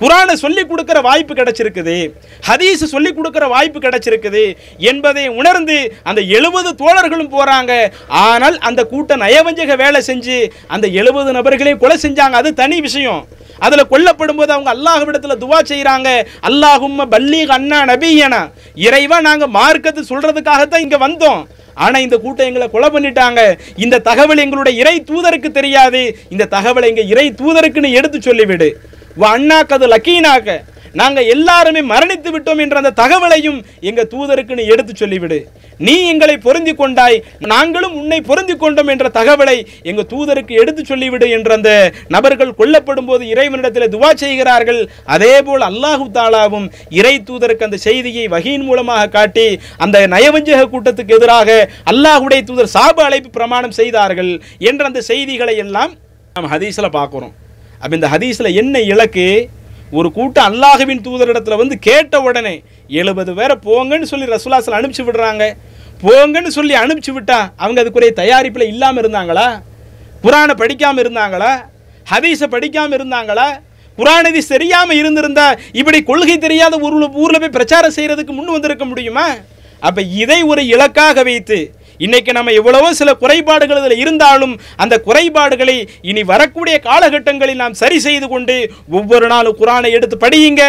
குரானை 0.00 0.34
சொல்லிக் 0.42 0.68
கொடுக்கிற 0.70 0.98
வாய்ப்பு 1.06 1.32
கிடைச்சிருக்குது. 1.38 1.96
ஹதீஸ் 2.48 2.82
சொல்லிக் 2.92 3.16
கொடுக்கிற 3.16 3.44
வாய்ப்பு 3.54 3.78
கிடைச்சிருக்குது 3.84 4.42
என்பதை 4.90 5.24
உணர்ந்து 5.40 5.78
அந்த 6.08 6.20
எழுபது 6.36 6.70
தோழர்களும் 6.82 7.32
போகிறாங்க 7.32 7.72
ஆனால் 8.26 8.56
அந்த 8.68 8.80
கூட்டம் 8.92 9.22
நயவஞ்சக 9.24 9.76
வேலை 9.82 10.02
செஞ்சு 10.10 10.38
அந்த 10.76 10.86
எழுபது 11.00 11.32
நபர்களையும் 11.38 11.82
கொலை 11.82 11.96
செஞ்சாங்க. 12.04 12.36
அது 12.42 12.52
தனி 12.62 12.78
விஷயம். 12.88 13.22
அதில் 13.66 13.90
கொல்லப்படும் 13.92 14.38
போது 14.40 14.50
அவங்க 14.56 14.70
அல்லாஹ்விடத்தில் 14.76 15.40
துவா 15.44 15.60
செய்கிறாங்க 15.70 16.08
அல்லாஹும்ம 16.48 17.06
பல்லீக் 17.14 17.54
அண்ணா 17.58 17.78
நபியனா. 17.92 18.42
இறைவா 18.88 19.20
நாங்கள் 19.28 19.54
மார்க்கத்தை 19.58 20.04
சொல்கிறதுக்காகத்தான் 20.10 20.84
இங்கே 20.86 21.04
வந்தோம். 21.06 21.40
ஆனால் 21.84 22.04
இந்த 22.06 22.16
கூட்டம் 22.24 22.48
எங்களை 22.50 22.66
கொலை 22.74 22.88
பண்ணிட்டாங்க. 22.94 23.40
இந்த 23.84 24.02
தகவல் 24.08 24.42
எங்களுடைய 24.44 24.74
இறை 24.82 24.96
தூதருக்கு 25.10 25.50
தெரியாது. 25.58 26.02
இந்த 26.34 26.48
தகவலை 26.56 26.88
எங்கள் 26.92 27.10
இறை 27.14 27.26
தூதருக்குன்னு 27.42 27.96
எடுத்து 28.00 28.18
சொல்லிவிடு. 28.28 28.68
அண்ணாக்கு 29.32 29.76
அது 29.76 29.86
லக்கீனாக்க. 29.94 30.50
நாங்க 31.00 31.20
எல்லாருமே 31.34 31.80
மரணித்து 31.92 32.30
விட்டோம் 32.34 32.60
என்ற 32.64 32.76
அந்த 32.80 32.92
தகவலையும் 33.00 33.58
எங்க 33.88 34.02
தூதருக்கு 34.12 34.58
நீ 34.60 34.64
எடுத்து 34.74 34.92
சொல்லிவிடு. 35.00 35.38
நீ 35.86 35.94
எங்களை 36.12 36.36
பொருந்தி 36.46 36.72
கொண்டாய் 36.74 37.16
நாங்களும் 37.52 37.96
உன்னை 38.00 38.18
பொருந்தி 38.28 38.54
கொண்டோம் 38.62 38.90
என்ற 38.94 39.08
தகவலை 39.18 39.56
எங்க 39.90 40.02
தூதருக்கு 40.12 40.54
எடுத்து 40.62 40.82
சொல்லிவிடு 40.90 41.26
என்ற 41.36 41.52
அந்த 41.58 41.72
நபர்கள் 42.14 42.56
கொல்லப்படும் 42.60 43.08
போது 43.10 43.24
இறைவனிடத்தில் 43.32 43.92
துவா 43.94 44.10
செய்கிறார்கள். 44.22 44.80
அதே 45.16 45.34
போல் 45.48 45.66
அல்லாஹு 45.70 46.06
தாலாவும் 46.16 46.66
இறை 47.00 47.14
தூதருக்கு 47.28 47.68
அந்த 47.68 47.80
செய்தியை 47.88 48.26
வகையின் 48.34 48.66
மூலமாக 48.68 49.10
காட்டி 49.16 49.48
அந்த 49.86 50.06
நயவஞ்சக 50.14 50.64
கூட்டத்துக்கு 50.72 51.16
எதிராக 51.18 51.58
அல்லாஹுடைய 51.92 52.42
தூதர் 52.48 52.74
சாப 52.76 53.04
அழைப்பு 53.08 53.30
பிரமாணம் 53.36 53.76
செய்தார்கள் 53.80 54.32
என்ற 54.70 54.84
அந்த 54.90 55.02
செய்திகளை 55.10 55.56
எல்லாம் 55.66 55.92
நாம் 56.36 56.50
ஹதீஸ்ல 56.54 56.88
பார்க்குறோம். 56.98 57.32
அப்போ 57.82 57.94
இந்த 57.98 58.08
ஹதீஸ்ல 58.14 58.48
என்ன 58.62 58.80
இலக்கு? 58.94 59.28
ஒரு 59.92 60.12
கூட்டம் 60.12 60.44
அல்லாஹுவின் 60.44 61.00
தூதரிடத்தில் 61.00 61.56
வந்து 61.56 61.78
கேட்ட 61.78 62.20
உடனே 62.20 62.62
எழுபது 62.88 63.34
பேரை 63.34 63.56
போங்கன்னு 63.64 64.02
சொல்லி 64.02 64.26
ரசூலாசல் 64.26 64.76
அனுப்பிச்சு 64.78 65.04
விடுறாங்க 65.04 65.56
போங்கன்னு 66.02 66.46
சொல்லி 66.46 66.74
அனுப்பிச்சு 66.74 67.12
விட்டா 67.12 67.50
அவங்க 67.56 67.82
அதுக்குரிய 67.82 68.12
தயாரிப்பில் 68.12 68.66
இல்லாமல் 68.66 69.02
இருந்தாங்களா? 69.02 69.62
குரானை 70.22 70.54
படிக்காம 70.54 70.98
இருந்தாங்களா? 70.98 71.64
ஹதீஸை 72.10 72.46
படிக்காமல் 72.46 72.98
இருந்தாங்களா? 72.98 73.60
குரான் 73.96 74.46
தெரியாமல் 74.46 74.96
இருந்திருந்தா 74.96 75.58
இப்படி 75.72 76.02
கொள்கை 76.02 76.38
தெரியாத 76.38 76.78
ஊரில் 76.78 77.10
ஊரில் 77.12 77.40
போய் 77.40 77.50
பிரச்சாரம் 77.50 77.94
செய்கிறதுக்கு 77.96 78.32
முன் 78.32 78.46
வந்திருக்க 78.46 78.84
முடியுமா? 78.84 79.34
அப்போ 79.80 80.02
இதை 80.02 80.42
ஒரு 80.42 80.66
இலக்காக 80.66 81.22
வைத்து 81.22 81.74
இன்னைக்கு 82.06 82.32
நம்ம 82.36 82.52
எவ்வளவோ 82.58 82.88
சில 82.98 83.10
குறைபாடுகள் 83.22 83.80
இதில் 83.80 84.02
இருந்தாலும் 84.02 84.54
அந்த 84.82 84.94
குறைபாடுகளை 85.06 85.76
இனி 86.10 86.22
வரக்கூடிய 86.32 86.74
காலகட்டங்களில் 86.88 87.60
நாம் 87.62 87.78
சரி 87.82 87.98
செய்து 88.06 88.26
கொண்டு 88.32 88.56
ஒவ்வொரு 88.98 89.26
நாளும் 89.32 89.58
குரானை 89.60 89.90
எடுத்து 89.96 90.18
படியுங்க 90.24 90.62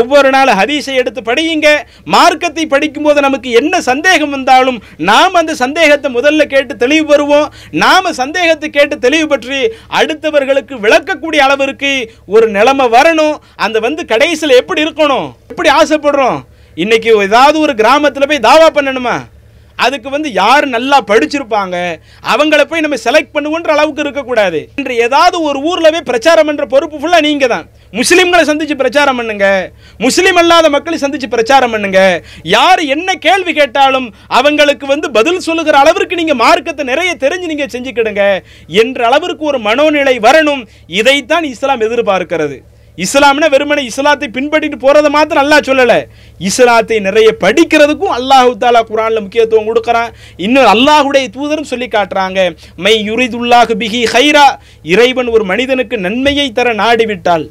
ஒவ்வொரு 0.00 0.30
நாளும் 0.36 0.58
ஹதீஸை 0.60 0.94
எடுத்து 1.02 1.20
படியுங்க. 1.30 1.68
மார்க்கத்தை 2.14 2.66
படிக்கும்போது 2.74 3.20
நமக்கு 3.26 3.50
என்ன 3.60 3.80
சந்தேகம் 3.90 4.34
வந்தாலும் 4.36 4.78
நாம் 5.10 5.40
அந்த 5.42 5.52
சந்தேகத்தை 5.64 6.10
முதல்ல 6.18 6.42
கேட்டு 6.54 6.76
தெளிவு 6.84 7.06
பெறுவோம். 7.10 7.48
நாம் 7.84 8.16
சந்தேகத்தை 8.22 8.70
கேட்டு 8.70 8.98
தெளிவு 9.06 9.28
பற்றி 9.34 9.60
அடுத்தவர்களுக்கு 10.00 10.74
விளக்கக்கூடிய 10.86 11.42
அளவிற்கு 11.48 11.92
ஒரு 12.36 12.48
நிலைமை 12.56 12.88
வரணும். 12.96 13.36
அந்த 13.66 13.78
வந்து 13.86 14.04
கடைசியில் 14.12 14.58
எப்படி 14.62 14.84
இருக்கணும்? 14.86 15.28
எப்படி 15.52 15.70
ஆசைப்படுறோம்? 15.80 16.40
இன்னைக்கு 16.84 17.10
ஏதாவது 17.28 17.56
ஒரு 17.66 17.74
கிராமத்தில் 17.80 18.30
போய் 18.30 18.46
தாவா 18.48 18.68
பண்ணணுமா? 18.78 19.16
அதுக்கு 19.84 20.08
வந்து 20.14 20.28
யார் 20.40 20.66
நல்லா 20.74 20.98
படிச்சிருப்பாங்க 21.10 21.76
அவங்கள 22.32 22.62
போய் 22.70 22.84
நம்ம 22.84 22.98
செலக்ட் 23.06 23.32
பண்ணுவோன்ற 23.36 23.70
அளவுக்கு 23.76 24.04
இருக்கக்கூடாது. 24.04 24.60
இன்று 24.80 24.96
ஏதாவது 25.06 25.36
ஒரு 25.48 25.58
ஊரில் 25.70 25.92
போய் 25.94 26.08
பிரச்சாரம் 26.10 26.48
பண்ணுற 26.48 26.66
பொறுப்பு 26.74 26.98
ஃபுல்லாக 27.02 27.26
நீங்கள் 27.28 27.52
தான் 27.54 27.66
முஸ்லீம்களை 27.98 28.44
சந்தித்து 28.50 28.76
பிரச்சாரம் 28.82 29.18
பண்ணுங்க. 29.20 29.46
முஸ்லீம் 30.04 30.38
அல்லாத 30.42 30.68
மக்களை 30.76 30.98
சந்தித்து 31.04 31.28
பிரச்சாரம் 31.34 31.74
பண்ணுங்க. 31.74 32.00
யார் 32.56 32.82
என்ன 32.94 33.10
கேள்வி 33.26 33.54
கேட்டாலும் 33.60 34.08
அவங்களுக்கு 34.40 34.86
வந்து 34.92 35.10
பதில் 35.18 35.44
சொல்லுகிற 35.48 35.78
அளவிற்கு 35.84 36.20
நீங்கள் 36.20 36.40
மார்க்கத்தை 36.44 36.86
நிறைய 36.92 37.12
தெரிஞ்சு 37.24 37.50
நீங்கள் 37.52 37.72
செஞ்சுக்கிடுங்க. 37.74 38.24
என்ற 38.82 39.06
அளவிற்கு 39.10 39.44
ஒரு 39.52 39.60
மனோநிலை 39.68 40.16
வரணும். 40.28 40.62
இதைத்தான் 41.00 41.46
இஸ்லாம் 41.54 41.84
எதிர்பார்க்கிறது. 41.88 42.58
இஸ்லாம்னா 43.02 43.46
வெறுமனை 43.54 43.82
இஸ்லாத்தை 43.90 44.26
பின்பற்றிட்டு 44.34 44.78
போகிறத 44.82 45.08
மாத்திரம் 45.14 45.42
அல்லாஹ் 45.44 45.64
சொல்லலை. 45.68 45.96
இஸ்லாத்தை 46.48 46.96
நிறைய 47.06 47.28
படிக்கிறதுக்கும் 47.44 48.14
அல்லாஹு 48.18 48.52
தாலா 48.62 48.82
குரானில் 48.90 49.22
முக்கியத்துவம் 49.24 49.68
கொடுக்குறான். 49.70 50.10
இன்னும் 50.46 50.68
அல்லாஹுடைய 50.74 51.24
தூதரும் 51.36 51.70
சொல்லி 51.72 51.88
காட்டுறாங்க. 51.96 52.40
மை 52.86 52.94
யுரிதுல்லாஹு 53.10 53.74
பிஹி 53.82 54.00
ஹைரா 54.14 54.46
இறைவன் 54.94 55.32
ஒரு 55.34 55.44
மனிதனுக்கு 55.52 55.98
நன்மையை 56.06 56.48
தர 56.58 56.76
நாடிவிட்டால் 56.82 57.44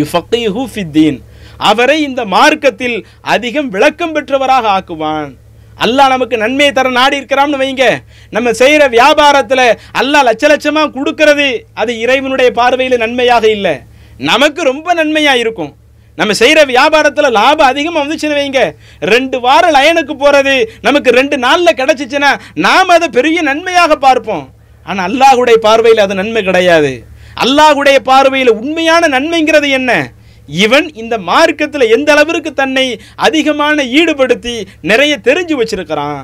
யுஃபக்கிஹு 0.00 0.64
ஃபித்தீன். 0.72 1.18
அவரை 1.70 1.98
இந்த 2.08 2.22
மார்க்கத்தில் 2.36 2.96
அதிகம் 3.34 3.68
விளக்கம் 3.76 4.14
பெற்றவராக 4.16 4.66
ஆக்குவான். 4.78 5.30
அல்லாஹ் 5.84 6.12
நமக்கு 6.12 6.36
நன்மையை 6.44 6.72
தர 6.78 6.88
நாடி 7.00 7.18
இருக்கிறான்னு 7.20 7.60
வைங்க. 7.62 7.84
நம்ம 8.36 8.48
செய்கிற 8.62 8.84
வியாபாரத்தில் 8.96 9.68
அல்லாஹ் 10.00 10.26
லட்ச 10.28 10.44
லட்சமாக 10.52 10.94
கொடுக்கறது 10.96 11.48
அது 11.82 11.92
இறைவனுடைய 12.04 12.50
பார்வையில் 12.60 13.02
நன்மையாக 13.04 13.46
இல்லை. 13.58 13.74
நமக்கு 14.28 14.60
ரொம்ப 14.70 14.94
நன்மையாக 15.00 15.42
இருக்கும். 15.42 15.72
நம்ம 16.18 16.32
செய்கிற 16.40 16.60
வியாபாரத்தில் 16.70 17.34
லாபம் 17.38 17.70
அதிகமாக 17.72 18.02
வந்துச்சுன்னு 18.02 18.38
வைங்க. 18.38 18.62
ரெண்டு 19.12 19.36
வாரம் 19.44 19.74
லயனுக்கு 19.76 20.14
போகிறது 20.22 20.54
நமக்கு 20.86 21.10
ரெண்டு 21.18 21.36
நாளில் 21.44 21.78
கிடச்சிச்சின்னா 21.80 22.30
நாம் 22.66 22.94
அதை 22.96 23.08
பெரிய 23.18 23.42
நன்மையாக 23.50 23.96
பார்ப்போம். 24.06 24.44
ஆனால் 24.86 25.06
அல்லாஹுடைய 25.08 25.58
பார்வையில் 25.66 26.04
அது 26.04 26.14
நன்மை 26.20 26.42
கிடையாது. 26.48 26.92
அல்லாஹுடைய 27.44 27.98
பார்வையில் 28.10 28.52
உண்மையான 28.60 29.08
நன்மைங்கிறது 29.16 29.68
என்ன? 29.78 29.92
இவன் 30.64 30.86
இந்த 31.02 31.14
மார்க்கத்தில் 31.30 31.92
எந்த 31.96 32.10
அளவிற்கு 32.14 32.50
தன்னை 32.60 32.86
அதிகமான 33.26 33.82
ஈடுபடுத்தி 33.98 34.54
நிறைய 34.90 35.14
தெரிஞ்சு 35.28 35.56
வச்சிருக்கிறான். 35.60 36.22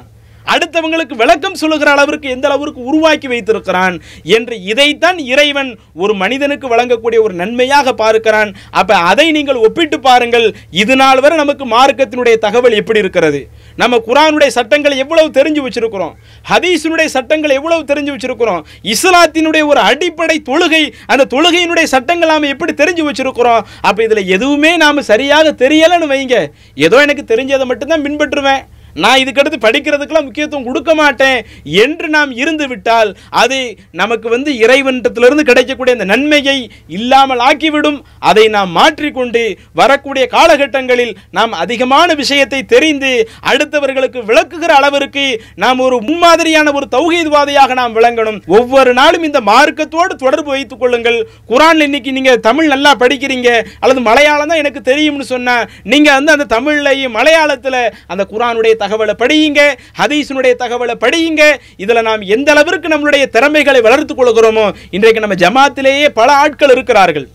அடுத்தவங்களுக்கு 0.55 1.15
விளக்கம் 1.23 1.59
சொல்லுகிற 1.63 1.91
அளவிற்கு 1.95 2.29
எந்த 2.37 2.47
அளவிற்கு 2.49 2.81
உருவாக்கி 2.91 3.29
வைத்திருக்கிறான் 3.33 3.97
என்று 4.37 4.57
இதைத்தான் 4.73 5.19
இறைவன் 5.33 5.71
ஒரு 6.03 6.15
மனிதனுக்கு 6.23 6.67
வழங்கக்கூடிய 6.75 7.21
ஒரு 7.27 7.35
நன்மையாக 7.43 7.95
பார்க்கிறான். 8.03 8.51
அப்போ 8.81 8.97
அதை 9.11 9.27
நீங்கள் 9.39 9.63
ஒப்பிட்டு 9.67 10.01
பாருங்கள். 10.01 10.47
இது 10.83 10.97
நாள் 11.03 11.21
வரை 11.25 11.37
நமக்கு 11.43 11.67
மார்க்கத்தினுடைய 11.77 12.37
தகவல் 12.47 12.79
எப்படி 12.81 13.03
இருக்கிறது? 13.05 13.41
நம்ம 13.83 14.01
குரானுடைய 14.09 14.51
சட்டங்களை 14.59 14.99
எவ்வளவு 15.05 15.29
தெரிஞ்சு 15.39 15.63
வச்சிருக்கிறோம்? 15.65 16.15
ஹதீஸினுடைய 16.51 17.09
சட்டங்கள் 17.17 17.57
எவ்வளவு 17.59 17.83
தெரிஞ்சு 17.93 18.13
வச்சிருக்கிறோம்? 18.15 18.63
இஸ்லாத்தினுடைய 18.95 19.65
ஒரு 19.73 19.81
அடிப்படை 19.91 20.37
தொழுகை 20.51 20.83
அந்த 21.07 21.29
தொழுகையினுடைய 21.35 21.87
சட்டங்கள் 21.95 22.33
நாம் 22.35 22.53
எப்படி 22.55 22.73
தெரிஞ்சு 22.83 23.05
வச்சிருக்கிறோம்? 23.09 23.65
அப்போ 23.89 24.01
இதில் 24.07 24.31
எதுவுமே 24.37 24.73
நாம் 24.85 25.07
சரியாக 25.13 25.55
தெரியலைன்னு 25.65 26.13
வைங்க. 26.15 26.39
ஏதோ 26.87 26.97
எனக்கு 27.07 27.25
தெரிஞ்சதை 27.35 27.67
மட்டும்தான் 27.73 28.07
பின்பற்றுவேன். 28.07 28.65
நான் 29.05 29.21
இதுக்கடுத்து 29.23 29.59
படிக்கிறதுக்கெல்லாம் 29.65 30.27
முக்கியத்துவம் 30.29 30.69
கொடுக்க 30.69 30.91
மாட்டேன் 31.01 31.39
என்று 31.85 32.07
நாம் 32.17 32.31
இருந்து 32.43 32.67
விட்டால் 32.73 33.11
அது 33.43 33.59
நமக்கு 34.01 34.29
வந்து 34.35 34.51
இறைவன்றத்திலிருந்து 34.65 35.45
கிடைக்கக்கூடிய 35.51 35.97
அந்த 35.97 36.09
நன்மையை 36.13 36.59
இல்லாமல் 36.99 37.43
ஆக்கிவிடும். 37.49 37.99
அதை 38.31 38.45
நாம் 38.57 38.71
மாற்றிக்கொண்டு 38.79 39.43
வரக்கூடிய 39.81 40.25
காலகட்டங்களில் 40.37 41.13
நாம் 41.39 41.53
அதிகமான 41.65 42.09
விஷயத்தை 42.23 42.61
தெரிந்து 42.75 43.13
அடுத்தவர்களுக்கு 43.53 44.21
விளக்குகிற 44.31 44.73
அளவிற்கு 44.81 45.27
நாம் 45.65 45.83
ஒரு 45.87 45.99
முன்மாதிரியான 46.09 46.73
ஒரு 46.79 46.89
தௌஹீத்வாதியாக 46.97 47.75
நாம் 47.81 47.97
விளங்கணும். 47.99 48.41
ஒவ்வொரு 48.59 48.93
நாளும் 49.01 49.27
இந்த 49.29 49.41
மார்க்கத்தோடு 49.51 50.15
தொடர்பு 50.25 50.51
வைத்துக் 50.55 50.83
கொள்ளுங்கள். 50.83 51.19
குரான்ல 51.51 51.89
இன்னைக்கு 51.89 52.11
நீங்க 52.19 52.33
தமிழ் 52.49 52.73
நல்லா 52.75 52.93
படிக்கிறீங்க 53.03 53.49
அல்லது 53.83 54.01
மலையாளம் 54.09 54.51
தான் 54.51 54.63
எனக்கு 54.63 54.83
தெரியும்னு 54.91 55.27
சொன்னா 55.35 55.57
நீங்க 55.93 56.09
வந்து 56.19 56.35
அந்த 56.37 56.49
தமிழ்லையும் 56.57 57.17
மலையாளத்தில் 57.19 57.81
அந்த 58.13 58.23
குரானுடைய 58.33 58.75
தகவலை 58.87 59.17
படியுங்க 59.23 59.61
ஹதீஸினுடைய 60.01 60.55
தகவலை 60.65 60.97
படியுங்க. 61.05 61.43
இதுல 61.85 62.03
நாம் 62.09 62.29
எந்த 62.37 62.51
அளவிற்கு 62.57 62.89
நம்மளுடைய 62.95 63.27
திறமைகளை 63.37 63.81
வளர்த்துக் 63.89 64.21
கொள்கிறோமோ 64.21 64.67
இன்றைக்கு 64.97 65.25
நம்ம 65.25 65.39
ஜமாத்திலேயே 65.45 66.09
பல 66.21 66.29
ஆட்கள் 66.43 66.75
இருக்கிறார்கள். 66.75 67.29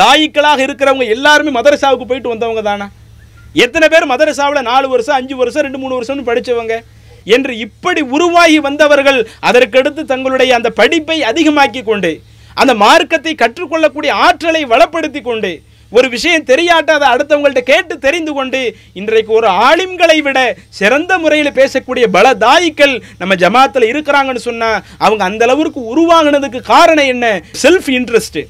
தாயிக்களாக 0.00 0.60
இருக்கிறவங்க 0.66 1.06
எல்லாருமே 1.16 1.52
மதரசாவுக்கு 1.58 2.08
போயிட்டு 2.08 2.32
வந்தவங்க 2.32 2.62
தானா? 2.70 2.86
எத்தனை 3.64 3.86
பேர் 3.92 4.10
மதரசாவில் 4.10 4.68
நாலு 4.70 4.86
வருஷம் 4.92 5.16
அஞ்சு 5.20 5.36
வருஷம் 5.38 5.64
ரெண்டு 5.66 5.78
மூணு 5.82 5.96
வருஷம்னு 5.98 6.28
படிச்சவங்க? 6.28 6.74
என்று 7.36 7.52
இப்படி 7.64 8.02
உருவாகி 8.16 8.58
வந்தவர்கள் 8.66 9.18
அதற்கடுத்து 9.48 10.02
தங்களுடைய 10.12 10.50
அந்த 10.58 10.68
படிப்பை 10.80 11.16
அதிகமாக்கி 11.30 11.82
கொண்டு 11.88 12.12
அந்த 12.60 12.72
மார்க்கத்தை 12.84 13.32
கற்றுக்கொள்ளக்கூடிய 13.42 14.12
ஆற்றலை 14.26 14.62
வளப்படுத்தி 14.72 15.20
கொண்டு 15.22 15.50
ஒரு 15.92 16.08
விஷயம் 16.08 16.44
தெரியாட்ட 16.44 16.90
அதை 16.90 17.06
அடுத்தவங்கள்ட்ட 17.08 17.60
கேட்டு 17.60 17.98
தெரிந்து 17.98 18.32
கொண்டு 18.32 18.60
இன்றைக்கு 18.92 19.32
ஒரு 19.32 19.48
ஆலிம்களை 19.48 20.22
விட 20.22 20.56
சிறந்த 20.68 21.18
முறையில் 21.18 21.52
பேசக்கூடிய 21.52 22.06
பல 22.06 22.34
தாயிக்கள் 22.34 23.02
நம்ம 23.18 23.34
ஜமாத்தில் 23.34 23.90
இருக்கிறாங்கன்னு 23.92 24.42
சொன்னால் 24.48 24.82
அவங்க 24.98 25.24
அந்த 25.24 25.44
அளவுக்கு 25.44 25.80
உருவாகினதுக்கு 25.94 26.60
காரணம் 26.74 27.06
என்ன? 27.06 27.42
செல்ஃப் 27.62 27.90
இன்ட்ரெஸ்ட் 27.98 28.40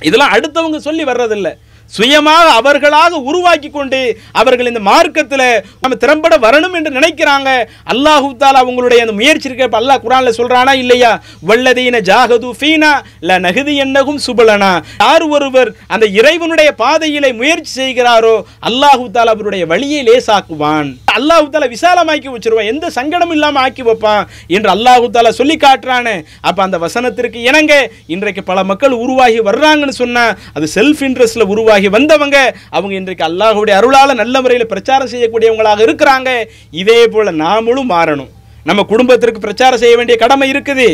இதெல்லாம் 0.00 0.32
அடுத்தவங்க 0.36 0.76
சொல்லி 0.76 1.04
வர்றதில்லை. 1.04 1.52
சுயமாக 1.96 2.46
அவர்களாக 2.58 3.18
உருவாக்கி 3.30 3.68
கொண்டு 3.76 4.00
அவர்கள் 4.40 4.70
இந்த 4.70 4.82
மார்க்கத்தில் 4.90 5.46
நம்ம 5.82 5.96
திறம்பட 6.02 6.34
வரணும் 6.44 6.76
என்று 6.78 6.90
நினைக்கிறாங்க. 6.98 7.48
அல்லாஹு 7.92 8.28
தாலா 8.42 8.60
அவங்களுடைய 8.64 8.98
அந்த 9.04 9.14
முயற்சி 9.20 9.48
இருக்க. 9.48 9.68
இப்ப 9.68 9.80
அல்லாஹ் 9.82 10.02
குரானில் 10.04 10.36
சொல்கிறானா 10.38 10.74
இல்லையா? 10.82 11.12
வல்லதீன 11.50 12.00
ஜாகது 12.10 12.50
ஃபீனா 12.60 12.92
ல 13.28 13.38
நகுதி 13.46 13.74
என்னகும் 13.84 14.20
சுபலனா. 14.26 14.72
யார் 15.04 15.26
ஒருவர் 15.36 15.70
அந்த 15.94 16.06
இறைவனுடைய 16.20 16.70
பாதையிலே 16.82 17.30
முயற்சி 17.40 17.72
செய்கிறாரோ 17.80 18.34
அல்லாஹு 18.70 19.04
தாலா 19.16 19.34
அவருடைய 19.36 19.64
வழியை 19.72 20.00
லேசாக்குவான். 20.10 20.88
அல்லாஹு 21.18 21.46
தாலா 21.54 21.68
விசாலமாக்கி 21.76 22.28
வச்சிருவான். 22.34 22.70
எந்த 22.74 22.86
சங்கடமும் 22.98 23.36
இல்லாமல் 23.38 23.62
ஆக்கி 23.64 23.82
வைப்பான் 23.88 24.24
என்று 24.56 24.70
அல்லாஹு 24.76 25.06
தாலா 25.16 25.32
சொல்லி 25.40 25.58
காட்டுறானே. 25.66 26.16
அப்போ 26.48 26.60
அந்த 26.66 26.76
வசனத்திற்கு 26.86 27.38
இணங்க 27.50 27.72
இன்றைக்கு 28.14 28.44
பல 28.50 28.58
மக்கள் 28.70 29.00
உருவாகி 29.04 29.38
வர்றாங்கன்னு 29.50 30.00
சொன்னால் 30.02 30.34
அது 30.56 30.66
செல்ஃப் 30.76 31.02
இன்ட்ரெஸ்டில் 31.08 31.50
உருவாகி 31.52 31.79
வந்தவங்க 31.88 32.56
அவங்க 32.70 32.94
இன்றைக்கு 32.94 33.24
அல்லாஹுடைய 33.28 33.74
அருளால 33.80 34.14
நல்ல 34.14 34.40
முறையில் 34.40 34.66
பிரச்சாரம் 34.66 35.12
செய்யக்கூடியவங்களாக 35.12 35.84
இருக்கிறாங்க. 35.86 36.28
இதே 36.70 37.08
போல 37.08 37.32
நாமளும் 37.32 37.90
மாறணும். 37.90 38.30
நம்ம 38.64 38.82
குடும்பத்திற்கு 38.82 39.40
பிரச்சாரம் 39.40 39.78
செய்ய 39.78 39.96
வேண்டிய 39.96 40.18
கடமை 40.18 40.52
இருக்குது. 40.52 40.88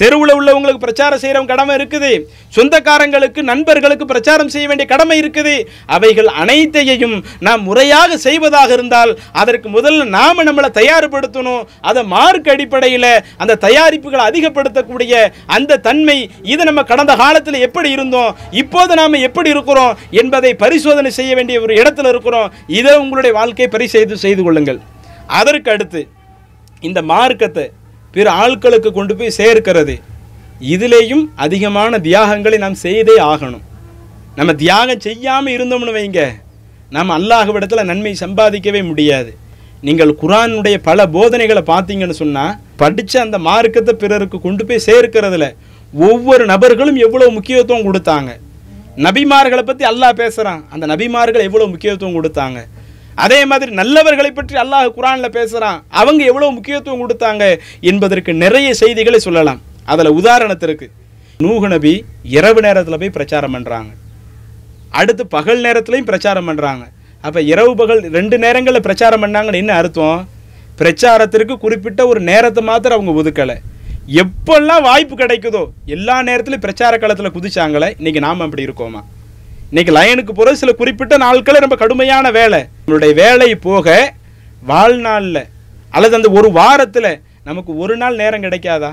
தெருவில் 0.00 0.34
உள்ளவங்களுக்கு 0.38 0.82
பிரச்சாரம் 0.84 1.22
செய்கிற 1.22 1.42
கடமை 1.52 1.74
இருக்குது. 1.78 2.12
சொந்தக்காரங்களுக்கு 2.56 3.40
நண்பர்களுக்கு 3.50 4.06
பிரச்சாரம் 4.12 4.52
செய்ய 4.54 4.66
வேண்டிய 4.70 4.86
கடமை 4.92 5.16
இருக்குது. 5.22 5.54
அவைகள் 5.96 6.30
அனைத்தையும் 6.42 7.16
நாம் 7.46 7.62
முறையாக 7.68 8.18
செய்வதாக 8.26 8.70
இருந்தால் 8.78 9.12
அதற்கு 9.42 9.68
முதல்ல 9.76 10.06
நாம் 10.18 10.46
நம்மளை 10.48 10.70
தயார்படுத்தணும். 10.80 11.62
அதை 11.90 12.02
மார்க் 12.14 12.50
அடிப்படையில் 12.54 13.10
அந்த 13.42 13.58
தயாரிப்புகளை 13.66 14.24
அதிகப்படுத்தக்கூடிய 14.30 15.14
அந்த 15.56 15.80
தன்மை 15.88 16.18
இது 16.52 16.62
நம்ம 16.68 16.84
கடந்த 16.92 17.14
காலத்தில் 17.22 17.64
எப்படி 17.66 17.90
இருந்தோம் 17.96 18.30
இப்போது 18.62 18.94
நாம் 19.00 19.24
எப்படி 19.28 19.50
இருக்கிறோம் 19.56 19.96
என்பதை 20.22 20.52
பரிசோதனை 20.62 21.12
செய்ய 21.18 21.34
வேண்டிய 21.40 21.58
ஒரு 21.66 21.74
இடத்துல 21.82 22.12
இருக்கிறோம். 22.14 22.48
இதை 22.78 22.94
உங்களுடைய 23.02 23.34
வாழ்க்கையை 23.40 23.70
பரிசெய்து 23.74 24.24
செய்து 24.24 24.44
கொள்ளுங்கள். 24.46 24.80
அதற்கு 25.40 25.70
அடுத்து 25.74 26.00
இந்த 26.88 27.00
மார்க்கத்தை 27.10 27.66
பிற 28.14 28.26
ஆட்களுக்கு 28.42 28.90
கொண்டு 28.98 29.14
போய் 29.18 29.38
சேர்க்கிறது. 29.40 29.94
இதிலேயும் 30.74 31.24
அதிகமான 31.44 31.92
தியாகங்களை 32.06 32.58
நாம் 32.64 32.82
செய்தே 32.86 33.16
ஆகணும். 33.32 33.64
நம்ம 34.38 34.50
தியாகம் 34.62 35.04
செய்யாமல் 35.06 35.54
இருந்தோம்னு 35.56 35.94
வைங்க. 35.98 36.22
நாம் 36.96 37.10
அல்லாஹ்விடத்தில் 37.18 37.88
நன்மை 37.90 38.12
சம்பாதிக்கவே 38.24 38.80
முடியாது. 38.90 39.30
நீங்கள் 39.86 40.12
குரானுடைய 40.22 40.76
பல 40.88 41.06
போதனைகளை 41.16 41.62
பார்த்தீங்கன்னு 41.70 42.16
சொன்னால் 42.22 42.56
படித்த 42.80 43.14
அந்த 43.26 43.36
மார்க்கத்தை 43.48 43.92
பிறருக்கு 44.02 44.38
கொண்டு 44.46 44.62
போய் 44.68 44.86
சேர்க்கிறதுல 44.88 45.46
ஒவ்வொரு 46.08 46.44
நபர்களும் 46.52 46.98
எவ்வளோ 47.06 47.28
முக்கியத்துவம் 47.36 47.86
கொடுத்தாங்க. 47.88 48.30
நபிமார்களை 49.06 49.62
பற்றி 49.68 49.84
அல்லாஹ் 49.92 50.18
பேசுகிறான் 50.20 50.62
அந்த 50.74 50.84
நபிமார்கள் 50.92 51.46
எவ்வளோ 51.48 51.68
முக்கியத்துவம் 51.72 52.16
கொடுத்தாங்க. 52.18 52.58
அதே 53.24 53.38
மாதிரி 53.50 53.70
நல்லவர்களை 53.80 54.30
பற்றி 54.34 54.56
அல்லாஹ் 54.62 54.88
குரானில் 54.98 55.34
பேசுகிறான் 55.36 55.78
அவங்க 56.00 56.22
எவ்வளோ 56.30 56.50
முக்கியத்துவம் 56.56 57.02
கொடுத்தாங்க 57.02 57.44
என்பதற்கு 57.90 58.32
நிறைய 58.44 58.68
செய்திகளை 58.82 59.20
சொல்லலாம். 59.26 59.60
அதில் 59.92 60.16
உதாரணத்திற்கு 60.20 60.86
நூகு 61.44 61.68
நபி 61.74 61.92
இரவு 62.36 62.60
நேரத்தில் 62.66 63.00
போய் 63.02 63.16
பிரச்சாரம் 63.18 63.54
பண்ணுறாங்க 63.56 63.90
அடுத்து 65.00 65.22
பகல் 65.36 65.62
நேரத்துலையும் 65.66 66.08
பிரச்சாரம் 66.10 66.48
பண்ணுறாங்க 66.50 66.84
அப்போ 67.26 67.40
இரவு 67.52 67.72
பகல் 67.80 68.00
ரெண்டு 68.18 68.36
நேரங்களில் 68.44 68.86
பிரச்சாரம் 68.86 69.22
பண்ணாங்கன்னு 69.24 69.62
என்ன 69.62 69.72
அர்த்தம்? 69.80 70.20
பிரச்சாரத்திற்கு 70.80 71.54
குறிப்பிட்ட 71.64 72.00
ஒரு 72.10 72.20
நேரத்தை 72.30 72.62
மாத்திரம் 72.68 72.98
அவங்க 72.98 73.12
ஒதுக்கலை. 73.20 73.56
எப்பெல்லாம் 74.22 74.84
வாய்ப்பு 74.88 75.14
கிடைக்குதோ 75.22 75.62
எல்லா 75.96 76.16
நேரத்துலையும் 76.28 76.66
பிரச்சார 76.66 76.92
களத்தில் 77.02 77.34
குதிச்சாங்களே 77.34 77.88
இன்றைக்கி 78.00 78.20
நாம் 78.26 78.44
அப்படி 78.46 78.66
இருக்கோமா? 78.68 79.02
இன்னைக்கு 79.72 79.92
லயனுக்கு 79.96 80.32
போகிற 80.36 80.52
சில 80.60 80.70
குறிப்பிட்ட 80.78 81.14
நாட்களை 81.22 81.58
ரொம்ப 81.64 81.76
கடுமையான 81.80 82.30
வேலை. 82.36 82.58
நம்மளுடைய 82.84 83.12
வேலை 83.20 83.48
போக 83.66 83.94
வாழ்நாளில் 84.70 85.42
அல்லது 85.94 86.16
அந்த 86.18 86.28
ஒரு 86.38 86.48
வாரத்தில் 86.56 87.10
நமக்கு 87.48 87.72
ஒரு 87.82 87.94
நாள் 88.00 88.18
நேரம் 88.22 88.44
கிடைக்காதா? 88.46 88.90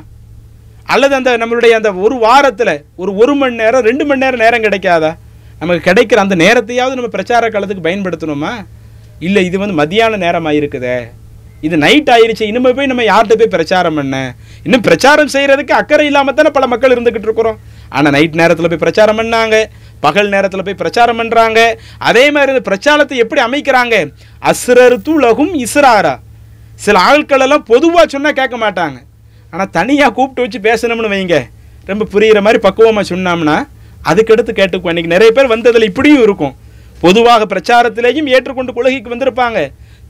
அல்லது 0.94 1.14
அந்த 1.20 1.32
நம்மளுடைய 1.42 1.74
அந்த 1.80 1.92
ஒரு 2.06 2.16
வாரத்தில் 2.26 2.74
ஒரு 3.02 3.14
ஒரு 3.22 3.34
மணி 3.40 3.62
நேரம் 3.64 3.86
ரெண்டு 3.90 4.06
மணி 4.10 4.24
நேரம் 4.26 4.44
நேரம் 4.46 4.66
கிடைக்காதா? 4.66 5.12
நமக்கு 5.62 5.88
கிடைக்கிற 5.90 6.22
அந்த 6.26 6.38
நேரத்தையாவது 6.44 7.00
நம்ம 7.00 7.12
பிரச்சார 7.16 7.50
காலத்துக்கு 7.56 7.88
பயன்படுத்தணுமா? 7.88 8.54
இல்லை 9.30 9.44
இது 9.50 9.58
வந்து 9.64 9.80
மதியான 9.82 10.20
நேரமாக 10.26 10.60
இருக்குதே 10.60 10.98
இது 11.68 11.76
நைட் 11.84 12.10
ஆயிடுச்சு 12.16 12.48
இனிமே 12.52 12.72
போய் 12.78 12.90
நம்ம 12.90 13.04
யார்கிட்ட 13.12 13.36
போய் 13.42 13.54
பிரச்சாரம் 13.54 13.96
பண்ண? 14.00 14.16
இன்னும் 14.66 14.84
பிரச்சாரம் 14.88 15.34
செய்கிறதுக்கு 15.36 15.74
அக்கறை 15.80 16.06
இல்லாமல் 16.10 16.38
தானே 16.40 16.50
பல 16.58 16.66
மக்கள் 16.74 16.94
இருந்துக்கிட்டு 16.96 17.30
இருக்கிறோம். 17.30 17.58
ஆனால் 17.98 18.14
நைட் 18.16 18.40
நேரத்தில் 18.42 18.72
போய் 18.72 18.84
பிரச்சாரம் 18.84 19.20
பண்ணாங்க. 19.20 19.58
பகல் 20.06 20.32
நேரத்தில் 20.36 20.66
போய் 20.68 20.80
பிரச்சாரம் 20.82 21.20
பண்ணுறாங்க 21.20 21.60
அதே 22.10 22.26
மாதிரி 22.36 22.54
இந்த 22.56 22.64
பிரச்சாரத்தை 22.70 23.18
எப்படி 23.24 23.42
அமைக்கிறாங்க? 23.48 23.96
அஸ்ரரு 24.52 24.98
லகும் 25.26 25.54
இஸ்ராரா. 25.66 26.16
சில 26.86 27.00
ஆட்கள் 27.00 27.44
எல்லாம் 27.46 27.64
பொதுவாக 27.72 28.06
சொன்னால் 28.14 28.38
கேட்க 28.40 28.58
மாட்டாங்க. 28.66 28.98
ஆனால் 29.54 29.70
தனியாக 29.78 30.12
கூப்பிட்டு 30.18 30.44
வச்சு 30.46 30.60
பேசணும்னு 30.68 31.14
வைங்க. 31.16 31.38
ரொம்ப 31.90 32.06
புரிகிற 32.14 32.40
மாதிரி 32.46 32.62
பக்குவமாக 32.68 33.06
சொன்னோம்னா 33.12 33.58
அதுக்கடுத்து 34.10 34.52
கேட்டுக்குவோம். 34.60 34.94
இன்றைக்கி 34.94 35.14
நிறைய 35.16 35.32
பேர் 35.38 35.54
வந்ததில் 35.54 35.90
இப்படியும் 35.90 36.24
இருக்கும். 36.28 36.54
பொதுவாக 37.02 37.46
பிரச்சாரத்திலேயும் 37.54 38.30
ஏற்றுக்கொண்டு 38.36 38.72
கொள்கைக்கு 38.74 39.14
வந்திருப்பாங்க. 39.16 39.60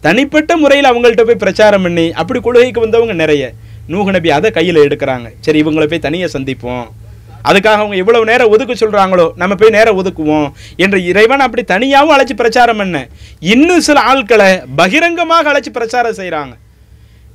தனிப்பட்ட 0.05 0.51
முறையில் 0.63 0.89
அவங்கள்ட்ட 0.91 1.23
போய் 1.29 1.43
பிரச்சாரம் 1.43 1.85
பண்ணி 1.87 2.05
அப்படி 2.21 2.39
கொள்கைக்கு 2.39 2.83
வந்தவங்க 2.85 3.13
நிறைய. 3.23 3.43
நூகநபி 3.91 4.15
நபி 4.15 4.29
அதை 4.37 4.49
கையில் 4.57 4.85
எடுக்கிறாங்க. 4.85 5.27
சரி 5.45 5.59
இவங்களை 5.63 5.85
போய் 5.91 6.05
தனியாக 6.05 6.31
சந்திப்போம். 6.35 6.87
அதுக்காக 7.49 7.81
அவங்க 7.83 7.97
எவ்வளவு 8.03 8.29
நேரம் 8.29 8.51
ஒதுக்க 8.53 8.73
சொல்றாங்களோ 8.83 9.27
நம்ம 9.41 9.55
போய் 9.59 9.75
நேரம் 9.77 9.99
ஒதுக்குவோம் 10.01 10.47
என்று 10.85 10.99
இறைவன் 11.11 11.45
அப்படி 11.45 11.63
தனியாகவும் 11.73 12.15
அழைச்சி 12.15 12.35
பிரச்சாரம் 12.41 12.81
பண்ண. 12.81 12.97
இன்னும் 13.53 13.85
சில 13.89 13.99
ஆட்களை 14.11 14.49
பகிரங்கமாக 14.81 15.51
அழைச்சி 15.51 15.73
பிரச்சாரம் 15.77 16.17
செய்கிறாங்க 16.21 16.55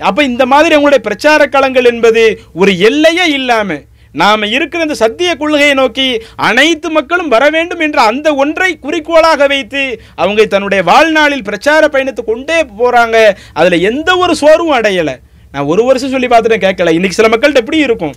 அப்போ 0.09 0.21
இந்த 0.33 0.45
மாதிரி 0.53 0.75
அவங்களுடைய 0.77 1.03
பிரச்சார 1.07 1.43
களங்கள் 1.55 1.89
என்பது 1.91 2.23
ஒரு 2.61 2.73
எல்லையே 2.89 3.27
இல்லாமல் 3.39 3.83
நாம் 4.21 4.43
இருக்கிற 4.55 4.81
இந்த 4.87 4.97
சத்திய 5.03 5.31
கொள்கையை 5.41 5.75
நோக்கி 5.81 6.07
அனைத்து 6.49 6.89
மக்களும் 6.97 7.31
வர 7.35 7.45
வேண்டும் 7.55 7.83
என்ற 7.87 7.99
அந்த 8.11 8.29
ஒன்றை 8.43 8.71
குறிக்கோளாக 8.85 9.47
வைத்து 9.53 9.83
அவங்க 10.23 10.45
தன்னுடைய 10.55 10.81
வாழ்நாளில் 10.91 11.47
பிரச்சார 11.49 11.89
பயணத்தை 11.95 12.25
கொண்டே 12.25 12.59
போகிறாங்க 12.81 13.17
அதில் 13.61 13.87
எந்த 13.91 14.11
ஒரு 14.25 14.35
சோர்வும் 14.43 14.77
அடையலை. 14.79 15.15
நான் 15.55 15.71
ஒரு 15.73 15.85
வருஷம் 15.89 16.13
சொல்லி 16.15 16.29
பார்த்துட்டேன் 16.33 16.67
கேட்கல. 16.67 16.93
இன்னைக்கு 16.99 17.19
சில 17.21 17.31
மக்கள்கிட்ட 17.33 17.65
எப்படி 17.65 17.81
இருக்கும். 17.89 18.15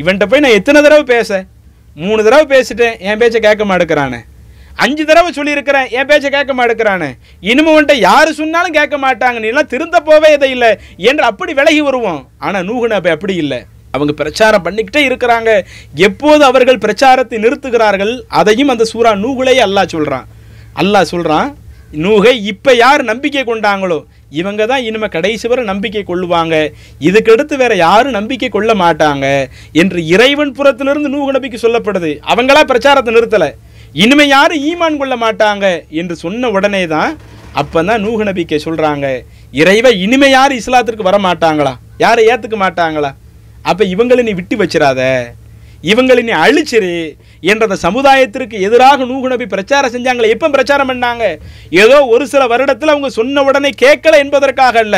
இவன்கிட்ட 0.00 0.26
போய் 0.30 0.42
நான் 0.44 0.56
எத்தனை 0.58 0.78
தடவை 0.84 1.04
பேச? 1.14 1.30
மூணு 2.04 2.20
தடவை 2.26 2.44
பேசிட்டேன் 2.52 2.94
என் 3.08 3.20
பேச்சை 3.20 3.40
கேட்க 3.46 3.64
மாட்டேங்கிறானே. 3.70 4.20
அஞ்சு 4.84 5.02
தடவை 5.08 5.30
சொல்லியிருக்கிறேன் 5.36 5.88
என் 5.96 6.08
பேச்சை 6.10 6.28
கேட்க 6.36 6.52
மாட்டேங்கிறானே. 6.58 7.10
இனிமே 7.50 7.72
வந்துட்டு 7.74 7.96
யார் 8.08 8.30
சொன்னாலும் 8.40 8.76
கேட்க 8.78 8.96
மாட்டாங்க 9.04 9.38
நீலாம் 9.38 9.52
எல்லாம் 9.52 9.70
திருந்த 9.72 9.98
போவே 10.08 10.30
இதை 10.36 10.48
இல்லை 10.54 10.70
என்று 11.10 11.24
அப்படி 11.30 11.52
விலகி 11.60 11.82
வருவோம். 11.88 12.20
ஆனால் 12.46 12.66
நூகுன 12.70 12.96
அப்போ 12.98 13.10
அப்படி 13.16 13.34
இல்லை. 13.44 13.60
அவங்க 13.96 14.12
பிரச்சாரம் 14.20 14.64
பண்ணிக்கிட்டே 14.66 15.02
இருக்கிறாங்க. 15.08 15.50
எப்போது 16.06 16.42
அவர்கள் 16.50 16.82
பிரச்சாரத்தை 16.84 17.38
நிறுத்துகிறார்கள் 17.44 18.14
அதையும் 18.40 18.72
அந்த 18.74 18.86
சூறா 18.92 19.12
நூகுலே 19.24 19.54
அல்லாஹ் 19.66 19.92
சொல்கிறான் 19.94 20.26
அல்லாஹ் 20.82 21.10
சொல்கிறான் 21.12 21.50
நூகை 22.04 22.34
இப்போ 22.52 22.70
யார் 22.84 23.02
நம்பிக்கை 23.10 23.42
கொண்டாங்களோ 23.50 23.98
இவங்க 24.40 24.62
தான் 24.70 24.84
இனிமே 24.88 25.08
கடைசி 25.16 25.46
வரை 25.50 25.62
நம்பிக்கை 25.72 26.02
கொள்ளுவாங்க. 26.10 26.54
இதுக்கடுத்து 27.08 27.54
வேற 27.62 27.72
யாரும் 27.86 28.16
நம்பிக்கை 28.18 28.48
கொள்ள 28.56 28.70
மாட்டாங்க. 28.82 29.26
என்று 29.82 30.00
இறைவன் 30.14 30.56
புறத்திலிருந்து 30.58 31.12
நூஹ் 31.14 31.34
நபிக்கு 31.36 31.60
சொல்லப்படுது. 31.66 32.10
அவங்களா 32.32 32.62
பிரச்சாரத்தை 32.72 33.12
நிறுத்தலை. 33.16 33.50
இனிமே 34.04 34.26
யாரும் 34.36 34.62
ஈமான் 34.70 35.00
கொள்ள 35.00 35.14
மாட்டாங்க 35.24 35.66
என்று 36.00 36.14
சொன்ன 36.24 36.50
உடனே 36.56 36.82
தான் 36.94 37.12
அப்போ 37.60 37.80
தான் 37.88 38.02
நூகு 38.04 38.22
நபிக்கை 38.28 38.58
சொல்கிறாங்க 38.66 39.06
இறைவன் 39.62 40.00
இனிமே 40.04 40.28
யாரும் 40.36 40.60
இஸ்லாத்திற்கு 40.60 41.08
வர 41.08 41.18
மாட்டாங்களா 41.26 41.72
யாரை 42.04 42.22
ஏற்றுக்க 42.32 42.56
மாட்டாங்களா? 42.62 43.10
அப்போ 43.70 43.82
இவங்களை 43.94 44.22
நீ 44.28 44.32
விட்டு 44.38 44.56
வச்சிடாத 44.62 45.00
இவங்களை 45.90 46.22
நீ 46.28 46.32
அழிச்சிரு. 46.44 46.92
என்ற 47.50 47.62
அந்த 47.68 47.78
சமுதாயத்திற்கு 47.86 48.56
எதிராக 48.66 49.04
நூகு 49.10 49.28
நபி 49.32 49.46
பிரச்சாரம் 49.54 49.92
செஞ்சாங்களே 49.94 50.32
எப்போ 50.34 50.48
பிரச்சாரம் 50.54 50.90
பண்ணாங்க? 50.90 51.24
ஏதோ 51.82 51.96
ஒரு 52.14 52.24
சில 52.32 52.42
வருடத்தில் 52.52 52.92
அவங்க 52.92 53.10
சொன்ன 53.18 53.42
உடனே 53.48 53.70
கேட்கல 53.84 54.20
என்பதற்காக 54.24 54.78
அல்ல. 54.84 54.96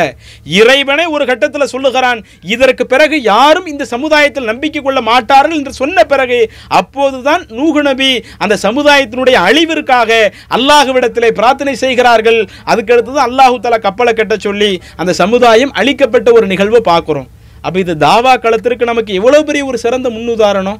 இறைவனே 0.59 1.05
ஒரு 1.15 1.23
கட்டத்தில் 1.31 1.71
சொல்லுகிறான் 1.73 2.21
இதற்கு 2.55 2.85
பிறகு 2.93 3.19
யாரும் 3.33 3.69
இந்த 3.73 3.87
சமுதாயத்தில் 3.93 4.49
நம்பிக்கை 4.51 4.81
கொள்ள 4.81 5.01
மாட்டார்கள் 5.11 5.57
என்று 5.59 5.73
சொன்ன 5.81 6.05
பிறகு 6.13 6.39
அப்போதுதான் 6.81 7.45
நூகு 7.59 7.83
நபி 7.89 8.11
அந்த 8.45 8.57
சமுதாயத்தினுடைய 8.65 9.37
அழிவிற்காக 9.47 10.11
அல்லாஹுவிடத்திலே 10.57 11.31
பிரார்த்தனை 11.39 11.75
செய்கிறார்கள். 11.85 12.39
அதுக்கடுத்தது 12.71 13.21
அல்லாஹு 13.27 13.55
தலா 13.65 13.79
கப்பலை 13.87 14.13
கட்ட 14.13 14.35
சொல்லி 14.47 14.71
அந்த 15.01 15.11
சமுதாயம் 15.23 15.75
அழிக்கப்பட்ட 15.81 16.29
ஒரு 16.37 16.45
நிகழ்வை 16.53 16.81
பார்க்குறோம். 16.91 17.27
அப்போ 17.65 17.77
இது 17.83 17.93
தாவா 18.07 18.33
களத்திற்கு 18.43 18.91
நமக்கு 18.91 19.11
எவ்வளோ 19.19 19.39
பெரிய 19.47 19.63
ஒரு 19.69 19.77
சிறந்த 19.83 20.07
முன்னுதாரணம்? 20.15 20.79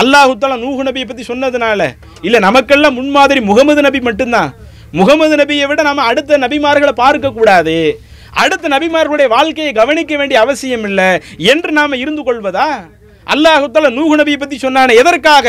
அல்லாஹுத்தாலா 0.00 0.56
நூஹு 0.64 0.80
நபியை 0.88 1.06
பற்றி 1.08 1.24
சொன்னதுனால 1.28 1.80
இல்லை 2.26 2.38
நமக்கெல்லாம் 2.46 2.96
முன்மாதிரி 2.98 3.40
முகமது 3.50 3.80
நபி 3.86 4.00
மட்டும்தான். 4.08 4.50
முகமது 4.98 5.34
நபியை 5.40 5.66
விட 5.70 5.80
நம்ம 5.88 6.04
அடுத்த 6.10 6.38
நபிமார்களை 6.44 6.92
பார்க்கக்கூடாது 7.02 7.76
அடுத்த 8.42 8.68
நபிமார்களுடைய 8.74 9.28
வாழ்க்கையை 9.34 9.72
கவனிக்க 9.80 10.12
வேண்டிய 10.20 10.38
அவசியம் 10.44 10.84
இல்லை. 10.88 11.08
என்று 11.52 11.70
நாம் 11.78 12.00
இருந்து 12.02 12.22
கொள்வதா? 12.28 12.68
அல்லாஹுத்தாலா 13.26 13.90
நூஹு 13.98 14.14
நபியை 14.20 14.38
பற்றி 14.40 14.56
சொன்னானே 14.64 14.94
எதற்காக? 15.02 15.46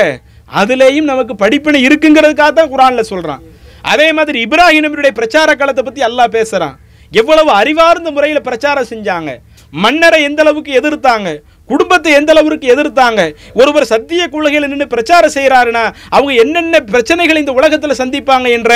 அதுலேயும் 0.49 1.09
நமக்கு 1.11 1.33
படிப்பினை 1.43 1.79
இருக்குங்கிறதுக்காக 1.87 2.51
தான் 2.59 2.71
குரானில் 2.73 3.09
சொல்கிறான் 3.11 3.43
அதே 3.93 4.07
மாதிரி 4.17 4.37
இப்ராஹிம் 4.45 4.85
நபியுடைய 4.85 5.13
பிரச்சார 5.19 5.49
காலத்தை 5.59 5.83
பற்றி 5.87 6.01
அல்லாஹ் 6.09 6.33
பேசுகிறான் 6.37 6.75
எவ்வளவு 7.11 7.51
அறிவார்ந்த 7.59 8.09
முறையில் 8.15 8.45
பிரச்சாரம் 8.47 8.89
செஞ்சாங்க. 8.93 9.29
மன்னரை 9.83 10.19
எந்த 10.27 10.41
அளவுக்கு 10.43 10.71
எதிர்த்தாங்க? 10.79 11.29
குடும்பத்தை 11.69 12.11
எந்த 12.19 12.31
அளவுக்கு 12.33 12.71
எதிர்த்தாங்க? 12.73 13.21
ஒருவர் 13.53 13.89
சத்திய 13.93 14.21
கொள்கையில் 14.27 14.67
நின்று 14.67 14.87
பிரச்சாரம் 14.93 15.35
செய்கிறாருன்னா 15.37 15.83
அவங்க 16.09 16.33
என்னென்ன 16.43 16.79
பிரச்சனைகள் 16.91 17.41
இந்த 17.41 17.53
உலகத்தில் 17.59 17.99
சந்திப்பாங்க 18.01 18.47
என்ற 18.57 18.71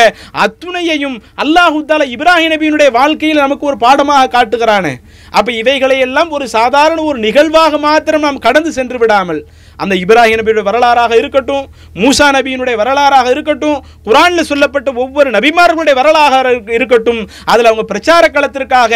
அத்துணையையும் 0.46 1.18
அல்லாஹுத்தால 1.44 2.08
இப்ராஹிம் 2.16 2.54
நபியினுடைய 2.54 2.92
வாழ்க்கையில் 2.92 3.44
நமக்கு 3.46 3.66
ஒரு 3.66 3.78
பாடமாக 3.78 4.32
காட்டுகிறானே. 4.38 4.94
அப்போ 5.32 5.52
இவைகளை 5.52 5.98
எல்லாம் 6.00 6.30
ஒரு 6.30 6.48
சாதாரண 6.58 7.00
ஒரு 7.02 7.20
நிகழ்வாக 7.20 7.78
மாத்திரம் 7.78 8.26
நாம் 8.28 8.44
கடந்து 8.48 8.72
சென்று 8.72 8.98
விடாமல் 8.98 9.42
அந்த 9.84 9.94
இப்ராஹிம் 10.04 10.40
நபியுடைய 10.42 10.66
வரலாறாக 10.70 11.14
இருக்கட்டும் 11.22 11.66
மூசா 12.02 12.28
நபியினுடைய 12.38 12.76
வரலாறாக 12.82 13.28
இருக்கட்டும் 13.36 13.78
குரானில் 14.08 14.50
சொல்லப்பட்ட 14.52 14.90
ஒவ்வொரு 15.04 15.30
நபிமார்களுடைய 15.38 15.96
வரலாக 16.02 16.54
இருக்கட்டும் 16.78 17.22
அதில் 17.52 17.70
அவங்க 17.72 17.86
பிரச்சார 17.92 18.24
களத்திற்காக 18.36 18.94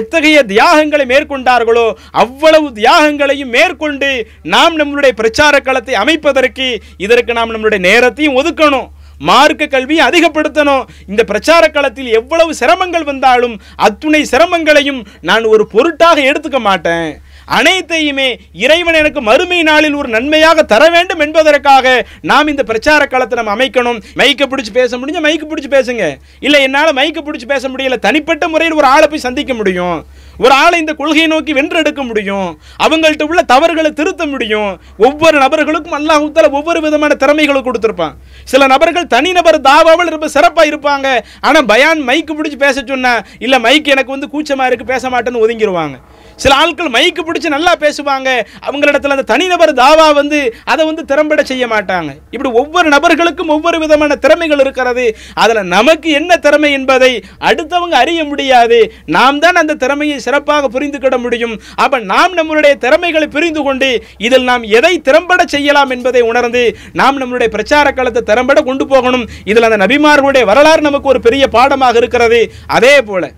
எத்தகைய 0.00 0.42
தியாகங்களை 0.52 1.06
மேற்கொண்டார்களோ 1.12 1.86
அவ்வளவு 2.24 2.68
தியாகங்களையும் 2.80 3.54
மேற்கொண்டு 3.56 4.10
நாம் 4.54 4.76
நம்மளுடைய 4.82 5.14
பிரச்சார 5.22 5.60
களத்தை 5.60 5.94
அமைப்பதற்கு 6.02 6.68
இதற்கு 7.06 7.32
நாம் 7.38 7.54
நம்மளுடைய 7.54 7.82
நேரத்தையும் 7.90 8.38
ஒதுக்கணும். 8.42 8.88
மார்க்க 9.28 9.66
கல்வியை 9.66 10.02
அதிகப்படுத்தணும். 10.08 10.82
இந்த 11.10 11.22
பிரச்சார 11.24 11.68
களத்தில் 11.68 12.10
எவ்வளவு 12.18 12.50
சிரமங்கள் 12.60 13.06
வந்தாலும் 13.10 13.54
அத்துணை 13.86 14.20
சிரமங்களையும் 14.32 15.00
நான் 15.28 15.44
ஒரு 15.52 15.64
பொருட்டாக 15.74 16.18
எடுத்துக்க 16.30 16.58
மாட்டேன். 16.66 17.08
அனைத்தையுமே 17.46 18.28
இறைவன் 18.52 18.94
எனக்கு 18.94 19.20
மறுமை 19.20 19.62
நாளில் 19.62 19.94
ஒரு 19.94 20.08
நன்மையாக 20.08 20.62
தர 20.62 20.88
வேண்டும் 20.88 21.20
என்பதற்காக 21.20 22.06
நாம் 22.30 22.50
இந்த 22.52 22.62
பிரச்சார 22.62 23.06
களத்தை 23.06 23.36
நம்ம 23.38 23.54
அமைக்கணும். 23.56 23.98
மைக்கை 24.20 24.46
பிடிச்சி 24.52 24.72
பேச 24.72 24.98
முடிஞ்ச 24.98 25.20
மைக்கு 25.26 25.46
பிடிச்சி 25.50 25.70
பேசுங்க. 25.76 26.04
இல்லை 26.40 26.62
என்னால் 26.62 26.96
மைக்கு 27.00 27.22
பிடிச்சி 27.26 27.46
பேச 27.46 27.68
முடியல. 27.68 27.98
தனிப்பட்ட 28.06 28.48
முறையில் 28.48 28.78
ஒரு 28.80 28.86
ஆளை 28.86 29.08
போய் 29.08 29.26
சந்திக்க 29.26 29.54
முடியும். 29.54 29.98
ஒரு 30.44 30.54
ஆளை 30.62 30.78
இந்த 30.78 30.92
கொள்கையை 30.94 31.26
நோக்கி 31.26 31.52
வென்றெடுக்க 31.58 32.02
முடியும். 32.08 32.48
அவங்கள்ட்ட 32.86 33.22
உள்ள 33.22 33.42
தவறுகளை 33.42 33.90
திருத்த 33.90 34.26
முடியும். 34.26 34.80
ஒவ்வொரு 35.06 35.36
நபர்களுக்கும் 35.44 35.96
அல்லா 35.98 36.16
தஆலா 36.36 36.50
ஒவ்வொரு 36.58 36.80
விதமான 36.80 37.14
திறமைகளை 37.14 37.62
கொடுத்துருப்பான். 37.62 38.16
சில 38.44 38.66
நபர்கள் 38.66 39.06
தனிநபர் 39.14 39.60
தாவாவில் 39.60 40.14
ரொம்ப 40.16 40.28
சிறப்பாக 40.28 40.70
இருப்பாங்க. 40.72 41.06
ஆனால் 41.40 41.64
பயான் 41.64 42.02
மைக்கு 42.08 42.34
பிடிச்சி 42.38 42.58
பேச 42.66 42.82
சொன்னா 42.92 43.14
இல்லை 43.38 43.60
மைக் 43.66 43.92
எனக்கு 43.94 44.14
வந்து 44.16 44.30
கூச்சமாக 44.34 44.68
இருக்குது 44.70 44.92
பேச 44.94 45.08
மாட்டேன்னு 45.08 45.42
ஒதுங்கிடுவாங்க 45.44 45.96
சில 46.42 46.52
ஆட்கள் 46.62 46.90
மைக்கு 46.96 47.22
பிடிச்சி 47.26 47.48
நல்லா 47.54 47.72
பேசுவாங்க. 47.84 48.28
அவங்களிடத்தில் 48.66 49.14
அந்த 49.14 49.24
தனிநபர் 49.30 49.72
தாவா 49.82 50.06
வந்து 50.20 50.38
அதை 50.72 50.82
வந்து 50.88 51.02
திறம்பட 51.10 51.42
செய்ய 51.50 51.64
மாட்டாங்க. 51.72 52.10
இப்படி 52.34 52.50
ஒவ்வொரு 52.60 52.88
நபர்களுக்கும் 52.94 53.52
ஒவ்வொரு 53.56 53.78
விதமான 53.84 54.16
திறமைகள் 54.24 54.62
இருக்கிறது. 54.64 55.06
அதில் 55.42 55.70
நமக்கு 55.76 56.08
என்ன 56.20 56.38
திறமை 56.46 56.70
என்பதை 56.78 57.12
அடுத்தவங்க 57.50 57.96
அறிய 58.02 58.20
முடியாது. 58.30 58.80
நாம் 59.16 59.40
தான் 59.44 59.60
அந்த 59.62 59.78
திறமையை 59.84 60.18
சிறப்பாக 60.26 60.70
புரிந்துக்கிட 60.74 61.18
முடியும். 61.24 61.54
அப்போ 61.84 62.00
நாம் 62.12 62.36
நம்மளுடைய 62.40 62.74
திறமைகளை 62.84 63.28
புரிந்து 63.36 63.62
கொண்டு 63.68 63.90
இதில் 64.26 64.48
நாம் 64.50 64.66
எதை 64.78 64.94
திறம்பட 65.08 65.44
செய்யலாம் 65.54 65.94
என்பதை 65.96 66.22
உணர்ந்து 66.30 66.64
நாம் 67.00 67.20
நம்மளுடைய 67.22 67.50
பிரச்சார 67.56 67.86
காலத்தை 67.92 68.22
திறம்பட 68.32 68.60
கொண்டு 68.68 68.86
போகணும். 68.92 69.24
இதில் 69.52 69.68
அந்த 69.68 69.80
நபிமார்களுடைய 69.84 70.44
வரலாறு 70.52 70.86
நமக்கு 70.88 71.12
ஒரு 71.14 71.22
பெரிய 71.28 71.46
பாடமாக 71.56 71.98
இருக்கிறது. 72.02 72.42
அதே 72.78 72.94
போல 73.08 73.32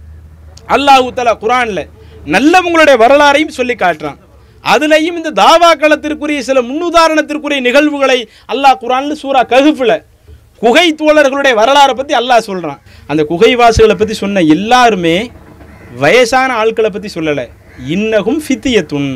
அல்லாஹூ 0.76 1.06
தலா 1.18 1.34
குரானில் 1.44 1.84
நல்லவங்களுடைய 2.34 2.96
வரலாறையும் 3.04 3.56
சொல்லி 3.58 3.74
காட்டுறான். 3.74 4.18
அதுலேயும் 4.72 5.18
இந்த 5.20 5.30
தாவா 5.42 5.70
களத்திற்குரிய 5.82 6.40
சில 6.48 6.60
முன்னுதாரணத்திற்குரிய 6.68 7.60
நிகழ்வுகளை 7.66 8.18
அல்லாஹ் 8.52 8.80
குரான்ல 8.82 9.14
சூரா 9.22 9.42
ககுஃபில் 9.52 9.96
குகை 10.62 10.86
தோழர்களுடைய 11.00 11.54
வரலாறை 11.60 11.94
பற்றி 11.98 12.14
அல்லாஹ் 12.20 12.46
சொல்கிறான் 12.48 12.80
அந்த 13.10 13.22
குகைவாசிகளை 13.30 13.94
பற்றி 13.98 14.14
சொன்ன 14.22 14.42
எல்லாருமே 14.56 15.16
வயசான 16.02 16.50
ஆட்களை 16.60 16.90
பற்றி 16.90 17.10
சொல்லலை. 17.14 17.46
இன்னகும் 17.94 18.40
ஃபித்தியத்துன். 18.44 19.10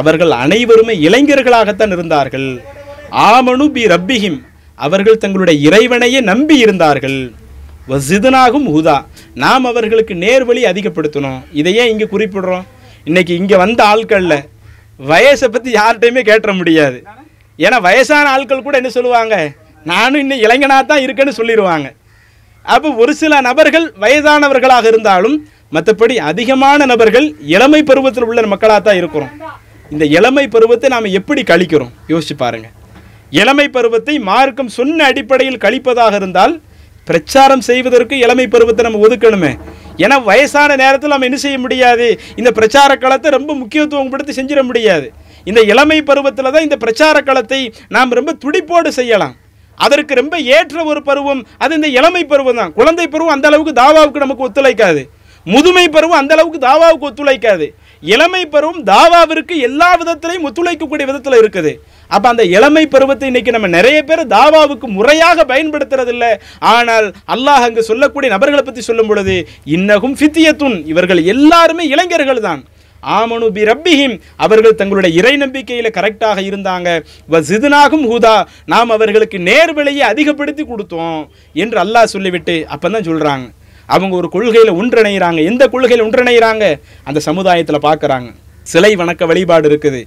அவர்கள் 0.00 0.32
அனைவருமே 0.44 0.94
இளைஞர்களாகத்தான் 1.06 1.92
இருந்தார்கள். 1.96 2.48
ஆமனு 3.30 3.66
பி 3.74 3.82
ரப்பிஹிம். 3.94 4.38
அவர்கள் 4.78 5.20
தங்களுடைய 5.22 5.56
இறைவனையே 5.68 6.20
நம்பி 6.30 6.56
இருந்தார்கள். 6.64 7.18
வசிதனாகும் 7.90 8.66
ஹுதா 8.74 8.94
நாம் 9.42 9.66
அவர்களுக்கு 9.70 10.14
நேர்வழி 10.22 10.62
அதிகப்படுத்தணும். 10.70 11.40
இதையே 11.60 11.82
இங்கே 11.92 12.06
குறிப்பிடுறோம். 12.14 12.64
இன்றைக்கி 13.08 13.34
இங்கே 13.40 13.56
வந்த 13.62 13.80
ஆட்களில் 13.90 14.38
வயசை 15.10 15.48
பற்றி 15.48 15.70
யார்கிட்டையுமே 15.78 16.22
கேட்ட 16.30 16.52
முடியாது. 16.60 16.98
ஏன்னா 17.58 17.78
வயசான 17.88 18.30
ஆட்கள் 18.34 18.64
கூட 18.66 18.76
என்ன 18.80 18.90
சொல்லுவாங்க? 18.96 19.34
நானும் 19.92 20.22
இன்னும் 20.22 20.42
இளைஞனாக 20.46 20.84
தான் 20.90 21.04
இருக்கேன்னு 21.04 21.38
சொல்லிடுவாங்க. 21.38 21.88
அப்போ 22.64 22.88
ஒரு 23.02 23.12
சில 23.22 23.34
நபர்கள் 23.48 23.86
வயதானவர்களாக 24.04 24.86
இருந்தாலும் 24.92 25.36
மற்றபடி 25.76 26.14
அதிகமான 26.30 26.86
நபர்கள் 26.92 27.26
இளமை 27.56 27.80
பருவத்தில் 27.90 28.28
உள்ள 28.30 28.46
மக்களாக 28.54 28.80
தான் 28.88 29.00
இருக்கிறோம். 29.00 29.32
இந்த 29.94 30.04
இளமை 30.18 30.46
பருவத்தை 30.54 30.88
நாம் 30.94 31.14
எப்படி 31.18 31.42
கழிக்கிறோம்? 31.50 31.92
யோசிச்சு 32.12 32.34
பாருங்கள் 32.42 32.74
இளமை 33.40 33.66
பருவத்தை 33.76 34.14
மார்க்கம் 34.30 34.76
சொன்ன 34.78 35.04
அடிப்படையில் 35.10 35.62
கழிப்பதாக 35.64 36.16
இருந்தால் 36.20 36.54
பிரச்சாரம் 37.08 37.64
செய்வதற்கு 37.68 38.14
இளமை 38.24 38.46
பருவத்தை 38.54 38.82
நம்ம 38.86 39.00
ஒதுக்கணுமே. 39.06 39.52
ஏன்னா 40.04 40.16
வயசான 40.28 40.76
நேரத்தில் 40.82 41.14
நம்ம 41.14 41.28
என்ன 41.28 41.38
செய்ய 41.44 41.58
முடியாது? 41.64 42.06
இந்த 42.40 42.50
பிரச்சார 42.58 42.92
களத்தை 43.04 43.30
ரொம்ப 43.36 43.50
முக்கியத்துவம் 43.62 44.12
கொடுத்து 44.12 44.36
செஞ்சிட 44.38 44.62
முடியாது. 44.70 45.06
இந்த 45.50 45.60
இளமை 45.72 45.98
பருவத்தில் 46.08 46.52
தான் 46.54 46.66
இந்த 46.68 46.76
பிரச்சார 46.84 47.16
களத்தை 47.28 47.60
நாம் 47.96 48.16
ரொம்ப 48.18 48.32
துடிப்போடு 48.44 48.90
செய்யலாம். 49.00 49.34
அதற்கு 49.86 50.12
ரொம்ப 50.20 50.34
ஏற்ற 50.56 50.84
ஒரு 50.90 51.00
பருவம் 51.08 51.40
அது 51.64 51.72
இந்த 51.78 51.88
இளமை 51.98 52.22
பருவம் 52.32 52.58
தான். 52.60 52.72
குழந்தை 52.78 53.06
பருவம் 53.14 53.34
அந்த 53.34 53.46
அளவுக்கு 53.50 53.74
தாவாவுக்கு 53.82 54.24
நமக்கு 54.24 54.46
ஒத்துழைக்காது. 54.46 55.02
முதுமை 55.46 55.86
பருவம் 55.96 56.20
அந்த 56.20 56.32
அளவுக்கு 56.36 56.60
தாவாவுக்கு 56.68 57.08
ஒத்துழைக்காது. 57.08 57.66
இளமை 58.14 58.40
பருவம் 58.54 58.80
தாவாவிற்கு 58.92 59.54
எல்லா 59.68 59.90
விதத்திலையும் 60.00 60.46
ஒத்துழைக்கக்கூடிய 60.48 61.06
விதத்தில் 61.10 61.38
இருக்குது. 61.42 61.72
அப்போ 62.14 62.26
அந்த 62.32 62.44
இளமை 62.56 62.84
பருவத்தை 62.94 63.26
இன்னைக்கு 63.30 63.54
நம்ம 63.56 63.68
நிறைய 63.78 63.98
பேர் 64.08 64.22
தாவாவுக்கு 64.36 64.86
முறையாக 64.98 65.44
பயன்படுத்துறதில்ல. 65.52 66.24
ஆனால் 66.74 67.06
அல்லாஹ் 67.34 67.66
அங்கு 67.66 67.82
சொல்லக்கூடிய 67.90 68.30
நபர்களை 68.36 68.62
பற்றி 68.62 68.82
சொல்லும் 68.88 69.10
பொழுது 69.10 69.36
இன்னகும் 69.76 70.16
ஃபித்தியத்துன் 70.20 70.78
இவர்கள் 70.92 71.22
எல்லாருமே 71.34 71.86
இளைஞர்கள் 71.94 72.46
தான். 72.48 72.62
ஆமனு 73.02 73.48
பி 73.56 73.62
ரப்பிஹிம். 73.70 74.14
அவர்கள் 74.44 74.78
தங்களுடைய 74.80 75.10
இறை 75.20 75.34
நம்பிக்கையில் 75.42 75.94
கரெக்டாக 75.96 76.38
இருந்தாங்க. 76.48 76.88
வசிதுனாகும் 77.34 78.06
ஹூதா. 78.10 78.36
நாம் 78.72 78.94
அவர்களுக்கு 78.96 79.38
நேர்வழியை 79.48 80.04
அதிகப்படுத்தி 80.12 80.64
கொடுத்தோம் 80.70 81.20
என்று 81.64 81.78
அல்லாஹ் 81.84 82.12
சொல்லிவிட்டு 82.14 82.56
அப்போ 82.74 82.88
தான் 82.94 83.08
சொல்கிறாங்க 83.10 83.46
அவங்க 83.88 84.14
ஒரு 84.20 84.28
கொள்கையில் 84.34 84.76
ஒன்றிணைகிறாங்க 84.80 85.40
எந்த 85.50 85.64
கொள்கையில் 85.72 86.04
ஒன்றிணைகிறாங்க 86.06 86.64
அந்த 87.08 87.18
சமுதாயத்தில் 87.28 87.84
பார்க்குறாங்க 87.88 88.30
சிலை 88.72 88.92
வணக்க 89.00 89.26
வழிபாடு 89.30 89.66
இருக்குது. 89.70 90.00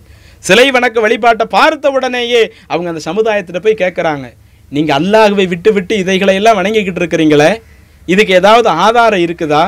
சிலை 0.43 0.65
வணக்க 0.75 0.97
வழிபாட்டை 1.05 1.45
பார்த்த 1.55 1.91
உடனேயே 1.95 2.41
அவங்க 2.71 2.87
அந்த 2.91 3.01
சமுதாயத்தில் 3.09 3.63
போய் 3.65 3.81
கேட்குறாங்க 3.81 4.25
நீங்கள் 4.71 4.97
அல்லாஹுவை 4.99 5.45
விட்டு 5.53 5.69
விட்டு 5.75 5.93
இதைகளை 5.97 6.33
எல்லாம் 6.39 6.57
வணங்கிக்கிட்டு 6.59 7.01
இருக்கிறீங்களே? 7.01 7.51
இதுக்கு 8.07 8.33
ஏதாவது 8.33 8.69
ஆதாரம் 8.85 9.23
இருக்குதா? 9.25 9.63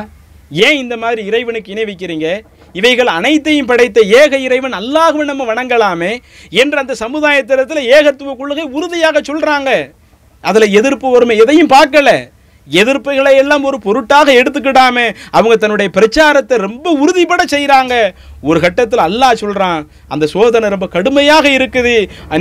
ஏன் 0.65 0.77
இந்த 0.83 0.95
மாதிரி 0.97 1.21
இறைவனுக்கு 1.29 1.71
இணை 1.73 1.85
வைக்கிறீங்க? 1.89 2.27
இவைகள் 2.75 3.09
அனைத்தையும் 3.17 3.69
படைத்த 3.71 3.99
ஏக 4.21 4.37
இறைவன் 4.47 4.75
அல்லாஹுவை 4.79 5.25
நம்ம 5.31 5.45
வணங்கலாமே 5.51 6.11
என்று 6.61 6.77
அந்த 6.77 6.93
சமுதாயத்திடத்தில் 7.03 7.89
ஏகத்துவ 7.97 8.35
கொள்கை 8.41 8.65
உறுதியாக 8.77 9.21
சொல்கிறாங்க 9.29 9.69
அதில் 10.43 10.75
எதிர்ப்பு 10.79 11.07
வறுமை 11.11 11.37
எதையும் 11.37 11.73
பார்க்கல. 11.75 12.09
எதிர்ப்புகளை 12.67 13.33
எல்லாம் 13.41 13.67
ஒரு 13.69 13.77
பொருட்டாக 13.85 14.33
எடுத்துக்கிடாம 14.39 15.05
அவங்க 15.37 15.55
தன்னுடைய 15.61 15.89
பிரச்சாரத்தை 15.97 16.57
ரொம்ப 16.67 16.87
உறுதிப்பட 17.03 17.43
செய்கிறாங்க 17.53 17.93
ஒரு 18.49 18.59
கட்டத்தில் 18.63 19.05
அல்லாஹ் 19.07 19.39
சொல்கிறான் 19.43 19.81
அந்த 20.13 20.25
சோதனை 20.33 20.67
ரொம்ப 20.75 20.87
கடுமையாக 20.95 21.45
இருக்குது. 21.57 21.95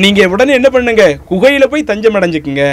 நீங்கள் 0.04 0.32
உடனே 0.34 0.52
என்ன 0.58 0.70
பண்ணுங்க? 0.74 1.04
குகையில் 1.30 1.70
போய் 1.74 1.88
தஞ்சம் 1.92 2.18
அடைஞ்சுக்குங்க. 2.18 2.64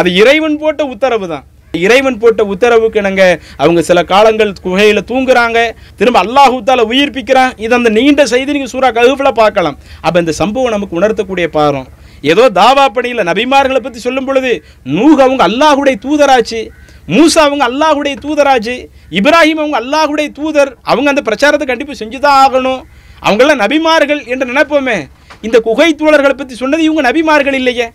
அது 0.00 0.08
இறைவன் 0.20 0.60
போட்ட 0.62 0.84
உத்தரவு 0.94 1.28
தான். 1.32 1.44
இறைவன் 1.84 2.18
போட்ட 2.22 2.42
உத்தரவுக்கு 2.52 3.00
இணங்க 3.02 3.22
அவங்க 3.62 3.80
சில 3.88 4.00
காலங்கள் 4.12 4.52
குகையில 4.66 5.00
தூங்குறாங்க. 5.10 5.58
திரும்ப 6.00 6.18
அல்லாஹூத்தால 6.24 6.84
உயிர்ப்பிக்கிறான். 6.90 7.52
இது 7.64 7.74
அந்த 7.78 7.90
நீண்ட 7.98 8.24
செய்தி 8.32 8.56
நீங்க 8.56 8.70
சூறா 8.74 8.90
ககுஃபில் 8.98 9.38
பார்க்கலாம். 9.40 9.76
அப்ப 10.06 10.22
இந்த 10.24 10.34
சம்பவம் 10.42 10.74
நமக்கு 10.76 10.98
உணர்த்தக்கூடிய 11.00 11.48
பாரம். 11.58 11.88
ஏதோ 12.32 12.44
தாவா 12.60 12.84
பணியில் 12.96 13.28
நபிமார்களை 13.30 13.80
பற்றி 13.86 14.00
சொல்லும் 14.06 14.28
பொழுது 14.28 14.52
நூக 14.98 15.16
அவங்க 15.26 15.42
அல்லாஹுடைய 15.48 15.96
தூதராச்சு. 16.04 16.60
மூசா 17.08 17.38
அவங்க 17.38 17.64
அல்லாஹுடைய 17.68 18.16
தூதராஜு 18.20 18.86
இப்ராஹிம் 19.10 19.60
அவங்க 19.62 19.80
அல்லாஹுடைய 19.80 20.28
தூதர் 20.32 20.76
அவங்க 20.82 21.08
அந்த 21.08 21.22
பிரச்சாரத்தை 21.22 21.66
கண்டிப்பாக 21.66 22.04
செஞ்சுதான் 22.04 22.38
ஆகணும் 22.44 22.82
அவங்களாம் 23.22 23.62
நபிமார்கள் 23.64 24.26
என்று 24.26 24.46
நினைப்போமே. 24.46 25.06
இந்த 25.42 25.60
குகை 25.60 25.94
தோழர்களை 25.94 26.32
பற்றி 26.32 26.54
சொன்னது 26.54 26.82
இவங்க 26.82 27.12
நபிமார்கள் 27.12 27.52
இல்லையே. 27.52 27.90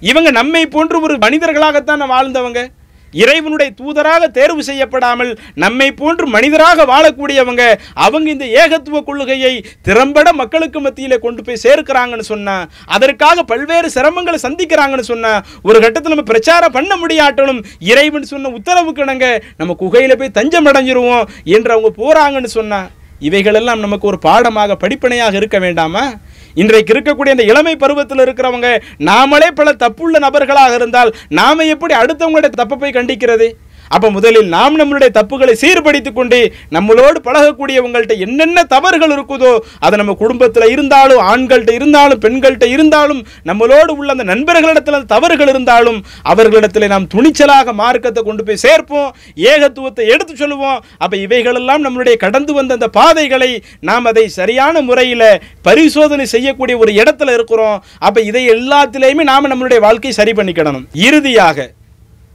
இவங்க 0.00 0.30
நம்மை 0.30 0.66
போன்று 0.66 1.00
ஒரு 1.00 1.16
மனிதர்களாகத்தான் 1.16 2.12
வாழ்ந்தவங்க. 2.14 2.68
இறைவனுடைய 3.12 3.70
தூதராக 3.80 4.30
தேர்வு 4.38 4.62
செய்யப்படாமல் 4.62 5.30
நம்மை 5.64 5.88
போன்று 5.92 6.26
மனிதராக 6.26 6.86
வாழக்கூடியவங்க 6.92 7.64
அவங்க 8.06 8.30
இந்த 8.30 8.46
ஏகத்துவ 8.60 9.02
கொள்கையை 9.02 9.54
திறம்பட 9.82 10.32
மக்களுக்கு 10.32 10.80
மத்தியில் 10.80 11.22
கொண்டு 11.24 11.42
போய் 11.42 11.62
சேர்க்கிறாங்கன்னு 11.64 12.28
சொன்னால் 12.32 12.68
அதற்காக 12.96 13.42
பல்வேறு 13.42 13.90
சிரமங்களை 13.96 14.38
சந்திக்கிறாங்கன்னு 14.46 15.10
சொன்னால் 15.12 15.42
ஒரு 15.62 15.78
கட்டத்தில் 15.80 16.14
நம்ம 16.14 16.26
பிரச்சாரம் 16.32 16.76
பண்ண 16.76 16.92
முடியாட்டணும். 16.96 17.60
இறைவன் 17.92 18.30
சொன்ன 18.32 18.52
உத்தரவுக்கு 18.58 19.04
இணங்க 19.04 19.26
நம்ம 19.56 19.74
குகையில் 19.74 20.18
போய் 20.18 20.36
தஞ்சம் 20.38 20.68
அடைஞ்சிருவோம் 20.72 21.26
என்று 21.56 21.72
அவங்க 21.74 21.90
போகிறாங்கன்னு 22.00 22.50
சொன்னால் 22.58 22.88
இவைகளெல்லாம் 23.28 23.80
நமக்கு 23.84 24.06
ஒரு 24.06 24.18
பாடமாக 24.18 24.76
படிப்பனையாக 24.82 25.38
இருக்க 25.38 25.58
வேண்டாமா? 25.64 26.02
இன்றைக்கு 26.60 26.92
இருக்கக்கூடிய 26.94 27.34
இந்த 27.36 27.44
இளமை 27.50 27.72
பருவத்தில் 27.76 28.22
இருக்கிறவங்க 28.24 28.68
நாமளே 29.08 29.48
பல 29.54 29.72
தப்புள்ள 29.82 30.18
நபர்களாக 30.24 30.74
இருந்தால் 30.74 31.10
நாம 31.38 31.66
எப்படி 31.74 31.94
அடுத்தவங்களுடைய 31.94 32.52
தப்பை 32.60 32.76
போய் 32.78 32.96
கண்டிக்கிறது? 32.98 33.48
அப்போ 33.94 34.10
முதலில் 34.16 34.48
நாம் 34.56 34.78
நம்மளுடைய 34.80 35.10
தப்புகளை 35.18 35.54
சீர்படுத்திக் 35.62 36.18
கொண்டு 36.18 36.40
நம்மளோடு 36.76 37.18
பழகக்கூடியவங்கள்ட்ட 37.28 38.16
என்னென்ன 38.26 38.64
தவறுகள் 38.74 39.14
இருக்குதோ 39.16 39.52
அது 39.84 40.00
நம்ம 40.02 40.16
குடும்பத்தில் 40.22 40.72
இருந்தாலும் 40.74 41.22
ஆண்கள்கிட்ட 41.30 41.74
இருந்தாலும் 41.78 42.22
பெண்கள்கிட்ட 42.24 42.68
இருந்தாலும் 42.74 43.22
நம்மளோடு 43.50 43.92
உள்ள 43.98 44.10
அந்த 44.16 44.26
நண்பர்களிடத்தில் 44.32 44.98
அந்த 44.98 45.10
தவறுகள் 45.14 45.52
இருந்தாலும் 45.54 45.98
அவர்களிடத்தில் 46.32 46.90
நாம் 46.94 47.10
துணிச்சலாக 47.14 47.72
மார்க்கத்தை 47.82 48.22
கொண்டு 48.28 48.42
போய் 48.48 48.62
சேர்ப்போம் 48.64 49.08
ஏகத்துவத்தை 49.52 50.04
எடுத்து 50.14 50.34
சொல்லுவோம். 50.42 50.78
அப்போ 51.02 51.16
இவைகளெல்லாம் 51.24 51.84
நம்மளுடைய 51.86 52.16
கடந்து 52.24 52.52
வந்த 52.58 52.78
அந்த 52.78 52.88
பாதைகளை 52.98 53.50
நாம் 53.88 54.08
அதை 54.10 54.24
சரியான 54.38 54.82
முறையில் 54.88 55.26
பரிசோதனை 55.68 56.26
செய்யக்கூடிய 56.34 56.76
ஒரு 56.84 56.92
இடத்துல 57.00 57.34
இருக்கிறோம். 57.38 57.78
அப்போ 58.06 58.20
இதை 58.30 58.44
எல்லாத்திலையுமே 58.56 59.26
நாம் 59.32 59.50
நம்மளுடைய 59.52 59.80
வாழ்க்கையை 59.86 60.16
சரி 60.20 60.34
பண்ணிக்கிடணும். 60.38 60.86
இறுதியாக 61.08 61.68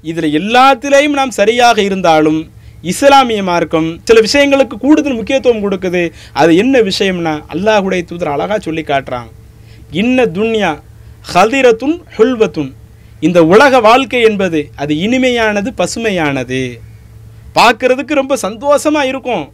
இதில் 0.09 0.35
எல்லாத்திலையும் 0.39 1.17
நாம் 1.19 1.37
சரியாக 1.39 1.77
இருந்தாலும் 1.81 2.39
இஸ்லாமிய 2.91 3.41
மார்க்கம் 3.49 3.89
சில 4.07 4.21
விஷயங்களுக்கு 4.25 4.75
கூடுதல் 4.85 5.17
முக்கியத்துவம் 5.19 5.61
கொடுக்குது. 5.65 6.01
அது 6.41 6.51
என்ன 6.63 6.79
விஷயம்னா 6.79 7.33
அல்லாஹுடைய 7.53 8.01
தூதர் 8.09 8.31
அழகாக 8.33 8.59
சொல்லி 8.59 8.83
காட்டுறான். 8.87 9.29
இன்ன 10.01 10.25
துன்யா 10.37 10.71
ஹதிரத்துன் 11.33 11.95
ஹுல்வத்துன். 12.17 12.71
இந்த 13.19 13.39
உலக 13.53 13.79
வாழ்க்கை 13.79 14.21
என்பது 14.29 14.61
அது 14.75 14.93
இனிமையானது 15.05 15.69
பசுமையானது. 15.81 16.61
பார்க்கறதுக்கு 17.59 18.13
ரொம்ப 18.21 18.35
சந்தோஷமாக 18.45 19.09
இருக்கும். 19.11 19.45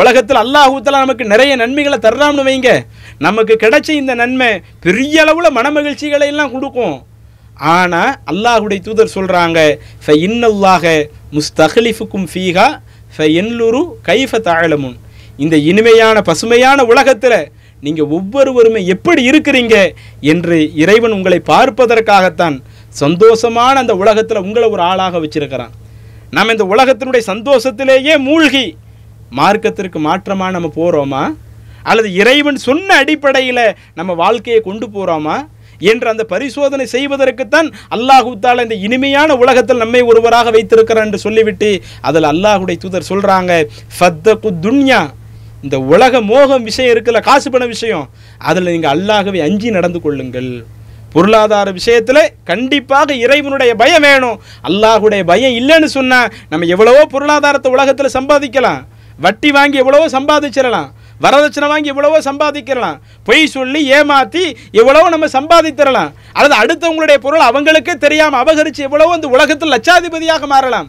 உலகத்தில் 0.00 0.42
அல்லாஹூத்தலா 0.42 1.04
நமக்கு 1.04 1.24
நிறைய 1.32 1.52
நன்மைகளை 1.62 1.98
தர்றாம்னு 2.08 2.48
வைங்க. 2.48 2.70
நமக்கு 3.26 3.56
கிடைச்ச 3.62 3.88
இந்த 4.02 4.14
நன்மை 4.14 4.50
பெரிய 4.80 5.22
அளவில் 5.24 5.56
மனமகிழ்ச்சிகளை 5.58 6.28
எல்லாம் 6.34 6.54
கொடுக்கும். 6.54 6.96
ஆனால் 7.62 8.16
அல்லாஹுடைய 8.24 8.80
தூதர் 8.82 9.14
சொல்கிறாங்க 9.14 9.78
ஃப 10.06 10.08
இன்னல்லாக 10.08 11.08
முஸ்தஹலிஃபுக்கும் 11.32 12.26
ஃபீஹா 12.32 12.68
ஃப 13.16 13.18
என்லுரு 13.18 13.82
கைஃப 14.06 14.40
தாழமுன் 14.40 14.96
இந்த 15.36 15.56
இனிமையான 15.56 16.20
பசுமையான 16.20 16.84
உலகத்தில் 16.84 17.50
நீங்கள் 17.82 18.06
ஒவ்வொருவருமே 18.06 18.86
எப்படி 18.86 19.30
இருக்கிறீங்க 19.30 19.92
என்று 20.20 20.72
இறைவன் 20.74 21.12
உங்களை 21.12 21.38
பார்ப்பதற்காகத்தான் 21.46 22.62
சந்தோஷமான 23.00 23.72
அந்த 23.72 23.94
உலகத்தில் 23.96 24.36
உங்களை 24.36 24.70
ஒரு 24.70 24.82
ஆளாக 24.82 25.18
வச்சிருக்கிறான். 25.18 25.70
நம்ம 26.30 26.52
இந்த 26.52 26.64
உலகத்தினுடைய 26.64 27.22
சந்தோஷத்திலேயே 27.26 28.18
மூழ்கி 28.18 28.76
மார்க்கத்திற்கு 29.30 29.98
மாற்றமாக 29.98 30.50
நம்ம 30.50 30.70
போகிறோமா 30.76 31.34
அல்லது 31.82 32.14
இறைவன் 32.14 32.56
சொன்ன 32.56 32.94
அடிப்படையில் 32.94 33.76
நம்ம 33.94 34.14
வாழ்க்கையை 34.14 34.60
கொண்டு 34.60 34.86
போகிறோமா 34.88 35.44
என்று 35.90 36.06
அந்த 36.12 36.24
பரிசோதனை 36.32 36.86
செய்வதற்குத்தான் 36.94 37.70
அல்லாஹு 37.96 38.30
இந்த 38.66 38.76
இனிமையான 38.86 39.36
உலகத்தில் 39.42 39.82
நம்மை 39.84 40.02
ஒருவராக 40.10 40.50
வைத்திருக்கிறார் 40.56 41.06
என்று 41.08 41.24
சொல்லிவிட்டு 41.26 41.70
அதில் 42.08 42.30
அல்லாஹுடைய 42.34 42.78
தூதர் 42.84 43.10
சொல்கிறாங்க 43.10 43.52
ஃபத்தகு 43.96 44.50
துன்யா. 44.66 45.00
இந்த 45.64 45.76
உலக 45.94 46.20
மோகம் 46.30 46.64
விஷயம் 46.68 46.92
இருக்குல்ல 46.92 47.20
காசு 47.26 47.48
பண 47.54 47.64
விஷயம். 47.74 48.06
அதில் 48.50 48.70
நீங்கள் 48.74 48.92
அல்லாகவே 48.94 49.40
அஞ்சி 49.46 49.68
நடந்து 49.76 49.98
கொள்ளுங்கள். 50.04 50.52
பொருளாதார 51.14 51.68
விஷயத்தில் 51.78 52.30
கண்டிப்பாக 52.50 53.14
இறைவனுடைய 53.24 53.72
பயம் 53.82 54.04
வேணும். 54.08 54.36
அல்லாஹுடைய 54.68 55.22
பயம் 55.30 55.56
இல்லைன்னு 55.60 55.88
சொன்னால் 55.98 56.30
நம்ம 56.50 56.68
எவ்வளவோ 56.74 57.02
பொருளாதாரத்தை 57.14 57.70
உலகத்தில் 57.76 58.16
சம்பாதிக்கலாம். 58.16 58.80
வட்டி 59.24 59.50
வாங்கி 59.56 59.80
எவ்வளவோ 59.82 60.06
சம்பாதிச்சிடலாம். 60.16 60.88
வரதட்சணை 61.24 61.66
வாங்கி 61.72 61.92
எவ்வளவோ 61.92 62.18
சம்பாதிக்கிறலாம். 62.28 62.98
பொய் 63.28 63.52
சொல்லி 63.56 63.80
ஏமாத்தி 63.98 64.44
எவ்வளவோ 64.80 65.06
நம்ம 65.14 65.28
சம்பாதித்திரலாம். 65.38 66.10
அல்லது 66.36 66.56
அடுத்தவங்களுடைய 66.62 67.18
பொருள் 67.26 67.48
அவங்களுக்கே 67.50 67.94
தெரியாமல் 68.06 68.40
அபகரித்து 68.42 68.86
எவ்வளவோ 68.88 69.14
இந்த 69.18 69.30
உலகத்தில் 69.36 69.74
லட்சாதிபதியாக 69.76 70.46
மாறலாம். 70.54 70.88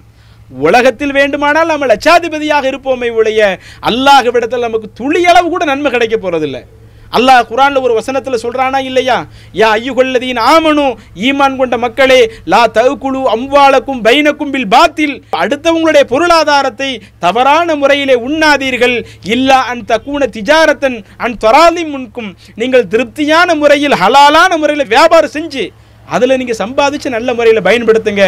உலகத்தில் 0.68 1.14
வேண்டுமானால் 1.18 1.72
நம்ம 1.74 1.86
லட்சாதிபதியாக 1.92 2.66
இருப்போமே 2.72 3.10
உடைய 3.20 3.42
அல்லாஹ்விடத்தில் 3.90 4.66
நமக்கு 4.68 4.90
துளியளவு 5.00 5.48
கூட 5.54 5.64
நன்மை 5.72 5.92
கிடைக்க 5.92 6.16
போறதில்லை. 6.18 6.62
அல்லாஹ் 7.18 7.42
குரான்ல 7.50 7.82
ஒரு 7.86 7.94
வசனத்துல 8.00 8.38
சொல்றானா 8.44 8.80
இல்லையா? 8.90 9.18
யா 9.60 9.68
ஐயுகொல்லதீன் 9.80 10.40
ஆமனு 10.54 10.86
ஈமான் 11.28 11.58
கொண்ட 11.60 11.76
மக்களே 11.84 12.22
லா 12.54 12.62
தகுக்குழு 12.78 13.22
அம்வாளக்கும் 13.36 14.02
பைனக்கும் 14.08 14.54
பில் 14.56 14.72
பாத்தில். 14.76 15.16
அடுத்தவங்களுடைய 15.42 16.04
பொருளாதாரத்தை 16.14 16.90
தவறான 17.26 17.76
முறையிலே 17.82 18.16
உண்ணாதீர்கள். 18.28 18.98
இல்லா 19.36 19.60
அன் 19.74 19.86
தக்கூன 19.92 20.30
திஜாரத்தன் 20.38 20.98
அன் 21.26 21.38
தொராதி 21.46 21.86
முன்கும். 21.94 22.32
நீங்கள் 22.62 22.90
திருப்தியான 22.96 23.56
முறையில் 23.62 24.00
ஹலாலான 24.02 24.52
முறையில் 24.64 24.92
வியாபாரம் 24.96 25.36
செஞ்சு 25.38 25.66
அதில் 26.16 26.40
நீங்கள் 26.40 26.62
சம்பாதிச்சு 26.62 27.10
நல்ல 27.16 27.30
முறையில் 27.38 27.66
பயன்படுத்துங்க. 27.68 28.24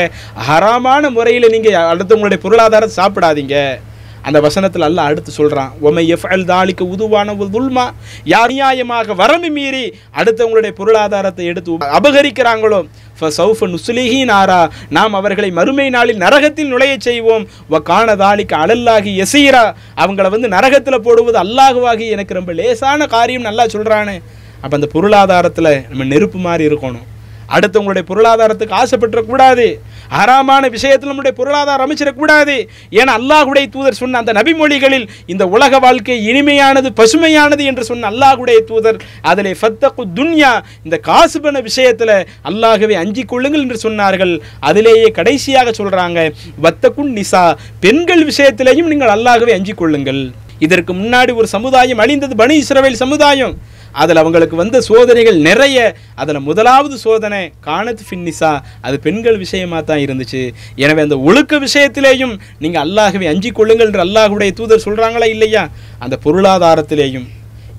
ஹராமான 0.48 1.10
முறையில் 1.18 1.54
நீங்கள் 1.56 1.76
அடுத்தவங்களுடைய 1.92 2.40
பொருளாதாரத்தை 2.46 2.96
சாப்பிடாதீங்க. 3.02 3.56
அந்த 4.28 4.38
வசனத்தில் 4.46 4.86
அல்லாஹ் 4.88 5.10
அடுத்து 5.12 5.32
சொல்கிறான் 5.40 5.72
ஒமை 5.88 6.04
எஃப்எல் 6.16 6.46
தாலிக்கு 6.52 6.84
உதுவான 6.94 7.36
ஒரு 7.42 7.50
துல்மா. 7.56 7.86
யார் 8.34 8.54
நியாயமாக 8.56 9.16
வரம்பு 9.22 9.50
மீறி 9.58 9.84
அடுத்தவங்களுடைய 10.20 10.74
பொருளாதாரத்தை 10.80 11.46
எடுத்து 11.52 11.78
அபகரிக்கிறாங்களோ 12.00 12.80
சௌஃப 13.40 13.68
நுசுலிஹி 13.74 14.20
நாரா. 14.32 14.60
நாம் 14.98 15.18
அவர்களை 15.20 15.50
மறுமை 15.60 15.88
நாளில் 15.96 16.22
நரகத்தில் 16.26 16.72
நுழையச் 16.74 17.06
செய்வோம். 17.08 17.46
வ 17.74 17.82
காண 17.92 18.16
தாலிக்கு 18.24 18.56
அழல்லாகி 18.64 19.14
எசீரா 19.26 19.64
அவங்கள 20.04 20.30
வந்து 20.36 20.50
நரகத்தில் 20.58 21.04
போடுவது 21.08 21.40
அல்லாஹுவாகி 21.46 22.08
எனக்கு 22.16 22.40
ரொம்ப 22.40 22.54
லேசான 22.62 23.08
காரியம் 23.16 23.48
நல்லா 23.50 23.66
சொல்கிறானே 23.76 24.18
அப்போ 24.64 24.76
அந்த 24.80 24.90
பொருளாதாரத்தில் 24.96 25.74
நம்ம 25.90 26.06
நெருப்பு 26.14 26.40
மாதிரி 26.48 26.64
இருக்கணும். 26.70 27.06
அடுத்தவங்களுடைய 27.56 28.04
பொருளாதாரத்துக்கு 28.12 28.76
ஆசைப்பட்டுறக்கூடாது. 28.82 29.66
ஆறாமான 30.20 30.70
விஷயத்தில் 30.70 31.12
நம்முடைய 31.12 31.34
பொருளாதாரம் 31.40 31.86
அமைச்சிடக்கூடாது 31.86 32.56
ஏன்னா 33.00 33.14
அல்லாஹுடைய 33.20 33.66
தூதர் 33.76 34.00
சொன்ன 34.02 34.20
அந்த 34.24 34.34
நபிமொழிகளில் 34.40 35.08
இந்த 35.26 35.44
உலக 35.48 35.80
வாழ்க்கை 35.80 36.18
இனிமையானது 36.32 36.92
பசுமையானது 37.02 37.64
என்று 37.72 37.84
சொன்ன 37.84 38.10
அல்லாஹுடைய 38.12 38.60
தூதர் 38.72 39.00
அதிலே 39.22 39.54
ஃபத்தகு 39.62 40.06
துன்யா 40.20 40.54
இந்த 40.84 40.98
காசு 41.10 41.42
பண 41.42 41.60
விஷயத்தில் 41.60 42.16
அல்லாகவே 42.50 42.96
அஞ்சிக் 43.04 43.28
கொள்ளுங்கள் 43.28 43.64
என்று 43.66 43.80
சொன்னார்கள். 43.84 44.34
அதிலேயே 44.60 45.12
கடைசியாக 45.12 45.72
சொல்றாங்க 45.78 46.20
வத்தகுன் 46.66 47.14
நிசா 47.20 47.44
பெண்கள் 47.80 48.26
விஷயத்திலேயும் 48.32 48.92
நீங்கள் 48.92 49.14
அல்லாகவே 49.16 49.54
அஞ்சிக் 49.58 49.78
கொள்ளுங்கள். 49.78 50.22
இதற்கு 50.60 50.94
முன்னாடி 50.94 51.32
ஒரு 51.36 51.48
சமுதாயம் 51.48 51.98
அழிந்தது 51.98 52.36
பனி 52.36 52.56
இஸ்ரவேல் 52.64 53.02
சமுதாயம். 53.04 53.56
அதில் 54.02 54.22
அவங்களுக்கு 54.22 54.56
வந்த 54.62 54.82
சோதனைகள் 54.90 55.38
நிறைய. 55.50 55.78
அதில் 56.22 56.46
முதலாவது 56.48 56.98
சோதனை 57.06 57.42
காணத் 57.68 58.04
ஃபின்னிசா 58.08 58.52
அது 58.82 58.96
பெண்கள் 59.06 59.42
விஷயமாக 59.44 59.84
தான் 59.90 60.04
இருந்துச்சு. 60.06 60.44
எனவே 60.84 61.02
அந்த 61.02 61.18
ஒழுக்க 61.30 61.60
விஷயத்திலேயும் 61.68 62.36
நீங்கள் 62.64 62.84
அல்லாகவே 62.86 63.32
அஞ்சிக் 63.34 63.58
கொள்ளுங்கள் 63.60 63.90
என்று 63.90 64.06
அல்லாஹ்வுடைய 64.06 64.52
தூதர் 64.60 64.86
சொல்கிறாங்களா 64.86 65.30
இல்லையா? 65.36 65.66
அந்த 66.00 66.18
பொருளாதாரத்திலேயும். 66.26 67.28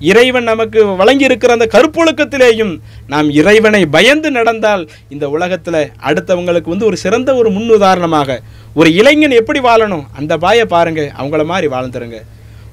இறைவன் 0.09 0.47
நமக்கு 0.49 0.79
வழங்கி 0.99 1.25
இருக்கிற 1.27 1.53
அந்த 1.53 1.67
கருப்பொழுக்கத்திலேயும் 1.75 2.73
நாம் 3.13 3.29
இறைவனை 3.39 3.81
பயந்து 3.95 4.29
நடந்தால் 4.31 4.83
இந்த 5.13 5.25
உலகத்தில் 5.35 5.79
அடுத்தவங்களுக்கு 6.07 6.73
வந்து 6.73 6.85
ஒரு 6.85 6.97
சிறந்த 7.03 7.29
ஒரு 7.35 7.49
முன்னுதாரணமாக 7.49 8.39
ஒரு 8.79 8.89
இளைஞன் 8.93 9.37
எப்படி 9.41 9.59
வாழணும்? 9.59 10.05
அந்த 10.19 10.33
பாயை 10.37 10.65
பாருங்கள் 10.75 11.09
அவங்கள 11.19 11.45
மாதிரி 11.51 11.69
வாழ்ந்துருங்க. 11.75 12.19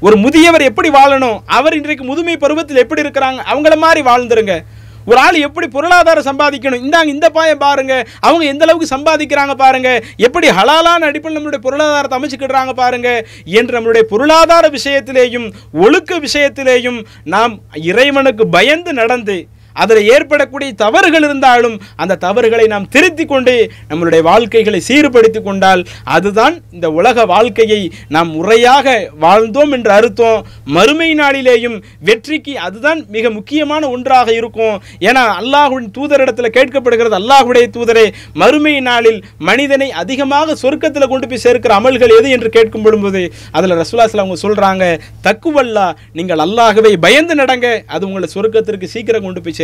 ஒரு 0.01 0.16
முதியவர் 0.16 0.62
எப்படி 0.62 0.88
வாழணும்? 0.88 1.40
அவர் 1.47 1.74
இன்றைக்கு 1.74 2.05
முதுமை 2.05 2.36
பருவத்தில் 2.36 2.76
எப்படி 2.76 3.03
இருக்கிறாங்க? 3.03 3.38
அவங்கள 3.53 3.76
மாதிரி 3.76 4.09
வாழ்ந்துருங்க. 4.09 4.61
ஒரு 5.07 5.18
ஆள் 5.18 5.34
எப்படி 5.34 5.68
பொருளாதாரம் 5.68 6.24
சம்பாதிக்கணும்? 6.24 6.82
இந்தாங்க 6.86 7.05
இந்த 7.05 7.30
பாயம் 7.30 7.59
பாருங்க. 7.59 8.07
அவங்க 8.20 8.45
எந்த 8.45 8.64
அளவுக்கு 8.64 8.97
சம்பாதிக்கிறாங்க 8.97 9.55
பாருங்க. 9.55 10.05
எப்படி 10.16 10.49
ஹலாலான 10.49 11.05
அடிப்படையில் 11.05 11.49
நம்மளுடைய 11.49 11.57
பொருளாதாரத்தை 11.57 12.18
அமைச்சுக்கிடுறாங்க 12.18 12.72
பாருங்க. 12.72 13.26
என்று 13.45 13.80
நம்மளுடைய 13.80 14.01
பொருளாதார 14.01 14.68
விஷயத்திலேயும் 14.68 15.53
ஒழுக்க 15.72 16.18
விஷயத்திலேயும் 16.18 17.05
நாம் 17.24 17.61
இறைவனுக்கு 17.74 18.47
பயந்து 18.47 18.92
நடந்து 18.92 19.47
அதில் 19.83 20.09
ஏற்படக்கூடிய 20.14 20.72
தவறுகள் 20.85 21.25
இருந்தாலும் 21.29 21.77
அந்த 22.03 22.18
தவறுகளை 22.25 22.66
நாம் 22.75 22.89
திருத்தி 22.89 23.25
கொண்டு 23.25 23.55
நம்மளுடைய 23.91 24.22
வாழ்க்கைகளை 24.31 24.81
சீர்படுத்தி 24.89 25.43
கொண்டால் 25.43 25.83
அதுதான் 26.16 26.55
இந்த 26.72 26.91
உலக 26.91 27.27
வாழ்க்கையை 27.35 27.81
நாம் 28.09 28.31
முறையாக 28.31 28.97
வாழ்ந்தோம் 29.20 29.72
என்று 29.77 29.93
அர்த்தம் 29.99 30.45
மறுமை 30.77 31.11
நாளிலேயும் 31.14 31.77
வெற்றிக்கு 32.09 32.55
அதுதான் 32.66 33.01
மிக 33.09 33.31
முக்கியமான 33.31 33.83
ஒன்றாக 33.89 34.29
இருக்கும். 34.33 34.77
ஏன்னா 35.09 35.25
அல்லாஹுவின் 35.41 35.89
தூதரிடத்தில் 35.97 36.55
கேட்கப்படுகிறது 36.57 37.16
அல்லாஹுடைய 37.20 37.66
தூதரே 37.77 38.07
மறுமை 38.43 38.75
நாளில் 38.81 39.20
மனிதனை 39.49 39.89
அதிகமாக 40.03 40.57
சொர்க்கத்தில் 40.62 41.11
கொண்டு 41.12 41.29
போய் 41.29 41.45
சேர்க்கிற 41.45 41.75
அமல்கள் 41.81 42.14
எது 42.18 42.29
என்று 42.37 42.51
கேட்கும் 42.57 42.85
பொழுது 42.85 43.22
அதில் 43.51 43.79
ரசூலாஸ்ல 43.83 44.22
அவங்க 44.22 44.39
சொல்கிறாங்க 44.45 44.85
தக்குவல்லா 45.29 45.87
நீங்கள் 46.12 46.43
அல்லாகவே 46.47 46.93
பயந்து 47.07 47.35
நடங்க. 47.35 47.66
அது 47.87 48.07
உங்களை 48.09 48.29
சொர்க்கத்திற்கு 48.35 48.93
சீக்கிரம் 48.95 49.27
கொண்டு 49.27 49.43
போய் 49.45 49.59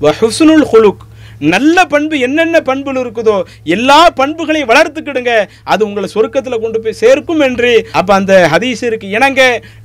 و 0.00 0.12
حسن 0.12 0.50
الخلق. 0.50 0.96
நல்ல 1.52 1.86
பண்பு 1.92 2.18
என்னென்ன 2.26 2.60
பண்புகள் 2.68 3.00
இருக்குதோ 3.02 3.36
எல்லா 3.76 3.98
பண்புகளையும் 4.20 4.70
வளர்த்துக்கிடுங்க. 4.72 5.32
அது 5.72 5.82
உங்களை 5.86 6.08
சொர்க்கத்தில் 6.14 6.62
கொண்டு 6.64 6.78
போய் 6.84 6.98
சேர்க்கும் 7.02 7.42
என்று 7.48 7.72
அப்ப 7.98 8.10
அந்த 8.18 8.34
ஹதீஸிற்கு 8.52 9.08
இணங்க 9.16 9.42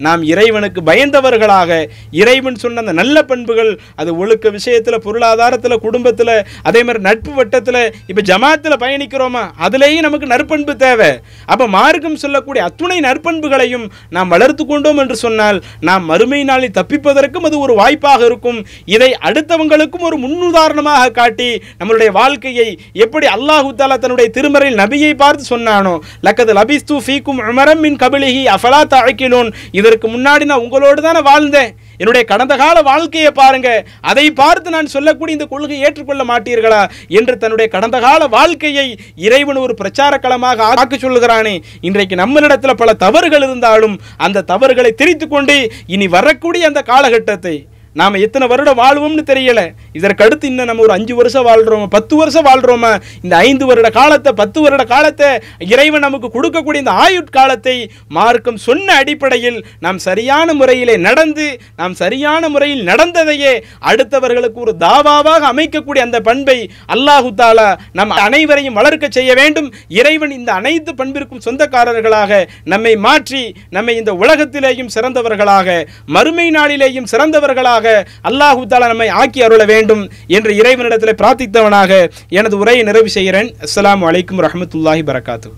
நாம் 0.08 0.22
இறைவனுக்கு 0.32 0.82
பயந்தவர்களாக 0.90 1.80
இறைவன் 2.22 2.60
சொன்ன 2.64 2.84
அந்த 2.84 2.94
நல்ல 3.02 3.24
பண்புகள் 3.32 3.72
அது 4.02 4.12
ஒழுக்க 4.22 4.50
விஷயத்தில் 4.58 5.04
பொருளாதாரத்தில் 5.06 5.78
குடும்பத்தில் 5.86 6.36
அதே 6.70 6.84
மாதிரி 6.84 7.04
நட்பு 7.08 7.34
வட்டத்தில் 7.40 7.82
இப்போ 8.10 8.22
ஜமாத்தில் 8.32 8.82
பயணிக்கிறோமா? 8.84 9.44
அதுலேயும் 9.66 10.06
நமக்கு 10.08 10.32
நற்பண்பு 10.34 10.76
தேவை. 10.86 11.10
அப்போ 11.52 11.68
மார்க்கம் 11.78 12.20
சொல்லக்கூடிய 12.24 12.64
அத்துணை 12.70 13.00
நற்பண்புகளையும் 13.08 13.86
நாம் 14.18 14.34
வளர்த்து 14.36 14.66
கொண்டோம் 14.66 15.02
என்று 15.04 15.16
சொன்னால் 15.26 15.60
நாம் 15.90 16.06
மறுமை 16.12 16.42
நாளில் 16.50 16.76
தப்பிப்பதற்கும் 16.80 17.48
அது 17.50 17.60
ஒரு 17.66 17.76
வாய்ப்பாக 17.82 18.22
இருக்கும். 18.30 18.60
இதை 18.96 19.12
அடுத்தவங்களுக்கும் 19.28 20.08
ஒரு 20.10 20.20
முன்னுதாரணமாக 20.26 21.14
காட்டி 21.20 21.49
நம்மளுடைய 21.80 22.10
வாழ்க்கையை 22.20 22.70
எப்படி 23.06 23.28
அல்லாஹு 23.36 23.70
தாலா 23.82 23.98
தன்னுடைய 24.04 24.30
திருமறையில் 24.38 24.82
நபியை 24.84 25.12
பார்த்து 25.24 25.52
சொன்னானோ 25.54 25.96
லக்கது 26.28 26.54
லபிஸ்து 26.60 26.98
ஃபீக்கும் 27.06 27.44
உமரம் 27.50 27.84
மின் 27.86 28.00
கபிலிஹி 28.04 28.44
அஃபலா 28.56 28.82
தஅக்கிலூன் 28.96 29.52
இதற்கு 29.80 30.08
முன்னாடி 30.16 30.44
நான் 30.52 30.66
உங்களோடு 30.66 31.02
தானே 31.08 31.22
வாழ்ந்தேன். 31.30 31.72
என்னுடைய 32.02 32.24
கடந்த 32.28 32.54
கால 32.62 32.78
வாழ்க்கையை 32.90 33.32
பாருங்க. 33.40 33.70
அதை 34.10 34.26
பார்த்து 34.42 34.74
நான் 34.76 34.92
சொல்லக்கூடிய 34.94 35.38
இந்த 35.38 35.48
கொள்கையை 35.54 35.80
ஏற்றுக்கொள்ள 35.88 36.24
மாட்டீர்களா 36.30 36.82
என்று 37.20 37.34
தன்னுடைய 37.42 37.68
கடந்த 37.76 37.98
கால 38.06 38.22
வாழ்க்கையை 38.36 38.86
இறைவன் 39.26 39.60
ஒரு 39.64 39.74
பிரச்சார 39.82 40.14
களமாக 40.26 40.68
ஆக்கி 40.84 41.00
சொல்லுகிறானே. 41.06 41.56
இன்றைக்கு 41.90 42.18
நம்மளிடத்தில் 42.22 42.80
பல 42.84 42.94
தவறுகள் 43.06 43.46
இருந்தாலும் 43.48 43.98
அந்த 44.28 44.46
தவறுகளை 44.54 44.94
திரித்து 45.02 45.28
கொண்டு 45.28 45.58
இனி 45.96 46.08
வரக்கூடிய 46.18 46.72
அந்த 46.72 46.84
காலகட்டத்தை 46.92 47.56
நாம் 47.96 48.16
எத்தனை 48.26 48.46
வருடம் 48.48 48.80
வாழ்வோம்னு 48.80 49.24
தெரியல. 49.30 49.62
இதற்கடுத்து 49.98 50.46
இன்னும் 50.50 50.70
நம்ம 50.70 50.82
ஒரு 50.82 50.94
அஞ்சு 50.94 51.14
வருஷம் 51.16 51.46
வாழ்றோமா? 51.48 51.88
பத்து 51.96 52.16
வருஷம் 52.16 52.46
வாழ்கிறோமா 52.48 52.92
இந்த 53.24 53.36
ஐந்து 53.38 53.66
வருட 53.66 53.90
காலத்தை 53.90 54.34
பத்து 54.34 54.62
வருட 54.62 54.84
காலத்தை 54.84 55.30
இறைவன் 55.74 56.06
நமக்கு 56.08 56.30
கொடுக்கக்கூடிய 56.36 56.84
இந்த 56.84 56.94
ஆயுட்காலத்தை 57.06 57.76
மார்க்கம் 58.18 58.60
சொன்ன 58.68 58.94
அடிப்படையில் 58.94 59.60
நாம் 59.80 59.98
சரியான 59.98 60.54
முறையிலே 60.54 60.98
நடந்து 60.98 61.48
நாம் 61.76 61.94
சரியான 61.94 62.50
முறையில் 62.50 62.84
நடந்ததையே 62.84 63.54
அடுத்தவர்களுக்கு 63.92 64.60
ஒரு 64.66 64.76
தாவாவாக 64.80 65.42
அமைக்கக்கூடிய 65.54 66.04
அந்த 66.08 66.20
பண்பை 66.20 66.58
அல்லாஹு 66.96 67.32
தாலா 67.42 67.68
நம் 67.92 68.10
அனைவரையும் 68.10 68.78
வளர்க்க 68.80 69.06
செய்ய 69.10 69.34
வேண்டும். 69.34 69.70
இறைவன் 69.88 70.32
இந்த 70.32 70.52
அனைத்து 70.54 70.94
பண்பிற்கும் 70.94 71.46
சொந்தக்காரர்களாக 71.46 72.42
நம்மை 72.64 72.96
மாற்றி 72.98 73.44
நம்மை 73.70 73.96
இந்த 73.96 74.14
உலகத்திலேயும் 74.14 74.94
சிறந்தவர்களாக 74.96 75.68
மறுமை 76.06 76.50
நாளிலேயும் 76.50 77.12
சிறந்தவர்களாக 77.12 77.79
நிச்சயமாக 77.80 78.28
அல்லாஹு 78.30 78.62
தாலா 78.72 78.92
நம்மை 78.92 79.10
ஆக்கி 79.22 79.40
அருள 79.48 79.64
வேண்டும் 79.74 80.04
என்று 80.38 80.52
இறைவனிடத்தில் 80.60 81.20
பிரார்த்தித்தவனாக 81.22 81.92
எனது 82.40 82.56
உரையை 82.62 82.84
நிறைவு 82.90 83.10
செய்கிறேன். 83.18 83.50
அஸ்லாம் 83.66 84.06
வலைக்கும் 84.08 84.44
ரஹமத்துல்லாஹி 84.48 85.04
பரகாத்து 85.10 85.50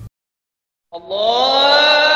Allah 0.94 2.11